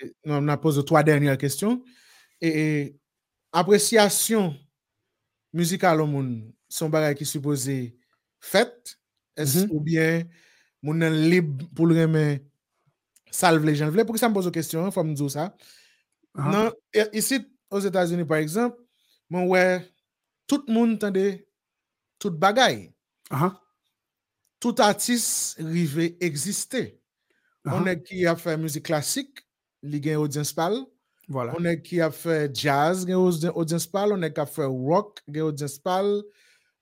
n'a 0.47 0.57
posé 0.57 0.85
trois 0.85 1.03
dernières 1.03 1.39
questions. 1.39 1.83
Et, 2.41 2.81
et 2.83 3.01
appréciation 3.53 4.57
musicale 5.53 6.01
au 6.01 6.07
monde, 6.07 6.53
son 6.69 6.89
bagage 6.89 7.17
qui 7.17 7.27
supposé 7.27 7.97
fait, 8.41 8.99
est-ce 9.37 9.65
Mhm. 9.67 9.71
ou 9.73 9.81
bien 9.81 10.25
nan 10.83 11.15
libre 11.31 11.67
pour 11.75 11.87
le 11.87 12.01
remettre 12.03 12.45
salve 13.31 13.65
les 13.65 13.75
gens. 13.77 13.93
Pour 13.93 14.15
que 14.15 14.19
ça 14.21 14.29
me 14.29 14.35
pose 14.35 14.47
une 14.47 14.53
question, 14.53 14.87
il 14.87 14.93
faut 14.93 15.05
me 15.05 15.15
dire 15.15 15.31
ça. 15.31 15.57
Ah. 16.37 16.51
Non, 16.95 17.05
ici, 17.13 17.47
aux 17.71 17.81
États-Unis, 17.81 18.25
par 18.25 18.39
exemple, 18.39 18.79
mon 19.31 19.47
ouais, 19.49 19.87
tout 20.47 20.65
le 20.69 20.73
monde 20.75 20.95
entendait 20.95 21.47
tout 22.19 22.31
bagaille. 22.31 22.93
Ah, 23.31 23.61
Tout 24.61 24.75
artiste 24.79 25.57
rivé 25.59 26.17
exister. 26.25 27.00
Ah, 27.67 27.81
On 27.81 27.87
est 27.87 28.03
qui 28.03 28.27
a 28.27 28.37
fait 28.37 28.57
musique 28.57 28.85
classique, 28.85 29.41
gen 29.83 30.17
audience 30.17 30.53
pal. 30.53 30.79
Voilà. 31.29 31.55
On 31.59 31.65
est 31.65 31.81
qui 31.81 32.01
a 32.01 32.11
fait 32.11 32.55
jazz, 32.55 33.07
audi- 33.09 33.49
audience 33.55 33.87
pal. 33.87 34.13
On 34.13 34.23
est 34.23 34.33
qui 34.33 34.41
a 34.41 34.47
fait 34.47 34.65
rock, 34.65 35.21
gen 35.29 35.43
audience 35.43 35.79
pal. 35.79 36.23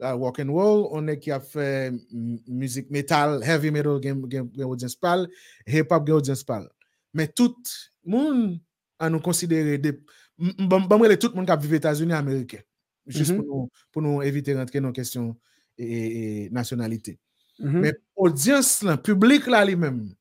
uh, 0.01 0.13
rock 0.13 0.39
and 0.41 0.51
roll. 0.51 0.89
On 0.93 1.07
est 1.09 1.19
qui 1.19 1.31
a 1.31 1.41
fait 1.41 1.91
mm, 1.91 2.37
musique 2.49 2.91
metal, 2.91 3.43
heavy 3.43 3.71
metal, 3.71 4.01
gen 4.03 4.65
audience 4.65 4.97
pal. 4.97 5.29
Hip 5.67 5.91
hop, 5.91 6.07
gen 6.07 6.15
audience 6.15 6.45
pal. 6.45 6.69
Mais 7.15 7.29
tout 7.29 7.57
moun 8.05 8.59
a 8.99 9.11
nous 9.11 9.21
considérer 9.21 9.79
des 9.79 9.93
bon 10.39 10.87
tout 11.17 11.29
le 11.29 11.35
monde 11.35 11.47
qui 11.47 11.67
vit 11.67 11.75
aux 11.75 11.77
États-Unis 11.77 12.13
américains. 12.13 12.63
Juste 13.07 13.35
pour, 13.35 13.45
nous, 13.45 13.69
pour 13.91 14.03
nous 14.03 14.23
éviter 14.23 14.53
de 14.53 14.59
rentrer 14.59 14.81
dans 14.81 14.93
question 14.93 15.37
et, 15.79 16.49
nationalité. 16.51 17.19
Mhm. 17.59 17.81
Mais 17.81 17.95
audience 18.15 18.83
là, 18.83 18.97
public 18.97 19.47
là 19.47 19.65
lui-même, 19.65 20.15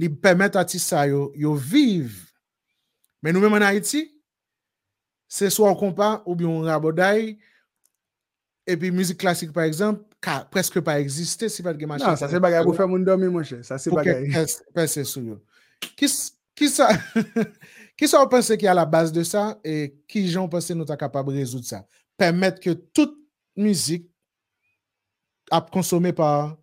lui 0.00 0.08
permet 0.08 0.56
artiste 0.56 0.88
ça 0.88 1.06
yo, 1.06 1.32
yo 1.36 1.54
vivre. 1.54 2.26
Mais 3.22 3.32
nous-mêmes 3.32 3.52
en 3.52 3.56
Haïti, 3.56 4.16
c'est 5.28 5.50
soit 5.50 5.70
on 5.70 5.74
compare 5.74 6.26
ou 6.26 6.34
bien 6.34 6.48
on 6.48 6.62
rabodaille 6.62 7.38
et 8.66 8.76
puis 8.76 8.90
musique 8.90 9.18
classique 9.18 9.52
par 9.52 9.64
exemple, 9.64 10.02
ka, 10.20 10.48
presque 10.50 10.80
pas 10.80 10.98
exister 11.00 11.48
si 11.48 11.62
pas 11.62 11.74
de 11.74 11.86
marché. 11.86 12.04
Non, 12.04 12.16
ça 12.16 12.28
c'est 12.28 12.40
bagay 12.40 12.62
pour 12.64 12.76
faire 12.76 12.88
mon 12.88 12.98
dormir, 12.98 13.30
mon 13.30 13.42
cher. 13.42 13.64
Ça 13.64 13.78
c'est 13.78 13.90
que 13.90 14.72
percer 14.72 15.04
sur 15.04 15.22
yo. 15.22 15.44
Qui 15.96 16.08
ça 16.68 16.88
qui 17.96 18.08
ça 18.08 18.26
pense 18.26 18.56
qui 18.56 18.64
est 18.64 18.68
à 18.68 18.74
la 18.74 18.86
base 18.86 19.12
de 19.12 19.22
ça 19.22 19.58
et 19.64 19.96
qui 20.08 20.30
gens 20.30 20.48
pense 20.48 20.70
nous 20.70 20.86
sommes 20.86 20.96
capable 20.96 21.32
de 21.32 21.38
résoudre 21.38 21.64
ça 21.64 21.86
permettre 22.16 22.60
que 22.60 22.70
toute 22.70 23.16
musique 23.56 24.10
a 25.50 25.60
consommé 25.60 26.12
par 26.12 26.56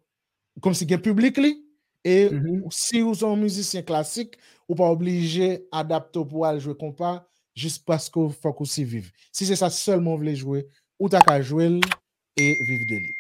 comme 0.62 0.74
si 0.74 0.88
un 0.92 0.98
public 0.98 1.38
li 1.38 1.67
et 2.08 2.30
Mhm. 2.30 2.64
si 2.72 3.02
vous 3.02 3.14
êtes 3.14 3.24
un 3.24 3.36
musicien 3.36 3.82
classique 3.82 4.38
ou 4.68 4.76
pas 4.76 4.90
obligé 4.90 5.68
d'adapter 5.74 6.24
pour 6.24 6.46
aller 6.46 6.60
jouer 6.62 6.76
compas 6.76 7.28
juste 7.54 7.84
parce 7.86 8.10
qu'il 8.10 8.30
faut 8.32 8.54
qu'on 8.54 8.64
s'y 8.66 8.86
vive. 8.86 9.12
Si 9.32 9.46
c'est 9.46 9.58
ça 9.58 9.70
seulement 9.70 10.12
vous 10.12 10.18
voulez 10.20 10.36
jouer, 10.36 10.68
ou 10.98 11.10
t'as 11.10 11.20
qu'à 11.22 11.42
jouer 11.42 11.82
et 12.38 12.58
vivre 12.64 12.86
de 12.86 12.96
lui. 12.96 13.14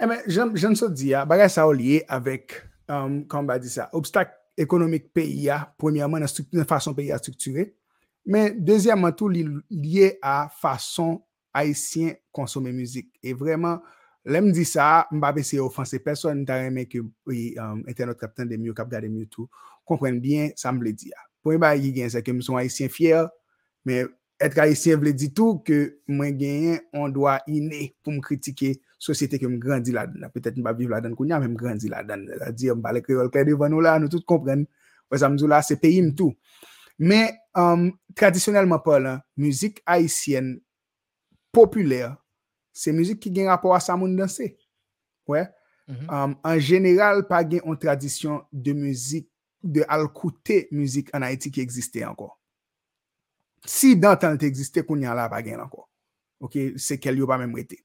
Eh 0.00 0.06
ben, 0.06 0.18
j'aime 0.26 0.76
ça 0.76 0.88
dire, 0.88 1.26
bagay 1.26 1.48
ça 1.48 1.72
lié 1.72 2.04
avec, 2.08 2.52
um, 2.88 3.24
comment 3.26 3.44
on 3.44 3.46
va 3.46 3.58
dire 3.58 3.70
ça, 3.70 3.88
obstacle 3.92 4.32
économique 4.56 5.12
pays, 5.12 5.48
a, 5.48 5.72
premièrement, 5.78 6.18
dans 6.18 6.64
façon 6.64 6.92
pays 6.92 7.12
à 7.12 7.18
structurer, 7.18 7.74
mais 8.26 8.50
deuxièmement, 8.50 9.12
tout 9.12 9.28
li- 9.28 9.46
lié 9.70 10.18
à 10.20 10.50
façon 10.60 11.22
haïtien 11.52 12.14
consommer 12.32 12.72
musique. 12.72 13.12
Et 13.22 13.32
vraiment, 13.32 13.80
l'aime 14.24 14.52
dit 14.52 14.64
ça, 14.64 15.06
m'a 15.10 15.32
pas 15.32 15.40
essayer 15.40 15.60
offenser 15.60 15.98
personne, 15.98 16.44
aimé 16.48 16.86
que, 16.86 16.98
oui, 17.26 17.54
um, 17.58 17.84
internet 17.88 18.18
captain 18.18 18.46
de 18.46 18.56
mieux, 18.56 18.72
cap 18.72 18.88
garder 18.88 19.08
mieux 19.08 19.26
tout, 19.26 19.48
comprenne 19.84 20.20
bien, 20.20 20.50
ça 20.56 20.72
me 20.72 20.82
le 20.82 20.92
dit. 20.92 21.10
Premier 21.42 21.58
bagay 21.58 21.82
qui 21.82 21.92
gagne, 21.92 22.08
c'est 22.08 22.22
que 22.22 22.32
nous 22.32 22.42
sommes 22.42 22.56
haïtiens 22.56 22.88
fiers, 22.88 23.24
mais 23.84 24.06
être 24.40 24.58
haïtien 24.58 24.96
veut 24.96 25.12
dire 25.12 25.30
tout 25.34 25.58
que 25.58 25.98
moi 26.08 26.30
gagne 26.30 26.80
on 26.92 27.08
doit 27.08 27.40
inné 27.46 27.96
pour 28.02 28.12
me 28.12 28.20
critiquer 28.20 28.80
société 28.98 29.38
que 29.38 29.46
me 29.46 29.58
grandi 29.58 29.92
là-dedans 29.92 30.28
peut-être 30.32 30.60
pas 30.62 30.72
vivre 30.72 30.90
là-dedans 30.90 31.14
kounya 31.14 31.38
même 31.38 31.54
grandi 31.54 31.88
là-dedans 31.88 32.24
c'est-à-dire 32.26 32.76
me 32.76 33.00
créole 33.00 33.30
clair 33.30 33.44
devant 33.44 33.68
nous 33.68 33.80
là 33.80 33.98
nous 33.98 34.08
tous 34.08 34.24
me 34.28 35.36
dit 35.36 35.46
là 35.46 35.62
c'est 35.62 35.76
pays 35.76 36.02
me 36.02 36.10
tout 36.10 36.34
mais 36.98 37.32
um, 37.54 37.92
traditionnellement 38.14 38.80
parlant 38.80 39.20
musique 39.36 39.80
haïtienne 39.86 40.60
populaire 41.52 42.16
se 42.74 42.92
müzik 42.92 43.22
ki 43.22 43.32
gen 43.34 43.48
rapor 43.52 43.76
a 43.76 43.80
sa 43.82 43.96
moun 43.96 44.16
danse. 44.18 44.50
Ouè, 45.28 45.46
mm 45.86 45.94
-hmm. 45.94 46.24
um, 46.24 46.36
an 46.42 46.60
general 46.60 47.22
pa 47.28 47.42
gen 47.48 47.62
an 47.64 47.78
tradisyon 47.78 48.42
de 48.52 48.74
müzik, 48.74 49.28
de 49.62 49.84
al 49.88 50.08
koute 50.12 50.66
müzik 50.70 51.14
an 51.14 51.22
Haiti 51.22 51.50
ki 51.50 51.60
egziste 51.60 52.04
anko. 52.04 52.32
Si 53.64 53.96
dantan 53.96 54.38
te 54.38 54.46
egziste, 54.46 54.82
koun 54.82 55.02
yan 55.02 55.16
la 55.16 55.28
pa 55.28 55.42
gen 55.42 55.60
anko. 55.60 55.88
Ok, 56.40 56.74
se 56.76 56.98
kel 57.00 57.18
yo 57.18 57.26
pa 57.26 57.38
mem 57.38 57.54
rete. 57.54 57.78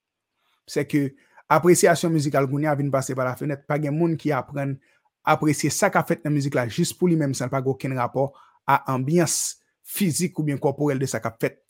Se 0.67 0.83
ke 0.87 1.15
apresyasyon 1.47 2.11
müzikal 2.11 2.49
koun 2.49 2.63
yan 2.63 2.77
vin 2.77 2.91
pase 2.91 3.15
pa 3.15 3.23
la 3.23 3.35
fenet, 3.35 3.63
pa 3.67 3.79
gen 3.79 3.95
moun 3.95 4.17
ki 4.17 4.33
apren 4.35 4.75
apresye 5.23 5.69
sa 5.69 5.89
ka 5.89 6.03
fet 6.03 6.23
nan 6.25 6.33
müzik 6.33 6.55
la 6.55 6.67
jist 6.67 6.97
pou 6.99 7.07
li 7.07 7.15
menm 7.19 7.33
san 7.37 7.49
pa 7.49 7.61
goken 7.61 7.95
rapor 7.97 8.33
a 8.67 8.81
ambyans 8.93 9.59
fizik 9.83 10.37
ou 10.39 10.43
bien 10.43 10.57
korporel 10.57 10.99
de 10.99 11.07
sa 11.09 11.21
ka 11.23 11.31
fet 11.39 11.61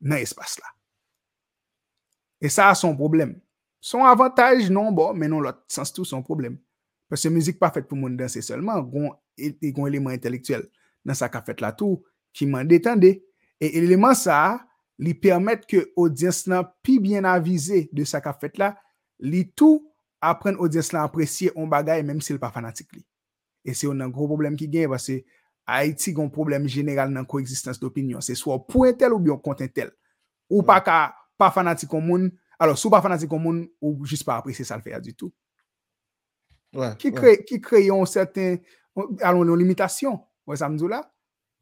nan 0.00 0.18
espas 0.18 0.58
la. 0.60 0.68
Et 2.42 2.48
ça 2.48 2.68
a 2.68 2.74
son 2.74 2.94
problème. 2.94 3.40
Son 3.80 4.04
avantage 4.04 4.68
non 4.68 4.92
bon 4.92 5.14
mais 5.14 5.28
non 5.28 5.40
l'autre 5.40 5.64
sens 5.68 5.92
tout 5.92 6.04
son 6.04 6.22
problème. 6.22 6.58
Parce 7.08 7.22
que 7.22 7.28
musique 7.28 7.58
pas 7.58 7.70
faite 7.70 7.86
pour 7.86 7.96
monde 7.96 8.16
danser 8.16 8.42
seulement 8.42 8.80
gon 8.82 9.14
gon 9.38 9.86
élément 9.86 10.10
intellectuel 10.10 10.68
dans 11.04 11.14
ça 11.14 11.28
qu'a 11.28 11.40
fait 11.40 11.60
là 11.60 11.72
tout 11.72 12.02
qui 12.32 12.46
m'en 12.46 12.64
détendait. 12.64 13.24
Et 13.60 13.78
élément 13.78 14.14
ça, 14.14 14.66
lui 14.98 15.14
permettre 15.14 15.66
que 15.66 15.92
audience 15.94 16.46
là 16.46 16.76
pi 16.82 16.98
bien 16.98 17.24
avisé 17.24 17.88
de 17.92 18.04
ça 18.04 18.20
qu'a 18.20 18.32
fait 18.32 18.58
là, 18.58 18.76
li 19.20 19.48
tout 19.48 19.88
apprendre 20.20 20.60
audience 20.60 20.92
là 20.92 21.02
apprécier 21.02 21.52
on 21.54 21.68
bagay 21.68 22.02
même 22.02 22.20
s'il 22.20 22.38
pas 22.38 22.50
fanatique. 22.50 22.90
Et 23.64 23.74
c'est 23.74 23.86
un 23.86 24.08
gros 24.08 24.26
problème 24.26 24.56
qui 24.56 24.68
gagne 24.68 24.88
parce 24.88 25.06
que 25.06 25.22
Haïti 25.64 26.12
a 26.16 26.20
un 26.20 26.28
problème 26.28 26.66
général 26.66 27.14
dans 27.14 27.24
coexistence 27.24 27.78
d'opinion, 27.78 28.20
c'est 28.20 28.34
soit 28.34 28.66
pour 28.66 28.84
un 28.84 28.92
tel 28.92 29.12
ou 29.12 29.20
bien 29.20 29.36
contre 29.36 29.62
un 29.62 29.68
tel. 29.68 29.92
Ou 30.50 30.62
pas 30.62 30.80
ka 30.80 31.14
pas 31.42 31.50
fanatique 31.50 31.92
au 31.92 32.00
monde, 32.00 32.30
alors 32.56 32.78
pas 32.90 33.02
fanatique 33.02 33.32
au 33.32 33.38
monde 33.38 33.66
ou 33.80 34.04
juste 34.04 34.24
pas 34.24 34.36
apprécier 34.36 34.64
ça 34.64 34.76
le 34.76 34.82
faire 34.82 35.00
du 35.00 35.12
tout. 35.14 35.32
Ouais, 36.72 36.96
Qui 36.96 37.08
ouais. 37.08 37.14
crée 37.14 37.44
qui 37.44 37.60
crée 37.60 37.90
un 37.90 38.06
certain 38.06 38.58
allons 39.20 39.42
une 39.42 39.58
limitation. 39.58 40.20
Ouais 40.46 40.56
ça 40.56 40.68
me 40.68 40.78
dit 40.78 40.86
là. 40.86 41.12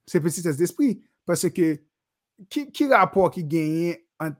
C'est 0.06 0.20
petit 0.20 0.42
d'esprit 0.42 1.02
parce 1.24 1.48
que 1.48 1.80
qui, 2.50 2.70
qui 2.70 2.86
rapport 2.88 3.30
qui 3.30 3.44
gagne 3.44 3.96
en 4.18 4.32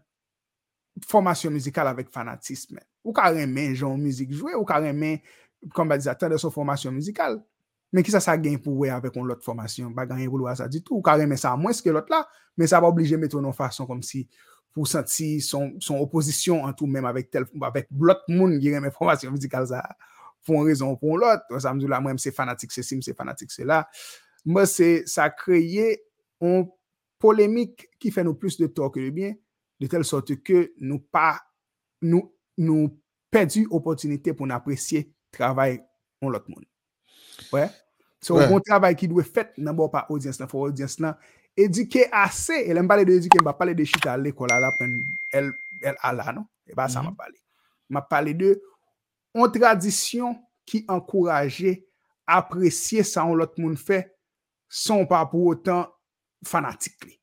formation 1.06 1.50
musicale 1.50 1.86
avec 1.86 2.10
fanatisme? 2.10 2.78
Ou 3.02 3.12
carrément 3.14 3.74
genre 3.74 3.96
musique 3.96 4.32
jouer, 4.32 4.54
ou 4.54 4.64
carrément, 4.64 5.16
comme 5.72 5.90
on 5.90 5.96
dit, 5.96 6.08
attendre 6.08 6.36
son 6.36 6.50
formation 6.50 6.92
musicale. 6.92 7.42
Mais 7.92 8.02
qui 8.02 8.10
ça, 8.10 8.20
ça 8.20 8.36
gagne 8.36 8.58
pour 8.58 8.76
ouais 8.76 8.90
avec 8.90 9.16
une 9.16 9.30
autre 9.30 9.42
formation? 9.42 9.92
Pas 9.94 10.06
gagner 10.06 10.28
pour 10.28 10.48
ça 10.54 10.68
du 10.68 10.82
tout. 10.82 10.96
Ou 10.96 11.02
carrément 11.02 11.36
ça 11.36 11.56
moins 11.56 11.72
que 11.72 11.88
l'autre 11.88 12.10
là, 12.10 12.28
mais 12.56 12.66
ça 12.66 12.78
va 12.80 12.88
obliger 12.88 13.16
de 13.16 13.20
mettre 13.22 13.38
une 13.38 13.52
façon 13.52 13.86
comme 13.86 14.02
si 14.02 14.28
pour 14.72 14.86
sentir 14.86 15.42
son, 15.42 15.72
son 15.80 15.98
opposition 15.98 16.64
en 16.64 16.72
tout 16.72 16.86
même 16.86 17.04
avec 17.04 17.30
tel, 17.30 17.44
avec 17.62 17.88
l'autre 17.98 18.24
monde 18.28 18.58
qui 18.58 18.68
aime 18.68 18.90
formation 18.90 19.30
musicale 19.30 19.66
ça 19.66 19.96
pour 20.44 20.56
une 20.62 20.68
raison 20.68 20.92
ou 20.92 20.96
pour 20.96 21.18
l'autre. 21.18 21.42
Ça 21.58 21.74
me 21.74 21.80
dit 21.80 21.86
là, 21.86 22.00
moi, 22.00 22.12
c'est 22.16 22.32
fanatique, 22.32 22.72
c'est 22.72 22.82
sim, 22.82 23.00
c'est 23.00 23.16
fanatique, 23.16 23.50
c'est 23.50 23.64
là. 23.64 23.88
Moi, 24.44 24.66
c'est, 24.66 25.06
ça 25.06 25.24
a 25.24 25.30
créé 25.30 26.02
un 26.40 26.64
polémique 27.18 27.88
qui 27.98 28.10
fait 28.10 28.24
nous 28.24 28.34
plus 28.34 28.56
de 28.56 28.66
tort 28.66 28.90
que 28.90 29.00
de 29.00 29.10
bien, 29.10 29.34
de 29.80 29.86
telle 29.86 30.04
sorte 30.04 30.34
que 30.42 30.72
nous 30.78 31.00
pas 31.00 31.40
nous 32.02 32.34
nous 32.56 32.98
perdu 33.30 33.66
opportunité 33.70 34.32
pour 34.32 34.50
apprécier 34.50 35.12
travail 35.30 35.82
en 36.20 36.30
l'autre 36.30 36.48
monde. 36.48 36.64
Ouais? 37.52 37.68
C'est 38.20 38.34
un 38.34 38.48
bon 38.48 38.60
travail 38.60 38.96
qui 38.96 39.08
doit 39.08 39.22
être 39.22 39.32
fait 39.32 39.52
d'abord 39.56 39.90
par 39.90 40.10
audience 40.10 40.38
là, 40.38 40.46
faut 40.46 40.70
edike 41.64 42.06
ase, 42.12 42.62
e 42.64 42.74
lè 42.74 42.82
m 42.82 42.88
pale 42.90 43.04
de 43.08 43.18
edike, 43.20 43.40
m 43.40 43.46
pa 43.48 43.56
pale 43.58 43.74
de 43.76 43.86
chita 43.88 44.16
lè 44.18 44.32
kola 44.36 44.60
la 44.62 44.72
pen 44.78 44.96
el, 45.36 45.52
el 45.82 46.00
ala, 46.06 46.32
non? 46.32 46.46
E 46.66 46.74
ba 46.74 46.88
sa 46.88 47.02
mm 47.02 47.08
-hmm. 47.08 47.12
m 47.12 47.16
pale. 47.16 47.38
M 47.90 48.00
pale 48.10 48.34
de 48.34 48.54
an 49.34 49.52
tradisyon 49.52 50.36
ki 50.66 50.84
ankoraje 50.88 51.84
apresye 52.26 53.04
sa 53.04 53.24
an 53.26 53.36
lot 53.38 53.58
moun 53.58 53.76
fe 53.76 54.04
son 54.68 55.06
pa 55.06 55.24
pou 55.26 55.50
otan 55.50 55.86
fanatik 56.46 57.04
li. 57.04 57.16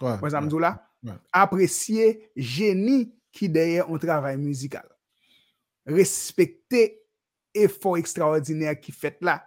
Ouais, 0.00 0.18
Mwen 0.20 0.32
sa 0.32 0.40
mzou 0.40 0.58
la? 0.58 0.74
Ouais. 1.04 1.18
Apresye 1.32 2.30
geni 2.36 3.12
ki 3.32 3.48
deye 3.48 3.84
an 3.84 4.00
travay 4.02 4.36
muzikal. 4.40 4.86
Respekte 5.86 6.86
efor 7.56 7.98
ekstraordinèr 8.00 8.78
ki 8.80 8.92
fet 8.92 9.20
la. 9.24 9.40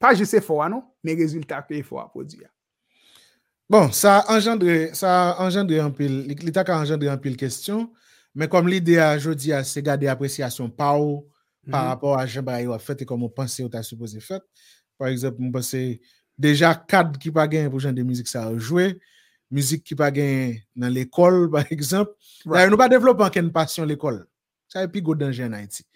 Pa 0.00 0.14
je 0.16 0.24
se 0.24 0.40
fwa 0.40 0.68
nou, 0.72 0.82
men 1.04 1.18
rezultat 1.20 1.68
ke 1.68 1.78
efor 1.80 2.02
apodiya. 2.02 2.48
Bon, 3.70 3.92
sa 3.94 4.24
engendre, 4.26 4.90
sa 4.98 5.36
engendre 5.38 5.76
an 5.78 5.92
pil, 5.94 6.24
li 6.26 6.50
ta 6.50 6.64
ka 6.66 6.74
engendre 6.82 7.06
an 7.12 7.20
pil 7.22 7.36
kestyon, 7.38 7.84
men 8.34 8.50
kom 8.50 8.66
li 8.66 8.80
de 8.82 8.96
a 8.98 9.12
jodi 9.14 9.52
a 9.54 9.60
se 9.62 9.78
gade 9.86 10.08
apresyasyon 10.10 10.72
pa 10.74 10.88
ou, 10.98 11.20
pa 11.70 11.84
rapor 11.86 12.16
a 12.18 12.24
jen 12.26 12.42
ba 12.42 12.56
yo 12.58 12.74
a 12.74 12.80
fet, 12.82 13.04
e 13.04 13.06
kom 13.06 13.22
ou 13.22 13.30
panse 13.30 13.62
ou 13.62 13.70
ta 13.70 13.84
suppose 13.86 14.18
fet. 14.26 14.42
Par 14.98 15.06
exemple, 15.14 15.38
mou 15.38 15.54
panse, 15.54 15.78
deja 16.34 16.72
kad 16.74 17.14
ki 17.22 17.30
pa 17.36 17.44
gen 17.52 17.70
pou 17.70 17.78
jen 17.78 17.94
de 17.94 18.02
mizik 18.02 18.26
sa 18.32 18.48
a 18.48 18.56
jwe, 18.56 18.88
mizik 19.54 19.86
ki 19.86 19.94
pa 20.02 20.10
gen 20.18 20.58
nan 20.74 20.90
l'ekol, 20.96 21.44
par 21.54 21.70
exemple, 21.70 22.18
nou 22.42 22.80
pa 22.80 22.90
devlopan 22.90 23.30
ken 23.30 23.54
pasyon 23.54 23.86
l'ekol. 23.86 24.18
Sa 24.66 24.82
e 24.82 24.90
pi 24.90 24.98
go 24.98 25.14
den 25.14 25.30
jen 25.30 25.54
a 25.54 25.62
iti. 25.62 25.86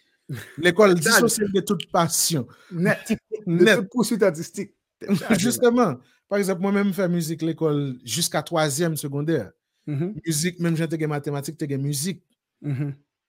L'ekol 0.63 0.95
disosye 1.03 1.51
de 1.51 1.67
tout 1.67 1.83
pasyon. 1.91 2.47
Net. 2.71 3.17
De 3.43 3.81
tout 3.81 3.91
poussut 3.99 4.23
artistik. 4.23 4.77
Justement, 5.43 5.99
par 6.31 6.41
exemple, 6.41 6.63
mwen 6.65 6.79
mwen 6.81 6.95
fè 6.97 7.09
mizik 7.13 7.45
l'ekol 7.47 7.81
jiska 8.03 8.45
3e 8.47 8.95
sekondèr. 9.01 9.49
Mizik, 9.87 10.61
mwen 10.63 10.79
jen 10.79 10.91
te 10.91 11.01
gen 11.01 11.13
matematik, 11.13 11.59
te 11.61 11.69
gen 11.71 11.83
mizik. 11.85 12.23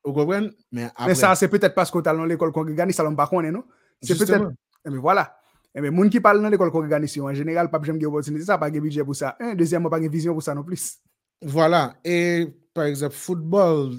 Ou 0.06 0.14
gobren? 0.16 0.52
Men 0.72 1.16
sa, 1.18 1.34
se 1.40 1.50
petèt 1.52 1.76
pas 1.76 1.90
kon 1.92 2.06
tal 2.06 2.20
nan 2.20 2.30
l'ekol 2.30 2.54
kongregani, 2.56 2.96
salon 2.96 3.18
bakone, 3.18 3.52
no? 3.54 3.66
Se 4.06 4.18
petèt, 4.18 4.44
eme 4.86 5.02
voilà. 5.02 5.28
Eme 5.76 5.92
moun 5.92 6.12
ki 6.14 6.22
pal 6.24 6.40
nan 6.40 6.54
l'ekol 6.54 6.72
kongregani, 6.72 7.10
si 7.12 7.20
yo 7.20 7.28
en 7.28 7.36
general, 7.36 7.72
pap 7.74 7.88
jem 7.88 8.00
gen 8.00 8.12
opotinite, 8.12 8.48
sa 8.48 8.60
pa 8.62 8.70
gen 8.72 8.86
bidye 8.86 9.04
pou 9.04 9.18
sa. 9.18 9.36
Un, 9.42 9.56
deuxième, 9.60 9.90
pa 9.92 10.00
gen 10.00 10.14
vizyon 10.14 10.38
pou 10.38 10.46
sa 10.46 10.56
non 10.56 10.64
plus. 10.64 11.00
Voilà. 11.42 11.96
Et, 12.06 12.48
par 12.74 12.86
exemple, 12.86 13.16
football, 13.16 13.98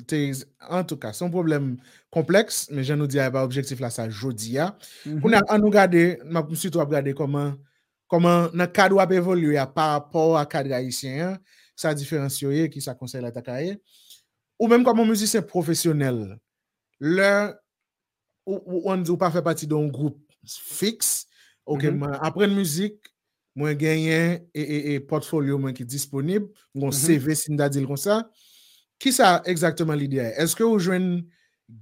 en 0.69 0.85
tout 0.85 0.97
cas, 0.97 1.13
son 1.13 1.31
problem 1.31 1.77
kompleks, 2.13 2.67
men 2.73 2.85
jen 2.87 3.01
nou 3.01 3.11
di 3.11 3.21
a 3.21 3.29
ba 3.33 3.43
objektif 3.45 3.81
la 3.83 3.91
sa 3.93 4.07
jodi 4.09 4.57
ya. 4.57 4.71
Koun 5.05 5.37
an 5.37 5.61
nou 5.61 5.73
gade, 5.75 6.17
msou 6.25 6.73
to 6.73 6.81
ap 6.81 6.93
gade 6.93 7.13
koman 8.11 8.51
nan 8.57 8.71
kad 8.73 8.95
wap 8.95 9.13
evolye 9.15 9.57
ya 9.57 9.67
par 9.67 9.97
rapport 9.97 10.39
a 10.41 10.45
kad 10.49 10.69
gaisyen, 10.71 11.37
sa 11.77 11.93
diferensyoye 11.95 12.71
ki 12.73 12.81
sa 12.83 12.97
konsey 12.97 13.21
la 13.23 13.33
takaye. 13.35 13.77
Ou 14.57 14.71
menm 14.73 14.87
koman 14.87 15.09
mousisyen 15.09 15.45
profesyonel, 15.47 16.23
lè, 17.03 17.33
ou 18.47 18.87
an 18.93 19.03
di 19.05 19.13
ou 19.13 19.21
pa 19.21 19.31
fè 19.35 19.43
pati 19.45 19.69
don 19.69 19.91
group 19.93 20.19
fix, 20.47 21.27
apren 21.67 22.55
mousik, 22.55 22.97
mwen 23.57 23.77
genyen 23.81 24.43
e 24.57 24.99
portfolio 25.09 25.59
mwen 25.61 25.75
ki 25.77 25.85
disponib, 25.89 26.49
mwen 26.77 26.93
CV 26.95 27.33
sin 27.37 27.59
da 27.59 27.69
dil 27.73 27.89
kon 27.89 28.01
sa, 28.01 28.23
ki 29.03 29.13
sa 29.13 29.41
ekzaktman 29.49 29.99
l'idea? 30.01 30.31
Eske 30.41 30.65
ou 30.65 30.81
jwen 30.81 31.27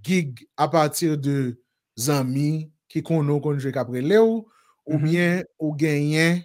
gig 0.07 0.43
a 0.59 0.67
patir 0.71 1.19
de 1.21 1.55
zami 2.01 2.73
ki 2.91 3.03
konon 3.07 3.43
konjwe 3.43 3.75
kapre 3.75 4.03
le 4.03 4.19
ou, 4.23 4.43
ou 4.87 5.01
bien 5.01 5.43
ou 5.59 5.75
genyen 5.79 6.43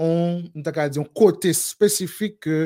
on, 0.00 0.42
diyon, 0.54 1.06
kote 1.14 1.52
spesifik 1.56 2.40
ke 2.42 2.58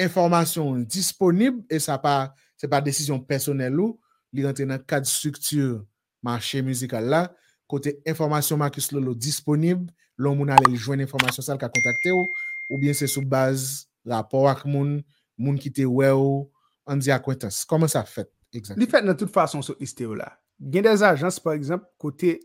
informasyon 0.00 0.82
disponib, 0.90 1.62
e 1.70 1.78
sa 1.82 1.98
pa, 2.02 2.32
se 2.58 2.68
pa 2.70 2.82
desisyon 2.84 3.22
personel 3.28 3.78
ou, 3.80 3.98
li 4.32 4.44
rentre 4.46 4.66
nan 4.68 4.82
kad 4.88 5.06
struktur 5.08 5.82
manche 6.24 6.62
muzikal 6.64 7.06
la, 7.12 7.26
kote 7.70 7.94
informasyon 8.08 8.60
Marcus 8.60 8.90
Lolo 8.92 9.14
disponib, 9.14 9.86
loun 10.20 10.40
moun 10.40 10.52
ale 10.52 10.70
li 10.70 10.80
jwen 10.80 11.04
informasyon 11.04 11.46
sal 11.46 11.60
ka 11.60 11.70
kontakte 11.72 12.14
ou, 12.14 12.26
ou 12.72 12.80
bien 12.80 12.96
se 12.96 13.08
sou 13.10 13.24
baz 13.24 13.84
rapor 14.08 14.50
ak 14.50 14.64
moun, 14.66 15.00
moun 15.38 15.58
ki 15.60 15.72
te 15.74 15.86
we 15.88 16.10
ou, 16.10 16.46
an 16.88 17.02
di 17.02 17.12
akwentas. 17.14 17.62
Koman 17.68 17.90
sa 17.90 18.04
fet? 18.08 18.30
Li 18.52 18.88
fet 18.90 19.04
nan 19.06 19.16
tout 19.16 19.30
fason 19.32 19.62
sou 19.64 19.78
iste 19.82 20.04
ou 20.04 20.16
la. 20.18 20.28
Gen 20.62 20.84
des 20.84 21.02
ajans, 21.02 21.38
par 21.42 21.54
exemple, 21.54 21.86
kote 21.98 22.36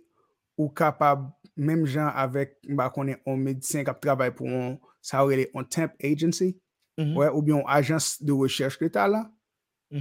ou 0.57 0.69
kapab, 0.73 1.29
menm 1.57 1.85
jan 1.89 2.11
avek, 2.17 2.55
mba 2.69 2.89
konen, 2.93 3.21
on 3.29 3.39
medisyen 3.41 3.85
kap 3.87 4.01
trabay 4.03 4.33
pou 4.35 4.49
on, 4.49 4.75
sa 5.05 5.23
ou 5.23 5.31
ele, 5.33 5.47
on 5.55 5.65
temp 5.65 5.93
agency, 6.03 6.55
ou 6.97 7.41
bien 7.41 7.61
on 7.61 7.67
ajans 7.69 8.17
de 8.21 8.33
recherche 8.33 8.79
kreta 8.81 9.05
la, 9.09 9.23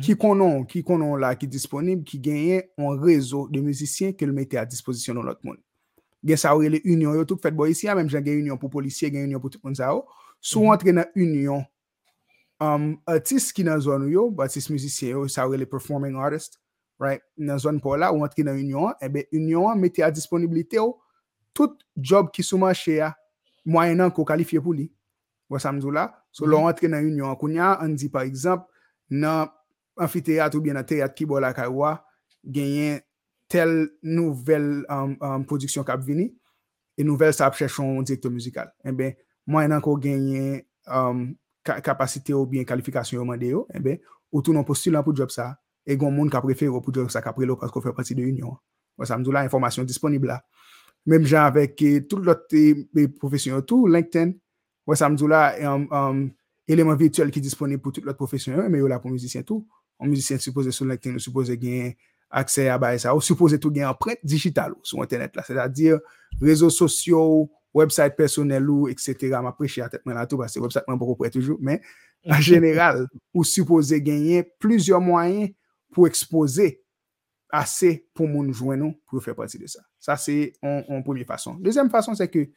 ki 0.02 0.16
konon, 0.18 0.64
ki 0.68 0.82
konon 0.86 1.20
la, 1.20 1.34
ki 1.38 1.48
disponib, 1.50 2.02
ki 2.08 2.20
genyen, 2.24 2.66
on 2.80 2.98
rezo 3.00 3.44
de 3.52 3.62
müzisyen 3.62 4.16
ke 4.16 4.26
l 4.26 4.34
mette 4.34 4.58
a 4.58 4.66
disposisyon 4.68 5.20
nou 5.20 5.28
lot 5.28 5.40
moun. 5.46 5.60
Gen 6.26 6.40
sa 6.40 6.56
ou 6.56 6.64
ele 6.66 6.80
union 6.82 7.14
yo 7.14 7.24
tout 7.28 7.40
fet 7.42 7.54
bo 7.54 7.68
isi, 7.70 7.86
menm 7.94 8.10
jan 8.10 8.24
gen 8.24 8.40
union 8.40 8.58
pou 8.60 8.72
polisye, 8.72 9.12
gen 9.12 9.28
union 9.28 9.42
pou 9.42 9.52
tout 9.52 9.62
moun 9.62 9.76
sa 9.78 9.92
ou, 9.94 10.04
sou 10.40 10.72
antre 10.72 10.94
nan 10.96 11.06
union, 11.14 11.62
artist 13.06 13.52
ki 13.54 13.66
nan 13.68 13.80
zon 13.84 14.08
yo, 14.10 14.28
artist 14.42 14.72
müzisyen 14.72 15.14
yo, 15.14 15.26
sa 15.30 15.46
ou 15.46 15.54
ele 15.54 15.68
performing 15.68 16.16
artist, 16.18 16.58
right, 17.00 17.22
nan 17.36 17.60
zon 17.60 17.80
pou 17.82 17.96
la, 17.98 18.12
ou 18.14 18.24
antre 18.24 18.44
nan 18.46 18.58
union, 18.60 18.94
ebe 19.04 19.26
union 19.34 19.74
mette 19.76 20.04
a 20.04 20.10
disponibilite 20.14 20.78
yo, 20.78 20.94
tout 21.56 21.76
job 21.96 22.30
ki 22.34 22.44
souman 22.46 22.76
che 22.76 22.98
ya, 23.00 23.12
mwayenan 23.68 24.12
ko 24.14 24.24
kalifiye 24.28 24.62
pou 24.62 24.76
li, 24.76 24.88
wasa 25.52 25.72
mzou 25.74 25.94
la, 25.94 26.08
sou 26.34 26.48
lò 26.48 26.62
antre 26.68 26.88
nan 26.92 27.04
union, 27.06 27.32
akoun 27.32 27.58
ya, 27.58 27.74
an 27.82 27.96
di 27.98 28.08
par 28.12 28.28
exemple, 28.28 28.68
nan 29.10 29.52
amfiteat 30.00 30.54
ou 30.56 30.64
bien 30.64 30.76
nan 30.76 30.86
teat 30.88 31.14
ki 31.16 31.28
bo 31.28 31.40
la 31.42 31.52
kaywa, 31.56 31.96
genyen 32.42 33.00
tel 33.50 33.88
nouvel 34.02 34.84
produksyon 35.48 35.86
kap 35.86 36.02
vini, 36.04 36.30
e 36.96 37.04
nouvel 37.04 37.34
sa 37.36 37.50
ap 37.50 37.58
chèchon 37.58 38.00
direktor 38.02 38.32
muzikal. 38.32 38.72
Ebe, 38.86 39.14
mwayenan 39.46 39.84
ko 39.84 39.98
genyen 40.00 40.62
kapasite 41.66 42.34
ou 42.34 42.48
bien 42.48 42.66
kalifikasyon 42.66 43.20
yo 43.20 43.28
mande 43.28 43.52
yo, 43.52 43.66
ebe, 43.74 43.98
ou 44.32 44.42
tou 44.42 44.56
nan 44.56 44.66
postulan 44.66 45.04
pou 45.06 45.16
job 45.16 45.30
sa, 45.34 45.54
e 45.86 45.96
gon 45.96 46.14
moun 46.14 46.32
ka 46.32 46.42
prefer 46.42 46.72
ou 46.72 46.82
pou 46.82 46.94
job 46.94 47.12
sa 47.14 47.22
kapre 47.22 47.46
lo 47.46 47.56
pasko 47.60 47.80
fè 47.84 47.94
pati 47.94 48.16
de 48.18 48.26
union. 48.26 48.56
Wasa 48.98 49.18
mzou 49.20 49.34
la, 49.34 49.44
informasyon 49.46 49.86
disponibla. 49.86 50.40
Mem 51.06 51.26
jan 51.28 51.46
avèk 51.46 51.78
tout 52.10 52.18
lote 52.24 52.62
profesyon 53.20 53.60
yo 53.60 53.62
tou, 53.68 53.90
LinkedIn, 53.92 54.32
wè 54.88 54.96
samdou 54.98 55.30
la, 55.30 55.52
eleman 56.66 56.98
virtuel 56.98 57.30
ki 57.34 57.42
disponib 57.44 57.84
pou 57.84 57.94
tout 57.94 58.06
lote 58.06 58.18
profesyon 58.18 58.56
yo, 58.58 58.66
mè 58.72 58.80
yo 58.80 58.88
la 58.90 58.98
pou 59.02 59.12
müzisyen 59.12 59.46
tou. 59.46 59.62
On 60.02 60.10
müzisyen 60.10 60.42
suppose 60.42 60.74
sou 60.74 60.88
LinkedIn, 60.88 61.20
suppose 61.22 61.54
gen 61.60 61.92
akse 62.36 62.66
a 62.72 62.78
baye 62.82 62.98
sa, 62.98 63.14
ou 63.14 63.22
suppose 63.22 63.60
tou 63.62 63.70
gen 63.74 63.86
apret 63.86 64.18
digital 64.26 64.74
ou 64.74 64.82
sou 64.88 65.04
internet 65.04 65.36
la. 65.38 65.44
Sè 65.46 65.54
da 65.54 65.68
dir, 65.70 66.00
rezo 66.42 66.72
sosyo, 66.74 67.46
website 67.76 68.16
personel 68.16 68.66
ou, 68.72 68.88
etc. 68.90 69.36
Ma 69.44 69.52
preche 69.54 69.84
a 69.84 69.90
tèt 69.92 70.02
men 70.08 70.16
la 70.18 70.24
tou, 70.26 70.40
bas 70.40 70.56
se 70.56 70.62
website 70.62 70.88
men 70.88 70.98
pou 70.98 71.12
kou 71.12 71.20
pre 71.20 71.30
toujou, 71.30 71.60
men, 71.62 71.84
an 72.26 72.42
general, 72.50 73.04
ou 73.36 73.46
suppose 73.46 74.00
genyen 74.02 74.48
plizyo 74.58 74.98
mwayen 75.04 75.52
pou 75.96 76.10
expose 76.10 76.74
ase 77.56 77.92
pou 78.16 78.28
moun 78.28 78.50
jwen 78.52 78.80
nou 78.82 78.94
pou 79.08 79.22
fè 79.24 79.34
pati 79.36 79.60
de 79.60 79.70
sa. 79.70 79.82
Sa 80.02 80.18
se 80.20 80.34
yon 80.60 81.04
premier 81.06 81.26
fason. 81.28 81.56
Dezem 81.64 81.90
fason 81.92 82.18
se 82.18 82.28
ke 82.30 82.48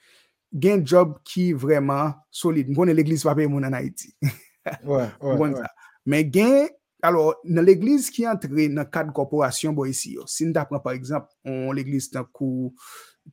gen 0.50 0.84
job 0.86 1.16
ki 1.28 1.52
vreman 1.58 2.16
solide. 2.34 2.74
Mwen 2.76 2.92
l'eglise 2.96 3.28
pape 3.28 3.48
moun 3.50 3.68
an 3.68 3.78
Haiti. 3.78 4.12
Men 6.10 6.32
gen, 6.34 6.70
alo, 7.06 7.30
nan 7.46 7.68
l'eglise 7.68 8.12
ki 8.14 8.26
antre 8.30 8.68
nan 8.74 8.88
kat 8.92 9.12
korporasyon 9.16 9.78
bo 9.78 9.86
isi 9.90 10.18
yo. 10.18 10.26
Sin 10.28 10.54
pran 10.58 10.82
par 10.84 10.98
exemple, 10.98 11.32
on 11.46 11.72
l'eglise 11.78 12.12
tan 12.12 12.28
kou 12.34 12.74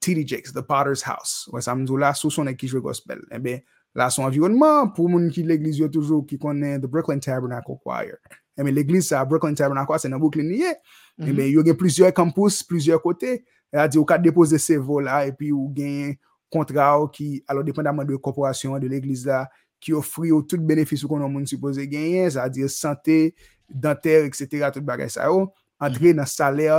T.D. 0.00 0.26
Jakes, 0.28 0.52
The 0.52 0.62
Potter's 0.62 1.02
House. 1.09 1.48
Wè 1.54 1.62
sa 1.64 1.74
mdou 1.74 1.96
la 1.96 2.12
sou 2.14 2.30
son 2.30 2.52
ekijwe 2.52 2.82
gospel. 2.84 3.24
Ebe, 3.32 3.62
la 3.96 4.11
son 4.12 4.28
environnement 4.28 4.92
pou 4.92 5.09
moun 5.09 5.30
ki 5.32 5.46
l'eglise 5.48 5.80
yo 5.80 5.88
toujou 5.88 6.26
ki 6.28 6.36
konen 6.42 6.82
The 6.82 6.90
Brooklyn 6.90 7.22
Tabernacle 7.24 7.80
Choir. 7.80 8.20
Ebe, 8.57 8.72
l'eglise 8.72 9.11
sa 9.12 9.24
Brooklyn 9.28 9.54
Tabernacle 9.54 9.98
se 10.00 10.09
nan 10.11 10.22
Brooklyn 10.22 10.48
niye. 10.48 10.72
Ebe, 11.20 11.50
yo 11.52 11.64
gen 11.66 11.76
plizye 11.78 12.12
kampous, 12.16 12.62
plizye 12.66 12.96
kote. 13.02 13.38
E 13.74 13.80
a 13.82 13.86
di, 13.90 14.00
ou 14.00 14.09
ka 14.09 14.18
depose 14.22 14.59
se 14.62 14.78
vo 14.80 15.00
la, 15.04 15.24
e 15.28 15.34
pi 15.36 15.52
ou 15.52 15.68
gen 15.76 16.14
kontra 16.52 16.92
ou 17.00 17.11
ki, 17.12 17.42
alo 17.50 17.64
dependaman 17.66 18.07
de 18.09 18.16
korporasyon 18.16 18.78
de 18.82 18.90
l'eglise 18.90 19.28
la, 19.28 19.44
ki 19.82 19.92
ofri 19.96 20.32
ou 20.32 20.44
tout 20.46 20.62
benefis 20.62 21.04
ou 21.04 21.11
konon 21.11 21.32
moun 21.32 21.46
suppose 21.48 21.82
genyen, 21.84 22.30
sa 22.32 22.46
a 22.46 22.52
di, 22.52 22.64
sante, 22.72 23.34
danter, 23.68 24.24
etc., 24.30 24.70
tout 24.72 24.84
bagay 24.86 25.11
sa 25.12 25.28
ou, 25.34 25.50
andre 25.82 26.14
nan 26.16 26.28
saler 26.30 26.72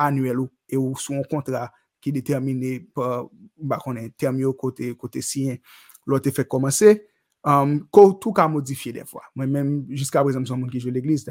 anuel 0.00 0.44
ou, 0.44 0.52
e 0.70 0.78
ou 0.78 0.94
sou 1.00 1.18
an 1.18 1.26
kontra 1.30 1.66
ki 2.04 2.12
determine 2.14 2.76
pa, 2.94 3.24
bakonnen, 3.58 4.12
termyo 4.20 4.52
kote, 4.58 4.92
kote 5.00 5.24
siyen, 5.24 5.58
lote 6.06 6.30
fek 6.34 6.50
komanse, 6.52 6.98
ko 7.44 8.08
tou 8.20 8.32
ka 8.36 8.48
modifiye 8.48 8.98
den 8.98 9.08
fwa. 9.08 9.24
Mwen 9.36 9.52
men, 9.52 9.72
jiska 9.92 10.22
prezant 10.24 10.48
son 10.48 10.62
moun 10.62 10.72
ki 10.72 10.80
jwe 10.82 10.94
l'eglise, 10.94 11.28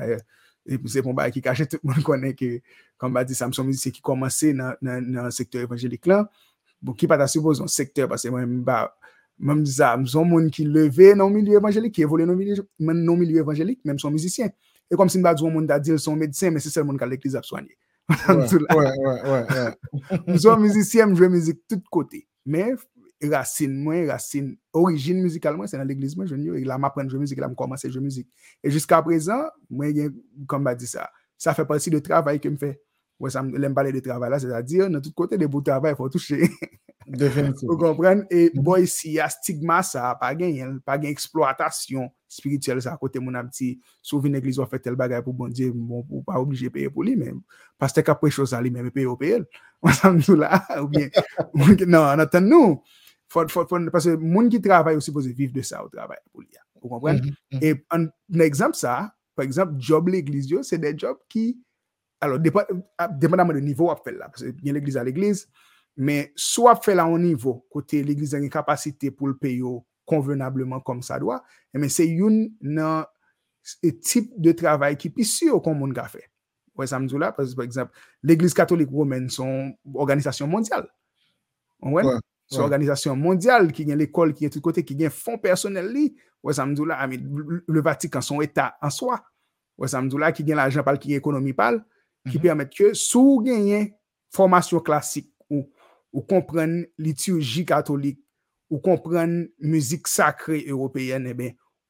pou 0.79 0.91
se 0.91 1.03
pon 1.03 1.15
ba 1.17 1.27
ki 1.33 1.41
kache, 1.43 1.67
tout 1.69 1.83
moun 1.83 2.03
konnen 2.05 2.35
ki, 2.37 2.57
kon 3.01 3.13
ba 3.15 3.25
di 3.27 3.35
Samson 3.37 3.67
Muzik 3.67 3.89
se 3.89 3.93
ki 3.95 4.03
komanse 4.05 4.53
nan 4.55 5.31
sektor 5.35 5.65
evanjelik 5.65 6.07
lan, 6.07 6.27
pou 6.83 6.95
ki 6.97 7.09
pata 7.09 7.27
supo 7.31 7.53
zon 7.57 7.71
sektor, 7.71 8.07
pase 8.11 8.31
mwen 8.31 8.61
ba, 8.67 8.85
mwen 9.41 9.63
mza, 9.63 9.95
mzon 9.99 10.29
moun 10.29 10.51
ki 10.53 10.67
leve 10.69 11.13
nan 11.17 11.33
milieu 11.33 11.59
evanjelik, 11.59 11.95
ki 11.97 12.05
evole 12.05 12.27
nan 12.27 12.37
milieu 12.37 13.41
evanjelik, 13.43 13.81
mwen 13.83 13.99
son 14.01 14.13
mizisyen. 14.15 14.53
E 14.91 14.99
kom 14.99 15.09
si 15.09 15.19
mba 15.19 15.33
moun 15.41 15.67
da 15.67 15.79
dil 15.79 15.99
son 15.99 16.19
medisyen, 16.19 16.53
men 16.53 16.61
se 16.61 16.69
sel 16.69 16.85
moun 16.85 16.99
ka 16.99 17.07
ap 17.07 17.45
soanye. 17.47 17.73
Mizisyen, 20.59 21.09
mjwe 21.11 21.29
mizik 21.29 21.59
tout 21.67 21.83
kote. 21.89 22.23
Men, 22.45 22.77
racine 23.31 23.77
mwen, 23.85 24.07
racine, 24.09 24.55
orijin 24.75 25.21
mizikal 25.23 25.57
mwen, 25.59 25.69
se 25.71 25.79
nan 25.79 25.87
l'eklize 25.89 26.19
mwen, 26.19 26.29
jwen 26.31 26.47
yo, 26.49 26.57
e 26.59 26.63
la 26.67 26.79
m 26.81 26.87
apren 26.89 27.11
jwe 27.11 27.21
mizik, 27.21 27.39
e 27.39 27.45
la 27.45 27.51
m 27.51 27.57
komanse 27.59 27.91
jwe 27.91 28.03
mizik. 28.03 28.27
E 28.63 28.71
jiska 28.73 29.01
prezan, 29.05 29.45
mwen 29.71 29.93
gen, 29.97 30.15
kom 30.49 30.65
ba 30.65 30.75
di 30.77 30.89
sa, 30.89 31.09
sa 31.39 31.55
fe 31.57 31.67
pati 31.69 31.93
de 31.93 32.01
travay 32.03 32.41
ke 32.41 32.51
m 32.51 32.57
fe 32.61 32.73
Wè 33.21 33.29
sa 33.31 33.43
lèm 33.45 33.75
pale 33.77 33.93
de 33.93 34.01
travay 34.03 34.31
la, 34.31 34.39
se 34.41 34.49
ta 34.49 34.61
dir, 34.65 34.89
nan 34.91 35.01
tout 35.03 35.13
kote 35.15 35.37
de 35.39 35.47
bout 35.47 35.63
travay, 35.63 35.95
fò 35.95 36.09
touche. 36.11 36.49
Definitif. 37.03 37.67
Ou 37.67 37.77
kompren, 37.79 38.23
e 38.31 38.47
boy 38.55 38.87
si 38.89 39.17
ya 39.17 39.29
stigma 39.31 39.81
sa, 39.85 40.13
pa 40.19 40.31
gen 40.39 40.53
yon, 40.55 40.73
pa 40.83 40.95
gen 40.99 41.11
eksploatasyon 41.13 42.09
spirituel 42.31 42.81
sa, 42.83 42.95
kote 42.99 43.21
moun 43.21 43.37
ap 43.39 43.51
ti, 43.53 43.73
souvi 44.03 44.31
negliz 44.33 44.57
wafet 44.59 44.83
tel 44.87 44.97
bagay 44.99 45.21
pou 45.23 45.35
bon 45.35 45.51
diye, 45.51 45.69
ou 45.71 46.23
pa 46.25 46.39
oblije 46.41 46.71
peye 46.73 46.91
pou 46.91 47.05
li, 47.05 47.13
men, 47.19 47.39
pas 47.79 47.93
te 47.93 48.03
ka 48.03 48.15
precho 48.17 48.47
sa 48.49 48.61
li, 48.63 48.71
men, 48.73 48.87
me 48.87 48.95
peye 48.95 49.07
ou 49.07 49.19
peye 49.19 49.41
el. 49.41 49.47
Wè 49.83 49.95
sa 49.99 50.11
mdou 50.15 50.39
la, 50.39 50.63
ou 50.81 50.89
bien, 50.91 51.11
nan, 51.85 52.01
an 52.01 52.25
atan 52.25 52.49
nou, 52.49 52.79
parce 53.33 54.13
moun 54.21 54.49
ki 54.53 54.61
travay 54.63 54.97
ou 54.97 55.03
suppose 55.03 55.31
viv 55.33 55.53
de 55.55 55.63
sa 55.65 55.83
ou 55.83 55.91
travay 55.93 56.19
pou 56.31 56.43
li 56.43 56.51
ya. 56.53 56.63
Ou 56.83 56.91
kompren? 56.91 57.21
E, 57.59 57.73
an, 57.93 58.07
an 58.33 58.45
ekzamp 58.45 58.77
sa, 58.77 59.13
par 59.37 59.47
ekzamp, 59.47 59.77
job 59.81 60.11
l'egliz 60.13 60.51
yo, 60.51 60.63
se 60.67 60.79
de 60.81 60.93
job 60.93 61.19
ki, 61.31 61.51
alo, 62.23 62.39
dependaman 62.39 63.57
de 63.57 63.63
nivou 63.63 63.93
ap 63.93 64.03
fel 64.05 64.19
la, 64.19 64.29
parce 64.29 64.45
gen 64.45 64.77
l'egliz 64.77 64.99
a 64.99 65.05
l'egliz, 65.07 65.47
men, 65.97 66.29
sou 66.39 66.69
ap 66.71 66.83
fel 66.85 66.99
la 67.01 67.07
an 67.09 67.23
nivou, 67.23 67.63
kote 67.73 68.03
l'egliz 68.05 68.35
an 68.37 68.45
gen 68.45 68.53
kapasite 68.53 69.13
pou 69.15 69.31
l'peyo 69.31 69.79
konvenableman 70.09 70.83
kom 70.85 71.01
sa 71.05 71.17
doa, 71.21 71.39
men 71.79 71.91
se 71.91 72.05
yon 72.09 72.45
nan 72.59 73.07
tip 74.03 74.33
de 74.43 74.51
travay 74.59 74.97
ki 74.99 75.13
pisi 75.15 75.47
yo 75.47 75.61
kon 75.63 75.77
moun 75.79 75.95
ka 75.95 76.09
fe. 76.11 76.25
Wè 76.75 76.87
samdou 76.89 77.21
la, 77.21 77.31
par 77.31 77.45
exemple, 77.63 77.93
l'egliz 78.25 78.55
katolik 78.57 78.89
roumen 78.91 79.29
son 79.29 79.71
organizasyon 79.93 80.49
mondial. 80.49 80.87
Wè? 82.53 82.59
Son 82.59 82.67
organizasyon 82.67 83.17
mondial 83.19 83.71
ki 83.73 83.87
gen 83.87 83.97
l'ekol 84.01 84.35
ki 84.35 84.45
gen 84.45 84.53
tout 84.53 84.63
kote, 84.65 84.83
ki 84.85 84.97
gen 84.99 85.13
fon 85.13 85.39
personel 85.41 85.89
li, 85.89 86.07
wè 86.43 86.53
samdou 86.53 86.85
la, 86.89 87.01
le 87.09 87.83
Vatikan 87.85 88.25
son 88.25 88.43
etat 88.45 88.77
an 88.83 88.93
soa. 88.93 89.17
Wè 89.79 89.89
samdou 89.89 90.21
la, 90.21 90.29
ki 90.35 90.45
gen 90.45 90.61
l'ajan 90.61 90.85
pal, 90.85 90.99
ki 91.01 91.13
gen 91.13 91.23
ekonomi 91.23 91.55
pal, 91.57 91.81
ki 92.29 92.39
permette 92.43 92.75
ke 92.77 92.91
sou 92.97 93.41
genyen 93.43 93.89
formasyon 94.33 94.83
klasik 94.85 95.29
ou 95.49 96.21
kompren 96.29 96.83
liturji 97.01 97.65
katolik 97.67 98.19
ou 98.69 98.81
kompren 98.81 99.43
müzik 99.61 100.07
sakre 100.09 100.61
européen, 100.69 101.25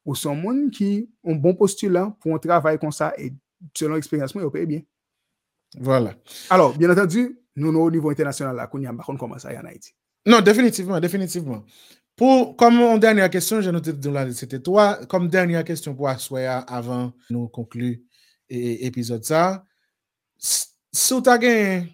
ou 0.03 0.15
son 0.15 0.35
moun 0.35 0.67
ki 0.71 1.07
ou 1.23 1.35
bon 1.39 1.55
postulant 1.55 2.11
pou 2.19 2.35
an 2.35 2.41
travay 2.43 2.79
kon 2.79 2.91
sa 2.91 3.13
et 3.17 3.35
selon 3.77 3.95
eksperyansman 3.95 4.43
européen 4.43 4.65
bien. 4.67 4.81
Voilà. 5.79 6.13
Alors, 6.49 6.77
bien 6.77 6.89
attendu, 6.89 7.39
nou 7.55 7.71
nou 7.71 7.87
au 7.87 7.91
nivou 7.91 8.11
internasyonal 8.13 8.57
la, 8.57 8.67
koun 8.69 8.83
yon 8.85 8.97
bakon 8.99 9.17
koman 9.17 9.41
sa 9.41 9.53
yon 9.53 9.65
Haiti. 9.69 9.93
Non, 10.25 10.39
definitivman, 10.41 11.01
definitivman. 11.03 11.63
Pou, 12.19 12.51
kom 12.59 12.77
an 12.85 13.01
dernyan 13.01 13.31
kestyon, 13.33 13.63
jen 13.65 13.73
note 13.73 13.91
de 13.97 14.11
la, 14.13 14.27
c'était 14.31 14.61
toi, 14.61 14.93
kom 15.09 15.25
dernyan 15.33 15.65
kestyon 15.65 15.95
pou 15.97 16.07
aswaya 16.07 16.59
avan 16.69 17.09
nou 17.33 17.49
konklu 17.51 17.95
epizod 18.53 19.25
sa, 19.25 19.63
sou 20.93 21.23
ta 21.25 21.39
gen 21.41 21.89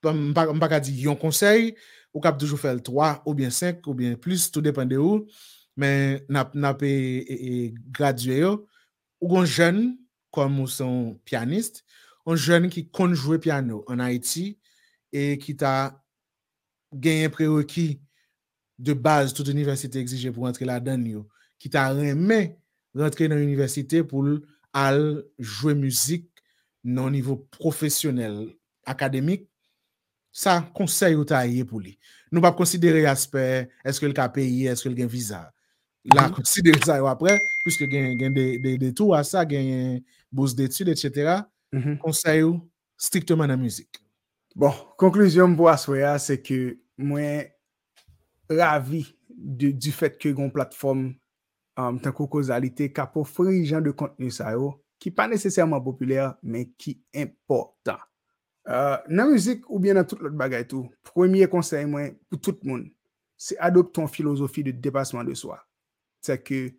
mpaka 0.00 0.80
di 0.82 0.96
yon 1.04 1.18
konsey, 1.20 1.74
ou 2.14 2.22
kap 2.24 2.38
toujou 2.40 2.56
fel 2.60 2.80
3 2.84 3.20
ou 3.26 3.34
bien 3.36 3.52
5 3.52 3.84
ou 3.86 3.94
bien 3.94 4.16
plus, 4.16 4.48
tout 4.50 4.64
depende 4.64 4.96
ou, 4.96 5.26
men 5.76 6.22
nap 6.32 6.82
e 6.86 7.74
gradye 7.92 8.40
yo, 8.40 8.54
ou 9.20 9.34
gon 9.34 9.44
jen, 9.44 9.84
kom 10.34 10.56
ou 10.64 10.70
son 10.70 11.18
pianist, 11.28 11.84
ou 12.24 12.38
jen 12.40 12.70
ki 12.72 12.88
konjouwe 12.88 13.36
piano 13.44 13.82
an 13.92 14.00
Haiti, 14.00 14.54
e 15.12 15.34
ki 15.42 15.54
ta 15.60 15.74
genye 16.94 17.30
prerequi 17.32 18.00
de 18.78 18.94
baz 18.94 19.34
tout 19.34 19.48
universite 19.50 20.00
exige 20.00 20.32
pou 20.34 20.48
rentre 20.48 20.66
la 20.68 20.80
den 20.82 21.06
yo, 21.08 21.24
ki 21.62 21.70
ta 21.72 21.88
reme 21.94 22.56
rentre 22.94 23.28
nan 23.30 23.42
universite 23.42 24.02
pou 24.06 24.38
al 24.74 25.00
jwe 25.38 25.74
muzik 25.78 26.28
nan 26.84 27.14
nivou 27.14 27.46
profesyonel 27.54 28.52
akademik, 28.86 29.46
sa 30.34 30.58
konsey 30.74 31.14
ou 31.14 31.24
ta 31.26 31.44
ye 31.46 31.62
pou 31.64 31.78
li. 31.80 31.94
Nou 32.34 32.42
pa 32.42 32.50
konsidere 32.56 33.04
asper, 33.06 33.68
eske 33.86 34.10
l 34.10 34.14
ka 34.16 34.26
peyi, 34.34 34.66
eske 34.72 34.90
l 34.90 34.96
gen 34.98 35.10
viza. 35.10 35.44
La 36.12 36.26
konsidere 36.34 36.82
sa 36.84 36.98
yo 36.98 37.06
apre, 37.08 37.38
pwiske 37.62 37.86
gen 37.88 38.34
de 38.34 38.90
tou 38.90 39.14
a 39.16 39.22
sa, 39.24 39.46
gen 39.48 40.02
bouse 40.34 40.58
detude, 40.58 40.92
etc. 40.92 41.46
Konsey 42.02 42.42
ou 42.44 42.58
strikteman 43.00 43.48
nan 43.54 43.62
muzik. 43.62 44.02
Bon, 44.58 44.74
konkluzyon 45.00 45.54
mbo 45.54 45.70
aswaya, 45.70 46.16
se 46.22 46.36
ke 46.42 46.76
mwen 47.00 47.48
ravi 48.50 49.04
du 49.28 49.92
fet 49.94 50.18
ke 50.20 50.32
yon 50.32 50.52
platform 50.54 51.08
tankou 51.74 52.30
kozalite 52.30 52.88
ka 52.94 53.06
pou 53.10 53.26
fri 53.26 53.64
jan 53.66 53.82
de 53.84 53.92
kontenu 53.96 54.30
sa 54.34 54.52
yo, 54.54 54.72
ki 55.02 55.10
pa 55.14 55.26
nesesèrman 55.28 55.82
popüler, 55.84 56.32
men 56.42 56.68
ki 56.78 56.98
important. 57.20 58.00
Nan 58.64 59.28
müzik 59.32 59.66
ou 59.68 59.80
bien 59.82 59.96
nan 59.98 60.06
tout 60.08 60.22
lot 60.24 60.36
bagay 60.38 60.64
tou, 60.68 60.88
premye 61.10 61.48
konsey 61.50 61.84
mwen 61.88 62.14
pou 62.30 62.40
tout 62.40 62.62
moun, 62.64 62.86
se 63.36 63.58
adop 63.60 63.92
ton 63.92 64.08
filosofi 64.08 64.64
de 64.64 64.72
depasman 64.72 65.26
de 65.28 65.34
swa. 65.36 65.58
Se 66.24 66.38
ke, 66.40 66.78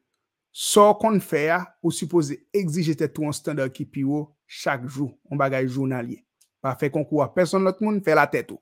so 0.50 0.88
kon 1.02 1.20
fè 1.22 1.46
ya, 1.52 1.60
ou 1.84 1.94
suppose 1.94 2.40
exijete 2.56 3.10
tou 3.12 3.30
an 3.30 3.36
standard 3.36 3.76
ki 3.76 3.86
piwo 3.86 4.24
chak 4.48 4.88
jou, 4.88 5.12
an 5.30 5.42
bagay 5.42 5.68
jounalye. 5.68 6.24
Pa 6.64 6.74
fè 6.80 6.90
konkou 6.94 7.22
a 7.22 7.30
person 7.30 7.68
lot 7.68 7.84
moun, 7.84 8.02
fè 8.02 8.16
la 8.18 8.26
tèt 8.32 8.56
ou. 8.56 8.62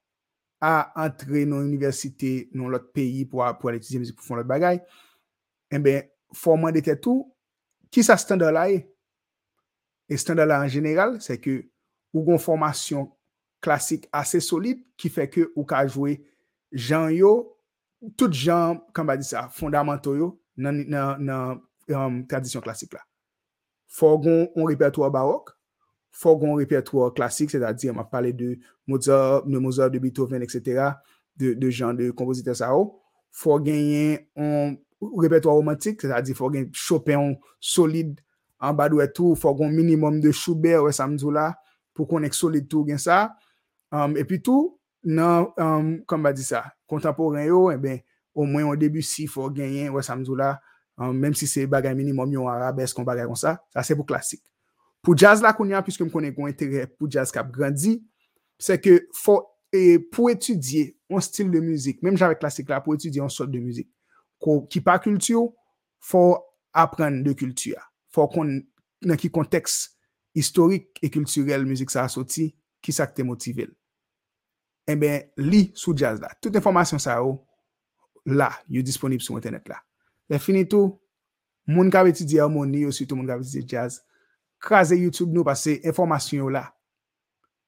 a 0.61 0.91
entre 1.07 1.43
nou 1.49 1.65
universite, 1.65 2.47
nou 2.53 2.69
lot 2.69 2.91
peyi 2.93 3.25
pou 3.29 3.43
al 3.43 3.77
etize 3.77 3.99
mizik 3.99 4.19
pou 4.19 4.29
fon 4.29 4.39
lot 4.39 4.49
bagay, 4.49 4.79
en 5.73 5.83
ben, 5.83 6.05
forman 6.37 6.73
de 6.75 6.83
tetou, 6.85 7.25
ki 7.91 8.03
sa 8.05 8.17
standa 8.21 8.51
la 8.53 8.67
e? 8.71 8.83
E 10.11 10.19
standa 10.19 10.45
la 10.47 10.61
en 10.63 10.71
general, 10.71 11.17
se 11.23 11.39
ke 11.41 11.57
ou 12.13 12.25
gon 12.27 12.41
formasyon 12.41 13.09
klasik 13.63 14.07
ase 14.15 14.41
solide, 14.43 14.83
ki 14.99 15.09
fe 15.13 15.27
ke 15.31 15.47
ou 15.55 15.65
ka 15.67 15.83
jwe 15.87 16.19
jan 16.71 17.09
yo, 17.13 17.33
tout 18.17 18.33
jan, 18.33 18.79
kamba 18.95 19.17
di 19.19 19.27
sa, 19.27 19.47
fondamental 19.53 20.17
yo, 20.19 20.29
nan 20.61 22.25
tradisyon 22.29 22.63
klasik 22.65 22.93
la. 22.97 23.03
Fogon, 23.91 24.47
on 24.55 24.69
repertoire 24.69 25.11
barok, 25.11 25.51
fogon 26.11 26.55
repertoire 26.59 27.13
klasik, 27.15 27.51
se 27.51 27.59
da 27.61 27.73
di, 27.75 27.91
ma 27.91 28.05
pale 28.07 28.31
de 28.35 28.55
Mozart, 28.91 29.47
de 29.47 29.63
Mozart, 29.63 29.93
de 29.93 30.03
Beethoven, 30.03 30.43
etc., 30.43 30.91
de 31.39 31.71
jan 31.71 31.95
de 31.97 32.11
kompozite 32.13 32.53
sa 32.57 32.69
yo, 32.75 32.89
fogen 33.31 33.79
yon 33.87 34.75
repertoire 35.23 35.57
romantik, 35.57 36.01
se 36.03 36.11
da 36.11 36.19
di, 36.21 36.35
fogen 36.37 36.67
Chopin 36.75 37.33
solide, 37.63 38.19
an 38.61 38.75
badou 38.77 39.01
etou, 39.01 39.35
fogon 39.39 39.71
minimum 39.73 40.19
de 40.21 40.33
Schubert, 40.35 40.83
wè 40.85 40.93
samzou 40.93 41.33
la, 41.33 41.49
pou 41.97 42.05
konek 42.09 42.35
solide 42.37 42.69
tou 42.69 42.85
gen 42.87 43.01
sa, 43.01 43.23
epi 44.19 44.41
tou, 44.43 44.75
nan, 45.07 45.47
kom 46.09 46.27
ba 46.27 46.35
di 46.35 46.45
sa, 46.45 46.67
kontemporan 46.91 47.47
yo, 47.47 47.69
e 47.73 47.79
ben, 47.81 48.03
o 48.37 48.45
mwen 48.45 48.67
yon 48.67 48.83
debu 48.83 49.01
si 49.05 49.25
fò 49.31 49.49
genyen, 49.55 49.89
wè 49.95 50.05
samzou 50.05 50.37
la, 50.37 50.53
menm 51.09 51.33
si 51.33 51.49
se 51.49 51.65
bagay 51.69 51.95
minimum 51.97 52.37
yon 52.37 52.51
arabes 52.51 52.93
kon 52.93 53.07
bagay 53.07 53.25
kon 53.25 53.39
sa, 53.39 53.57
sa 53.73 53.83
se 53.87 53.97
pou 53.97 54.05
klasik. 54.05 54.43
Pou 55.01 55.17
jazz 55.17 55.41
la 55.41 55.55
kon 55.57 55.71
yan, 55.71 55.81
pwiske 55.81 56.05
m 56.05 56.11
konen 56.13 56.35
kon 56.35 56.51
entere 56.51 56.85
pou 56.93 57.09
jazz 57.09 57.33
kap 57.33 57.49
grandi, 57.53 57.97
se 58.61 58.77
ke 58.81 58.99
fò, 59.17 59.39
pou 60.11 60.31
etudye 60.31 60.91
yon 61.11 61.23
stil 61.23 61.51
de 61.53 61.61
müzik, 61.63 62.01
menm 62.05 62.19
javè 62.19 62.37
klasik 62.39 62.69
la, 62.71 62.81
pou 62.83 62.97
etudye 62.97 63.23
yon 63.23 63.31
sort 63.31 63.51
de 63.51 63.61
müzik, 63.63 63.89
ki 64.41 64.83
pa 64.85 64.97
kultiyo, 65.01 65.49
fò 66.01 66.23
apren 66.77 67.21
de 67.25 67.35
kultiya. 67.37 67.81
Fò 68.11 68.27
kon 68.31 68.57
nan 69.07 69.19
ki 69.19 69.31
konteks 69.33 69.83
historik 70.37 71.01
e 71.03 71.11
kulturel 71.13 71.67
müzik 71.67 71.93
sa 71.93 72.05
asoti, 72.07 72.51
ki 72.81 72.93
sa 72.95 73.05
kte 73.09 73.23
motivel. 73.27 73.71
en 74.91 74.99
ben 75.01 75.27
li 75.41 75.69
sou 75.77 75.95
jazz 75.97 76.21
la. 76.21 76.31
Tout 76.41 76.55
informasyon 76.55 77.01
sa 77.01 77.17
yo, 77.19 77.35
la, 78.25 78.51
yo 78.71 78.83
disponib 78.85 79.23
sou 79.23 79.37
internet 79.39 79.69
la. 79.71 79.79
Le 80.31 80.39
finito, 80.41 81.01
moun 81.69 81.91
ka 81.93 82.03
beti 82.07 82.25
di 82.27 82.39
harmoni 82.41 82.85
yo, 82.85 82.93
sütou 82.95 83.19
moun 83.19 83.29
beti 83.29 83.59
di 83.59 83.65
jazz, 83.73 84.01
kaze 84.61 84.97
YouTube 84.99 85.33
nou, 85.35 85.45
pase 85.47 85.79
informasyon 85.79 86.43
yo 86.43 86.51
la. 86.53 86.67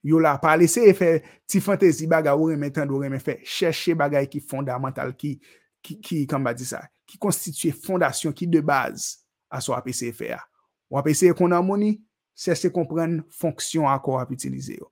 Yo 0.04 0.20
la 0.20 0.36
pa 0.42 0.58
lese 0.60 0.84
e 0.90 0.94
fe 0.98 1.12
ti 1.48 1.62
fantezi 1.64 2.10
baga 2.12 2.34
ou 2.36 2.50
reme 2.52 2.68
tend 2.76 2.92
ou 2.92 3.00
reme 3.00 3.22
fe. 3.24 3.38
cheshe 3.48 3.96
bagay 3.96 4.28
ki 4.28 4.42
fondamental 4.44 5.14
ki, 5.16 5.38
ki, 5.82 6.00
ki 6.04 6.24
kamba 6.28 6.54
di 6.54 6.68
sa, 6.68 6.82
ki 7.08 7.18
konstituye 7.24 7.72
fondasyon 7.72 8.36
ki 8.36 8.50
de 8.52 8.60
baz 8.60 9.24
aso 9.54 9.76
apese 9.78 10.10
e 10.12 10.16
fe 10.16 10.34
a. 10.36 10.42
Ou 10.92 11.00
apese 11.00 11.32
e 11.32 11.38
kon 11.38 11.56
amoni, 11.56 11.96
se 12.36 12.56
se 12.58 12.72
kompren 12.74 13.22
fonksyon 13.40 13.88
akor 13.88 14.20
ap 14.20 14.34
itilize 14.36 14.76
yo. 14.76 14.90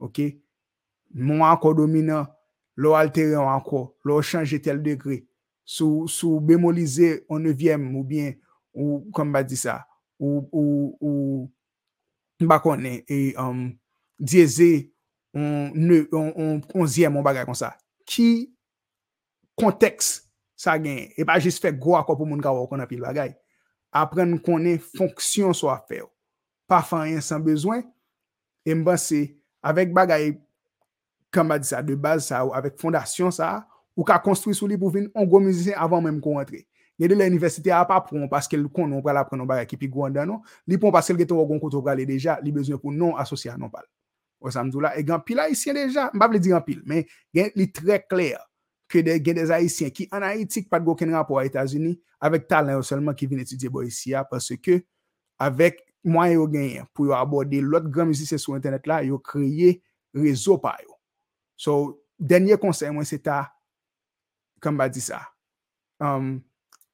Ok? 0.00 0.20
Non 1.16 1.46
akor 1.48 1.74
dominant, 1.78 2.28
lo 2.76 2.94
altere 2.98 3.38
an 3.40 3.48
akor, 3.54 3.94
lo 4.04 4.20
chanje 4.22 4.60
tel 4.62 4.82
degre, 4.84 5.22
sou, 5.64 6.04
sou 6.10 6.40
bemolize 6.44 7.20
an 7.32 7.46
nevyem 7.46 7.88
ou 7.94 8.04
bien, 8.04 8.34
ou 8.76 9.06
kamba 9.16 9.42
di 9.46 9.56
sa, 9.58 9.80
ou, 10.20 10.44
ou, 10.52 10.96
ou, 11.00 11.48
mba 12.44 12.60
konen, 12.62 13.00
e, 13.08 13.32
um, 13.40 13.70
dieze 14.20 14.90
an 15.34 16.60
onzyem 16.74 17.16
an 17.16 17.24
bagay 17.24 17.46
kon 17.48 17.58
sa. 17.58 17.72
Ki 18.08 18.50
konteks 19.58 20.20
sa 20.60 20.76
gen, 20.80 21.08
e 21.16 21.24
pa 21.26 21.38
jist 21.40 21.62
fe 21.62 21.72
gwa 21.72 22.02
pou 22.18 22.28
moun 22.28 22.42
ka 22.44 22.52
apil 22.84 23.02
bagay. 23.04 23.32
Apren 23.90 24.36
konen 24.44 24.78
fonksyon 24.94 25.56
so 25.56 25.70
a 25.72 25.78
fe. 25.88 26.02
Pa 26.70 26.82
fanyen 26.86 27.22
san 27.24 27.42
bezwen, 27.42 27.82
e 28.62 28.76
se, 29.00 29.24
bagay, 29.94 30.34
de 31.86 31.96
baz 31.96 32.28
sa, 32.28 32.44
ou 32.44 32.54
avek 32.54 32.78
fondasyon 32.78 33.32
sa, 33.34 33.66
ou 33.96 34.06
ka 34.06 34.18
konstruy 34.22 34.54
sou 34.54 34.68
li 34.70 34.78
pou 34.78 34.92
vin 34.92 35.08
an 35.14 35.26
gwo 35.26 35.40
mizisyen 35.42 35.78
avan 35.78 36.04
menm 36.04 36.20
kon 36.22 36.38
rentre. 36.38 36.66
De 37.00 37.08
la 37.16 37.24
universite 37.24 37.72
a 37.72 37.80
pa 37.88 37.96
proun 38.04 38.28
paske 38.28 38.58
l 38.58 38.66
kon 38.68 38.90
non 38.90 39.00
pral 39.02 39.16
apren 39.16 39.40
an 39.40 39.48
bagay 39.48 39.66
ki 39.66 39.78
pi 39.80 39.88
non, 40.28 40.42
li 40.68 40.76
paske 40.92 41.14
l 41.14 41.24
koto 41.58 41.80
prale 41.82 42.04
deja, 42.04 42.38
li 42.42 42.52
bezwen 42.52 42.78
pou 42.78 42.92
non 42.92 43.16
asosya 43.16 43.56
non 43.56 43.70
pal. 43.70 43.86
Ou 44.40 44.52
samdou 44.52 44.80
la, 44.80 44.94
e 44.96 45.04
gen 45.04 45.20
pil 45.26 45.40
haisyen 45.42 45.76
deja, 45.76 46.08
mba 46.14 46.30
vle 46.30 46.40
di 46.40 46.52
gen 46.52 46.64
pil, 46.64 46.80
men 46.88 47.04
gen 47.36 47.50
li 47.58 47.66
tre 47.76 48.00
kler 48.08 48.40
ke 48.90 49.02
gen 49.04 49.36
de 49.36 49.44
haisyen 49.52 49.92
ki 49.94 50.08
anayitik 50.16 50.70
pat 50.72 50.84
go 50.84 50.94
ken 50.96 51.12
rapor 51.12 51.42
a 51.42 51.44
Etasuni, 51.48 51.92
avek 52.24 52.48
talen 52.48 52.78
yo 52.78 52.84
selman 52.86 53.16
ki 53.16 53.28
vin 53.30 53.42
etudye 53.44 53.70
bo 53.72 53.84
isi 53.84 54.16
parce 54.30 54.56
ke 54.56 54.80
avek 55.40 55.82
mwen 56.04 56.32
yo 56.32 56.46
genyen 56.48 56.88
pou 56.94 57.10
yo 57.10 57.14
aborde 57.16 57.60
lot 57.60 57.84
gran 57.92 58.08
mizise 58.08 58.38
sou 58.40 58.56
internet 58.56 58.86
la, 58.88 59.02
yo 59.04 59.18
kreye 59.18 59.80
rezo 60.16 60.56
pa 60.60 60.76
yo. 60.80 60.96
So, 61.56 62.00
denye 62.18 62.56
konsey 62.56 62.90
mwen 62.90 63.04
se 63.04 63.20
ta, 63.20 63.44
kamba 64.60 64.88
di 64.88 65.04
sa, 65.04 65.20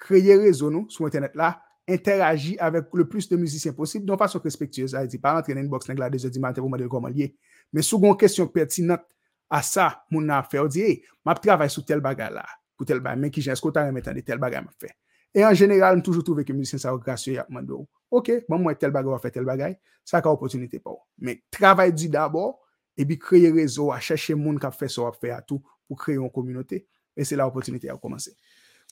kreye 0.03 0.37
rezo 0.43 0.71
nou 0.71 0.91
sou 0.91 1.07
internet 1.07 1.39
la, 1.39 1.55
interagi 1.87 2.57
avèk 2.59 2.95
le 2.99 3.07
plus 3.09 3.29
de 3.29 3.37
müzisyen 3.39 3.75
posib, 3.75 4.05
don 4.07 4.19
fason 4.19 4.43
respektyez, 4.43 4.95
a 4.99 5.05
di, 5.07 5.21
pa 5.23 5.37
rentre 5.37 5.55
nan 5.55 5.67
inbox 5.67 5.87
nèk 5.89 6.01
la 6.03 6.11
deje 6.11 6.31
di 6.33 6.43
mante 6.43 6.63
pou 6.63 6.71
mwen 6.71 6.83
del 6.83 6.91
koman 6.91 7.15
liye, 7.15 7.33
men 7.73 7.87
sou 7.87 8.03
gon 8.03 8.17
kèsyon 8.19 8.51
pertinat 8.55 9.05
a 9.53 9.63
sa, 9.63 9.93
moun 10.11 10.27
nan 10.27 10.47
fè, 10.51 10.59
ou 10.63 10.71
di, 10.73 10.83
e, 10.83 11.19
map 11.27 11.41
travay 11.43 11.71
sou 11.71 11.87
tel 11.87 12.03
bagay 12.03 12.33
la, 12.35 12.45
pou 12.75 12.89
tel 12.89 13.03
bagay, 13.05 13.21
men 13.23 13.35
ki 13.35 13.45
jen 13.47 13.59
skota 13.59 13.87
remetan 13.87 14.19
de 14.19 14.25
tel 14.27 14.43
bagay 14.43 14.65
map 14.65 14.75
fè. 14.83 14.91
E 15.37 15.45
an 15.47 15.55
jeneral, 15.55 15.99
m 15.99 16.03
toujou 16.03 16.27
touve 16.27 16.47
ke 16.49 16.57
müzisyen 16.57 16.83
sa 16.83 16.95
wak 16.97 17.07
rasyo 17.07 17.37
yak 17.37 17.53
mando, 17.55 17.85
ok, 18.11 18.49
mwen 18.51 18.81
tel 18.81 18.95
wak 18.97 19.23
fè 19.23 19.31
tel 19.39 19.47
bagay, 19.47 19.79
sa 20.07 20.23
ka 20.25 20.33
opotunite 20.35 20.83
pa 20.83 20.91
ou. 20.91 21.05
Men, 21.23 21.39
travay 21.55 21.95
di 21.95 22.11
dabò, 22.11 22.51
e 22.97 23.05
bi 23.07 23.19
kreye 23.21 23.53
rezo 23.55 23.93
a 23.93 24.01
chèche 24.01 24.35
moun 24.35 24.59
kap 24.59 24.75
fè 24.75 24.89
so 24.91 25.05
wak 25.07 25.21
fè 25.23 25.35
atou 25.37 25.63
pou 25.87 25.99
kreye 26.01 26.19
yon 26.19 26.33
kominote, 26.35 26.83
e 27.17 27.25
se 27.25 27.37
la 27.39 27.47
opotunite 27.47 27.89
a 27.93 27.97
komanse. 28.01 28.35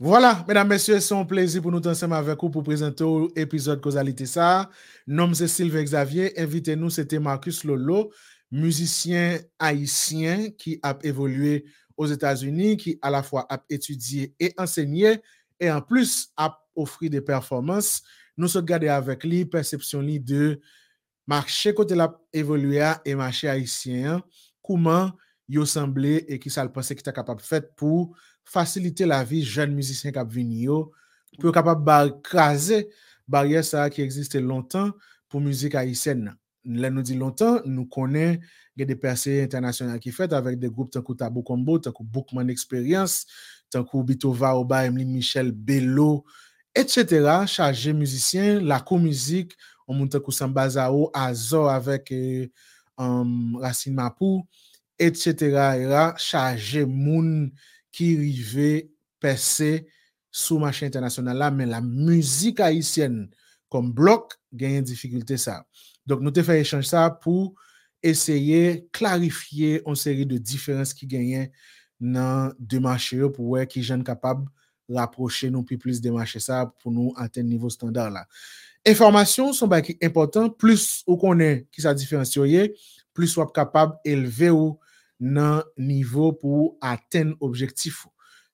Voilà, 0.00 0.44
mesdames, 0.48 0.66
messieurs, 0.66 0.98
c'est 0.98 1.14
un 1.14 1.24
plaisir 1.24 1.62
pour 1.62 1.70
nous 1.70 1.86
ensemble 1.86 2.14
avec 2.14 2.36
vous 2.40 2.50
pour 2.50 2.64
présenter 2.64 3.04
l'épisode 3.36 3.80
Causalité 3.80 4.26
ça. 4.26 4.68
Nom 5.06 5.32
c'est 5.34 5.46
Sylvain 5.46 5.84
Xavier. 5.84 6.36
Invitez-nous, 6.36 6.90
c'était 6.90 7.20
Marcus 7.20 7.62
Lolo, 7.62 8.10
musicien 8.50 9.38
haïtien 9.56 10.50
qui 10.58 10.80
a 10.82 10.98
évolué 11.04 11.64
aux 11.96 12.06
États-Unis, 12.06 12.76
qui 12.76 12.98
à 13.02 13.08
la 13.08 13.22
fois 13.22 13.46
a 13.48 13.62
étudié 13.70 14.34
et 14.40 14.52
enseigné, 14.58 15.20
et 15.60 15.70
en 15.70 15.80
plus 15.80 16.28
a 16.36 16.58
offert 16.74 17.08
des 17.08 17.20
performances. 17.20 18.02
Nous 18.36 18.48
sommes 18.48 18.64
gardés 18.64 18.88
avec 18.88 19.22
lui, 19.22 19.44
perception 19.44 20.02
de 20.02 20.60
marché 21.24 21.72
côté 21.72 21.94
la 21.94 22.20
évolué 22.32 22.82
et 23.04 23.14
marché 23.14 23.48
haïtien, 23.48 24.24
comment 24.60 25.12
il 25.48 25.64
semblé 25.68 26.24
et 26.26 26.40
qui 26.40 26.50
ça 26.50 26.64
le 26.64 26.72
pensait 26.72 26.96
qu'il 26.96 27.02
était 27.02 27.12
capable 27.12 27.40
de 27.40 27.46
faire 27.46 27.62
pour 27.76 28.16
faciliter 28.44 29.06
la 29.06 29.24
vie 29.24 29.42
jeunes 29.42 29.74
musiciens 29.74 30.12
qui 30.12 30.18
vini 30.28 30.62
yo, 30.62 30.92
pour 31.40 31.52
capable 31.52 32.20
craser 32.22 32.88
barrière 33.26 33.64
ça 33.64 33.90
qui 33.90 34.02
existait 34.02 34.40
longtemps 34.40 34.92
pour 35.28 35.40
musique 35.40 35.74
haïtienne. 35.74 36.36
Là 36.64 36.90
nous 36.90 37.02
dit 37.02 37.14
longtemps, 37.14 37.60
nous 37.66 37.86
connaissons 37.86 38.40
des 38.76 38.96
percées 38.96 39.42
internationales 39.42 40.00
qui 40.00 40.10
fait 40.10 40.32
avec 40.32 40.58
des 40.58 40.68
groupes 40.68 40.90
tant 40.90 41.02
que 41.02 41.12
Tabou 41.12 41.42
Combo, 41.42 41.78
tant 41.78 41.92
que 41.92 42.02
Bookman 42.02 42.48
Experience, 42.48 43.26
tant 43.70 43.84
que 43.84 44.02
Bitova 44.02 44.56
Oba, 44.56 44.86
Emeline 44.86 45.12
Michel, 45.12 45.52
Bello, 45.52 46.24
etc. 46.74 47.44
Chargé 47.46 47.92
musiciens, 47.92 48.60
la 48.60 48.80
co-musique, 48.80 49.52
on 49.86 49.94
monte 49.94 50.18
que 50.22 50.32
Sambazao, 50.32 51.10
Azor 51.12 51.70
avec 51.70 52.10
euh, 52.12 52.46
um, 52.96 53.56
Racine 53.56 53.94
Mapou, 53.94 54.46
etc. 54.98 56.14
Chargé 56.16 56.86
moun 56.86 57.52
qui 57.94 58.16
rive 58.16 58.88
percer 59.20 59.86
sous 60.28 60.58
marché 60.58 60.84
international 60.84 61.38
là, 61.38 61.50
mais 61.52 61.64
la 61.64 61.80
musique 61.80 62.58
haïtienne 62.58 63.30
comme 63.68 63.92
bloc 63.92 64.34
gagne 64.52 64.82
difficulté 64.82 65.36
ça. 65.36 65.64
Donc, 66.04 66.20
nous 66.20 66.32
te 66.32 66.42
fait 66.42 66.60
échanger 66.60 66.88
ça 66.88 67.08
pour 67.08 67.54
essayer 68.02 68.88
clarifier 68.90 69.80
une 69.86 69.94
série 69.94 70.26
de 70.26 70.36
différences 70.38 70.92
qui 70.92 71.06
gagnent 71.06 71.50
dans 72.00 72.52
deux 72.58 72.80
marchés 72.80 73.22
pour 73.30 73.46
voir 73.46 73.68
qui 73.68 73.84
sont 73.84 74.02
capables 74.02 74.48
rapprocher 74.88 75.48
nous 75.48 75.62
plus 75.62 76.00
de 76.00 76.10
marchés 76.10 76.40
ça 76.40 76.70
pour 76.82 76.90
nous 76.90 77.14
atteindre 77.16 77.48
niveau 77.48 77.70
standard 77.70 78.10
là. 78.10 78.26
Informations 78.84 79.52
sont 79.52 79.70
importantes, 80.02 80.58
plus 80.58 81.04
on 81.06 81.16
connaît 81.16 81.66
qui 81.70 81.80
ça 81.80 81.94
plus 81.94 83.38
on 83.38 83.46
est 83.46 83.52
capable 83.52 83.94
d'élever 84.04 84.50
ou 84.50 84.78
nan 85.24 85.64
nivou 85.80 86.34
pou 86.36 86.74
aten 86.84 87.32
objektif. 87.40 88.04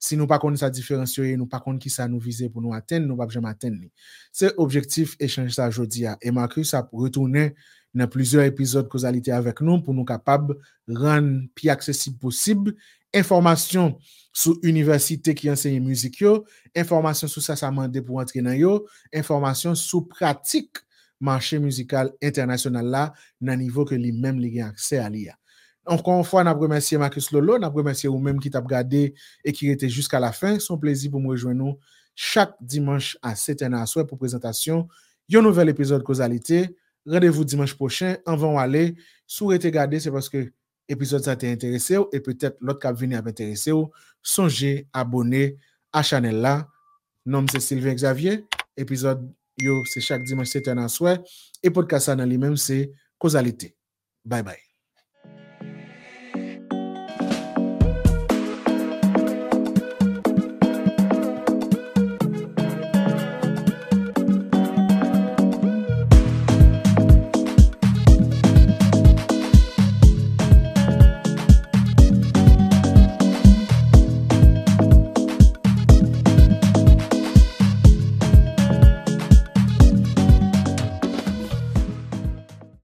Si 0.00 0.16
nou 0.16 0.24
pa 0.30 0.38
kon 0.40 0.54
sa 0.56 0.70
diferensyoye, 0.72 1.34
nou 1.36 1.50
pa 1.50 1.58
kon 1.60 1.76
ki 1.80 1.90
sa 1.92 2.06
nou 2.08 2.22
vize 2.24 2.46
pou 2.48 2.64
nou 2.64 2.72
aten, 2.72 3.04
nou 3.04 3.20
pa 3.20 3.26
jem 3.28 3.44
aten 3.50 3.74
ni. 3.76 3.90
Se 4.32 4.48
objektif 4.62 5.12
e 5.20 5.28
chanje 5.28 5.58
sa 5.58 5.68
jodi 5.68 6.06
ya. 6.06 6.14
E 6.24 6.32
makri 6.32 6.64
sa 6.64 6.80
pou 6.86 7.04
retounen 7.04 7.52
nan 7.92 8.08
plizor 8.08 8.46
epizod 8.46 8.88
kozalite 8.88 9.34
avek 9.34 9.60
nou 9.66 9.82
pou 9.84 9.92
nou 9.92 10.08
kapab 10.08 10.54
ran 10.88 11.28
pi 11.58 11.68
aksesib 11.74 12.16
posib. 12.22 12.70
Informasyon 13.12 13.96
sou 14.30 14.54
universite 14.62 15.34
ki 15.36 15.50
ensegne 15.50 15.82
muzik 15.82 16.20
yo, 16.22 16.44
informasyon 16.78 17.28
sou 17.28 17.42
sa 17.44 17.58
sa 17.58 17.72
mande 17.74 18.00
pou 18.06 18.22
antre 18.22 18.40
nan 18.46 18.54
yo, 18.54 18.76
informasyon 19.10 19.74
sou 19.76 20.06
pratik 20.08 20.80
manche 21.20 21.58
muzikal 21.60 22.12
internasyonal 22.22 22.88
la 22.88 23.04
nan 23.42 23.60
nivou 23.60 23.84
ke 23.84 23.98
li 23.98 24.14
mem 24.14 24.38
li 24.40 24.54
gen 24.54 24.70
akse 24.70 25.02
a 25.02 25.10
li 25.10 25.26
ya. 25.26 25.36
Encore 25.86 26.18
une 26.18 26.24
fois, 26.24 26.44
nous 26.44 26.58
remercier 26.58 26.98
Marcus 26.98 27.30
Lolo, 27.32 27.58
nous 27.58 27.70
remercier 27.70 28.08
vous-même 28.08 28.38
qui 28.38 28.50
t'a 28.50 28.60
regardé 28.60 29.14
et 29.44 29.52
qui 29.52 29.70
était 29.70 29.88
jusqu'à 29.88 30.20
la 30.20 30.32
fin. 30.32 30.58
Un 30.68 30.76
plaisir 30.76 31.10
pour 31.10 31.20
me 31.20 31.28
rejoindre 31.28 31.78
chaque 32.14 32.54
dimanche 32.60 33.16
à 33.22 33.34
7h 33.34 33.74
à 33.74 33.86
soir 33.86 34.06
pour 34.06 34.18
présentation 34.18 34.88
un 35.32 35.42
nouvel 35.42 35.68
épisode 35.68 36.02
Causalité. 36.02 36.76
Rendez-vous 37.06 37.44
dimanche 37.44 37.74
prochain. 37.74 38.16
En 38.26 38.36
vont 38.36 38.58
aller. 38.58 38.94
Si 39.26 39.42
vous 39.42 39.52
êtes 39.52 39.66
gardé, 39.66 40.00
c'est 40.00 40.10
parce 40.10 40.28
que 40.28 40.52
l'épisode 40.88 41.22
ça 41.22 41.36
t'a 41.36 41.48
intéressé 41.48 41.96
et 42.12 42.20
peut-être 42.20 42.56
l'autre 42.60 42.80
qui 42.80 43.00
venir 43.00 43.22
à 43.24 43.28
intéressé. 43.28 43.72
Songez 44.22 44.88
abonner 44.92 45.56
à 45.92 45.98
la 45.98 46.02
chaîne 46.02 46.30
là. 46.30 46.68
Nom 47.24 47.46
c'est 47.50 47.60
Sylvain 47.60 47.94
Xavier. 47.94 48.44
Épisode 48.76 49.32
c'est 49.86 50.00
chaque 50.00 50.24
dimanche 50.24 50.48
7h 50.48 50.78
à 50.78 50.88
soir. 50.88 51.18
Et 51.62 51.70
podcast 51.70 52.06
ça 52.06 52.16
dans 52.16 52.24
lui-même, 52.24 52.56
c'est 52.56 52.92
Causalité. 53.18 53.76
Bye 54.24 54.42
bye. 54.42 54.69